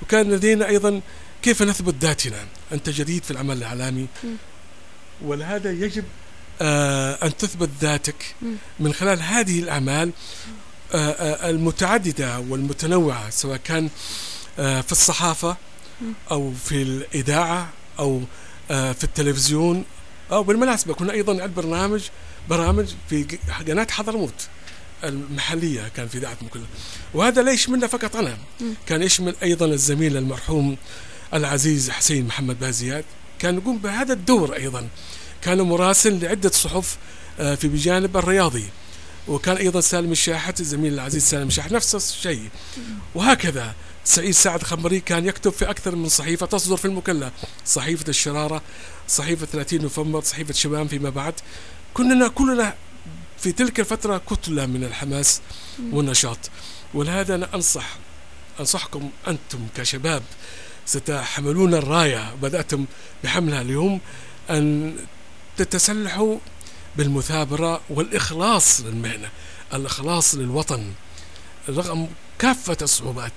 وكان 0.03 0.31
لدينا 0.31 0.69
أيضا 0.69 1.01
كيف 1.43 1.63
نثبت 1.63 1.95
ذاتنا 2.01 2.37
أنت 2.73 2.91
جديد 2.91 3.25
في 3.25 3.31
العمل 3.31 3.57
الإعلامي. 3.57 4.07
مم. 4.25 4.37
ولهذا 5.25 5.71
يجب 5.71 6.05
آه، 6.63 7.19
أن 7.23 7.37
تثبت 7.37 7.71
ذاتك. 7.81 8.35
من 8.81 8.93
خلال 8.93 9.23
هذه 9.23 9.59
الأعمال 9.61 10.09
آه، 10.09 10.13
المتعددة 10.95 12.41
والمتنوعة 12.41 13.31
سواء 13.31 13.57
كان 13.57 13.89
آه، 14.59 14.81
في 14.81 14.93
الصحافة 14.93 15.57
أو 16.31 16.53
في 16.65 16.83
الإذاعة 16.83 17.71
أو 17.99 18.21
آه، 18.71 18.93
في 18.93 19.05
التلفزيون 19.05 19.85
أو 20.33 20.43
بالمناسبة 20.43 20.95
كنا 20.95 21.13
أيضا 21.13 21.33
نعد 21.33 21.55
برنامج 21.55 22.03
برامج 22.51 22.87
في 23.09 23.39
قناة 23.69 23.87
حضرموت 23.91 24.35
المحلية 25.05 25.89
كان 25.97 26.09
في 26.09 26.19
إذاعة 26.19 26.37
مكلة 26.43 26.63
وهذا 27.15 27.43
لا 27.43 27.53
يشملنا 27.53 27.87
فقط 27.87 28.17
أنا 28.17 28.37
كان 28.87 29.03
يشمل 29.03 29.35
أيضا 29.43 29.67
الزميل 29.67 30.17
المرحوم 30.17 30.77
العزيز 31.35 31.91
حسين 31.91 32.27
محمد 32.27 32.61
بازياد 32.61 33.05
كان 33.39 33.57
يقوم 33.57 33.79
بهذا 33.79 34.13
الدور 34.13 34.57
أيضا. 34.57 34.89
كان 35.43 35.61
مراسل 35.61 36.21
لعدة 36.21 36.51
صحف 36.51 36.97
آه، 37.41 37.55
في 37.55 37.69
بجانب 37.69 38.17
الرياضي. 38.17 38.65
وكان 39.29 39.57
أيضا 39.57 39.81
سالم 39.81 40.13
الشاحت 40.13 40.61
الزميل 40.61 40.95
العزيز 40.95 41.25
سالم 41.25 41.49
الشاحت 41.49 41.73
نفس 41.73 41.95
الشيء. 41.95 42.49
وهكذا 43.15 43.75
سعيد 44.05 44.31
سعد 44.31 44.63
خمري 44.63 45.01
كان 45.01 45.27
يكتب 45.27 45.53
في 45.53 45.71
أكثر 45.71 45.97
من 45.97 46.09
صحيفة 46.09 46.47
تصدر 46.47 46.77
في 46.77 46.85
المكلا 46.85 47.31
صحيفة 47.67 48.05
الشرارة 48.09 48.63
صحيفة 49.09 49.47
30 49.47 49.83
نوفمبر 49.83 50.21
صحيفة 50.21 50.55
شباب 50.55 50.89
فيما 50.89 51.11
بعد. 51.11 51.35
كنا 51.95 52.29
كلنا 52.29 52.75
في 53.39 53.53
تلك 53.53 53.81
الفترة 53.81 54.19
كتلة 54.31 54.67
من 54.67 54.85
الحماس 54.85 55.41
والنشاط. 55.93 56.39
ولهذا 56.95 57.35
أنا 57.35 57.49
أنصح 57.55 57.97
أنصحكم 58.61 59.11
أنتم 59.29 59.59
كشباب 59.77 60.23
ستحملون 60.87 61.75
الراية. 61.75 62.35
بدأتم 62.43 62.85
بحملها 63.25 63.63
اليوم 63.63 64.01
أن 64.51 64.95
تتسلحوا 65.57 66.39
بالمثابرة 66.97 67.81
والإخلاص 67.91 68.81
للمهنة 68.81 69.29
الإخلاص 69.75 70.35
للوطن 70.35 70.93
رغم 71.69 72.09
كافة 72.39 72.77
الصعوبات. 72.83 73.33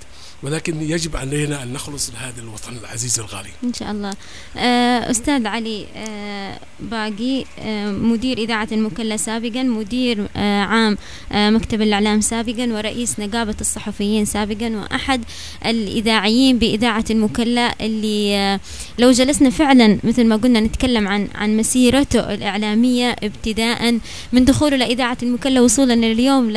ولكن 0.46 0.82
يجب 0.82 1.18
علينا 1.18 1.64
أن 1.64 1.74
نخلص 1.74 2.12
لهذا 2.14 2.42
الوطن 2.42 2.78
العزيز 2.78 3.20
الغالي. 3.20 3.50
إن 3.64 3.74
شاء 3.74 3.92
الله. 3.92 4.14
آه، 4.58 5.12
أستاذ 5.12 5.48
علي 5.48 5.86
آه، 5.96 6.60
باقي 6.80 7.46
آه، 7.60 7.92
مدير 7.92 8.38
إذاعة 8.38 8.68
المكلا 8.72 9.18
سابقا 9.18 9.64
مدير 9.64 10.28
عام 10.36 10.98
مكتب 11.32 11.82
الإعلام 11.82 12.22
سابقا 12.22 12.74
ورئيس 12.74 13.20
نقابة 13.20 13.56
الصحفيين 13.62 14.26
سابقا 14.26 14.70
وأحد 14.70 15.24
الإذاعيين 15.66 16.60
بإذاعة 16.60 17.06
المكلا 17.10 17.86
اللي 17.86 18.60
لو 19.00 19.12
جلسنا 19.12 19.50
فعلا 19.50 20.00
مثل 20.04 20.26
ما 20.26 20.36
قلنا 20.36 20.60
نتكلم 20.60 21.08
عن 21.08 21.28
عن 21.36 21.58
مسيرته 21.58 22.34
الإعلامية 22.34 23.16
ابتداء 23.24 24.00
من 24.34 24.46
دخوله 24.46 24.78
لإذاعة 24.78 25.18
المكلا 25.24 25.62
وصولا 25.62 25.94
لليوم 25.94 26.50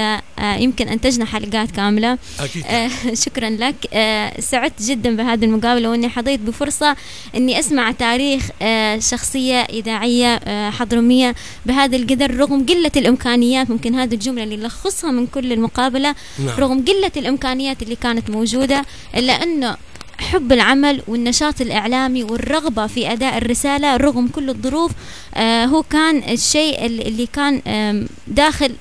يمكن 0.58 0.88
أنتجنا 0.88 1.24
حلقات 1.24 1.70
كاملة 1.70 2.18
أكيد. 2.40 2.64
شكرا 3.24 3.50
لك 3.50 3.74
آه، 3.92 4.40
سعدت 4.40 4.82
جدا 4.82 5.16
بهذه 5.16 5.44
المقابلة 5.44 5.90
وإني 5.90 6.08
حظيت 6.08 6.40
بفرصة 6.40 6.96
إني 7.34 7.58
أسمع 7.58 7.92
تاريخ 7.92 8.48
آه، 8.62 8.98
شخصية 8.98 9.56
إذاعية 9.60 10.34
آه، 10.34 10.70
حضرمية 10.70 11.34
بهذا 11.66 11.96
القدر 11.96 12.36
رغم 12.36 12.66
قلة 12.66 12.92
الإمكانيات 12.96 13.70
ممكن 13.70 13.94
هذه 13.94 14.14
الجملة 14.14 14.42
اللي 14.44 14.56
لخصها 14.56 15.10
من 15.10 15.26
كل 15.26 15.52
المقابلة 15.52 16.14
نعم. 16.38 16.58
رغم 16.58 16.84
قلة 16.84 17.12
الإمكانيات 17.16 17.82
اللي 17.82 17.96
كانت 17.96 18.30
موجودة 18.30 18.84
إلا 19.16 19.32
أنه 19.32 19.76
حب 20.18 20.52
العمل 20.52 21.02
والنشاط 21.08 21.60
الإعلامي 21.60 22.24
والرغبة 22.24 22.86
في 22.86 23.12
أداء 23.12 23.38
الرسالة 23.38 23.96
رغم 23.96 24.28
كل 24.28 24.50
الظروف 24.50 24.92
آه 25.34 25.64
هو 25.64 25.82
كان 25.82 26.30
الشيء 26.32 26.86
اللي 26.86 27.26
كان 27.26 27.62
داخل 28.26 28.74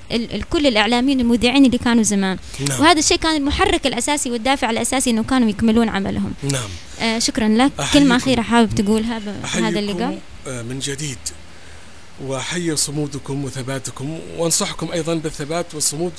كل 0.50 0.66
الإعلاميين 0.66 1.20
المذيعين 1.20 1.64
اللي 1.64 1.78
كانوا 1.78 2.02
زمان. 2.02 2.38
نعم. 2.68 2.80
وهذا 2.80 2.98
الشيء 2.98 3.16
كان 3.16 3.36
المحرك 3.36 3.86
الأساسي 3.86 4.30
والدافع 4.30 4.70
الأساسي 4.70 5.10
أنه 5.10 5.22
كانوا 5.22 5.48
يكملون 5.48 5.88
عملهم. 5.88 6.32
نعم. 6.42 6.68
آه 7.00 7.18
شكرا 7.18 7.48
لك. 7.48 7.72
كلمة 7.92 8.16
أخيرة 8.16 8.42
حابب 8.42 8.74
تقولها 8.74 9.18
بهذا 9.18 9.78
اللقاء. 9.78 10.18
آه، 10.46 10.62
من 10.62 10.78
جديد. 10.78 11.18
وأحيي 12.24 12.76
صمودكم 12.76 13.44
وثباتكم 13.44 14.18
وأنصحكم 14.38 14.92
أيضا 14.92 15.14
بالثبات 15.14 15.74
والصمود 15.74 16.12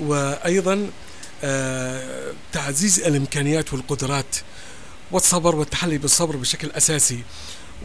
وأيضا 0.00 0.86
تعزيز 2.52 3.00
الإمكانيات 3.00 3.72
والقدرات 3.72 4.36
والصبر 5.12 5.56
والتحلي 5.56 5.98
بالصبر 5.98 6.36
بشكل 6.36 6.70
أساسي. 6.70 7.22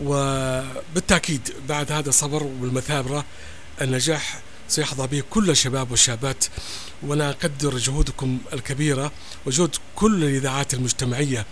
وبالتأكيد 0.03 1.53
بعد 1.69 1.91
هذا 1.91 2.09
الصبر 2.09 2.43
والمثابرة 2.43 3.26
النجاح 3.82 4.39
سيحظى 4.67 5.07
به 5.07 5.24
كل 5.30 5.49
الشباب 5.49 5.91
والشابات. 5.91 6.45
وأنا 7.03 7.30
أقدر 7.30 7.78
جهودكم 7.78 8.38
الكبيرة 8.53 9.11
وجهود 9.45 9.76
كل 9.95 10.24
الإذاعات 10.24 10.74
المجتمعية 10.74 11.45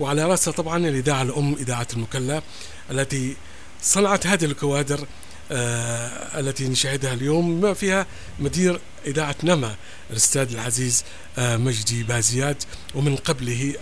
وعلى 0.00 0.24
رأسها 0.24 0.52
طبعا 0.52 0.76
الإذاعة 0.76 1.22
الأم 1.22 1.54
إذاعة 1.54 1.86
المكلا 1.92 2.42
التي 2.90 3.36
صنعت 3.82 4.26
هذه 4.26 4.44
الكوادر 4.44 5.06
آه 5.52 6.40
التي 6.40 6.68
نشاهدها 6.68 7.14
اليوم 7.14 7.60
ما 7.60 7.74
فيها 7.74 8.06
مدير 8.38 8.80
إذاعة 9.06 9.36
نما 9.42 9.76
الأستاذ 10.10 10.52
العزيز 10.52 11.04
آه 11.38 11.56
مجدي 11.56 12.02
بازياد 12.02 12.62
ومن 12.94 13.16
قبله 13.16 13.74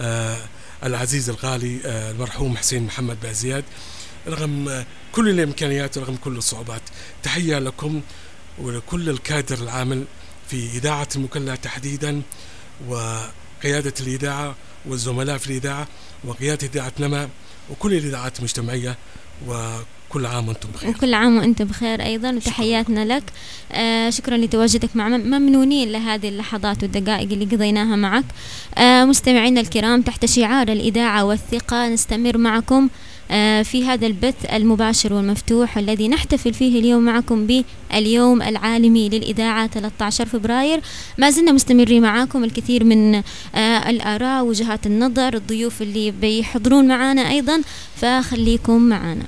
آه 0.00 0.36
العزيز 0.84 1.30
الغالي 1.30 1.80
آه، 1.86 2.10
المرحوم 2.10 2.56
حسين 2.56 2.82
محمد 2.82 3.20
بازياد 3.20 3.64
رغم 4.28 4.84
كل 5.12 5.28
الإمكانيات 5.28 5.98
ورغم 5.98 6.16
كل 6.16 6.36
الصعوبات 6.36 6.82
تحية 7.22 7.58
لكم 7.58 8.00
ولكل 8.58 9.10
الكادر 9.10 9.58
العامل 9.58 10.04
في 10.50 10.66
إذاعة 10.66 11.08
المكلا 11.16 11.56
تحديدا 11.56 12.22
وقيادة 12.88 13.94
الإذاعة 14.00 14.54
والزملاء 14.86 15.38
في 15.38 15.46
الإذاعة 15.46 15.88
وقيادة 16.24 16.66
إذاعة 16.66 16.92
نما 17.00 17.28
وكل 17.70 17.94
الإذاعات 17.94 18.38
المجتمعية 18.38 18.96
و 19.46 19.78
كل 20.08 20.26
عام 20.26 20.48
وأنتم 20.48 20.68
بخير. 20.74 20.90
وكل 20.90 21.14
عام 21.14 21.36
وأنت 21.38 21.62
بخير 21.62 22.02
أيضا 22.02 22.30
وتحياتنا 22.32 23.04
لك. 23.04 23.22
آه 23.72 24.10
شكرا 24.10 24.36
لتواجدك 24.36 24.96
معنا 24.96 25.16
ممنونين 25.38 25.92
لهذه 25.92 26.28
اللحظات 26.28 26.82
والدقائق 26.82 27.32
اللي 27.32 27.44
قضيناها 27.44 27.96
معك. 27.96 28.24
آه 28.78 29.04
مستمعينا 29.04 29.60
الكرام 29.60 30.02
تحت 30.02 30.24
شعار 30.26 30.68
الإذاعة 30.68 31.24
والثقة 31.24 31.88
نستمر 31.88 32.38
معكم 32.38 32.88
آه 33.30 33.62
في 33.62 33.84
هذا 33.86 34.06
البث 34.06 34.44
المباشر 34.52 35.12
والمفتوح 35.12 35.78
الذي 35.78 36.08
نحتفل 36.08 36.54
فيه 36.54 36.78
اليوم 36.78 37.02
معكم 37.02 37.46
باليوم 37.46 38.42
العالمي 38.42 39.08
للإذاعة 39.08 39.66
13 39.66 40.26
فبراير. 40.26 40.80
ما 41.18 41.30
زلنا 41.30 41.52
مستمرين 41.52 42.02
معكم 42.02 42.44
الكثير 42.44 42.84
من 42.84 43.14
آه 43.54 43.90
الآراء 43.90 44.44
وجهات 44.44 44.86
النظر 44.86 45.34
الضيوف 45.34 45.82
اللي 45.82 46.10
بيحضرون 46.10 46.88
معنا 46.88 47.30
أيضا 47.30 47.62
فخليكم 47.96 48.82
معنا 48.82 49.24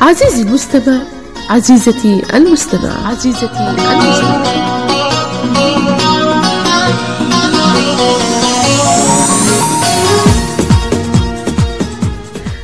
عزيزي 0.00 0.42
المستمع 0.42 0.98
عزيزتي 1.50 2.22
المستمع. 2.34 3.08
عزيزتي 3.08 3.46
المستمع. 3.46 4.68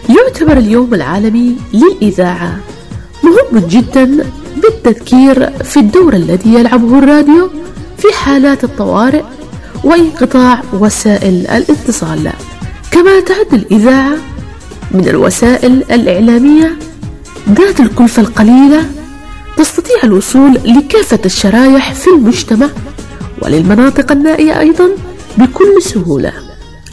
يعتبر 0.09 0.59
اليوم 0.59 0.95
العالمي 0.95 1.57
للإذاعة 1.73 2.61
مهم 3.23 3.67
جدا 3.67 4.25
بالتذكير 4.57 5.51
في 5.63 5.81
الدور 5.81 6.15
الذي 6.15 6.55
يلعبه 6.55 6.99
الراديو 6.99 7.51
في 7.99 8.13
حالات 8.13 8.65
الطوارئ 8.65 9.23
وانقطاع 9.85 10.63
وسائل 10.73 11.47
الاتصال. 11.47 12.33
كما 12.95 13.21
تعد 13.21 13.55
الإذاعة 13.55 14.17
من 14.91 15.09
الوسائل 15.09 15.73
الإعلامية 15.91 16.77
ذات 17.49 17.81
الكلفة 17.81 18.23
القليلة 18.23 18.91
تستطيع 19.57 19.97
الوصول 20.05 20.55
لكافة 20.65 21.19
الشرايح 21.25 21.93
في 21.93 22.09
المجتمع 22.11 22.69
وللمناطق 23.43 24.13
النائية 24.13 24.61
أيضا 24.61 24.89
بكل 25.39 25.83
سهولة. 25.83 26.33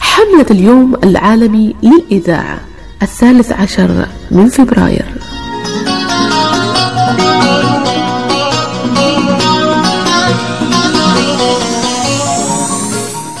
حملة 0.00 0.46
اليوم 0.50 0.94
العالمي 1.04 1.74
للإذاعة 1.82 2.60
الثالث 3.02 3.52
عشر 3.52 4.06
من 4.30 4.48
فبراير. 4.48 5.04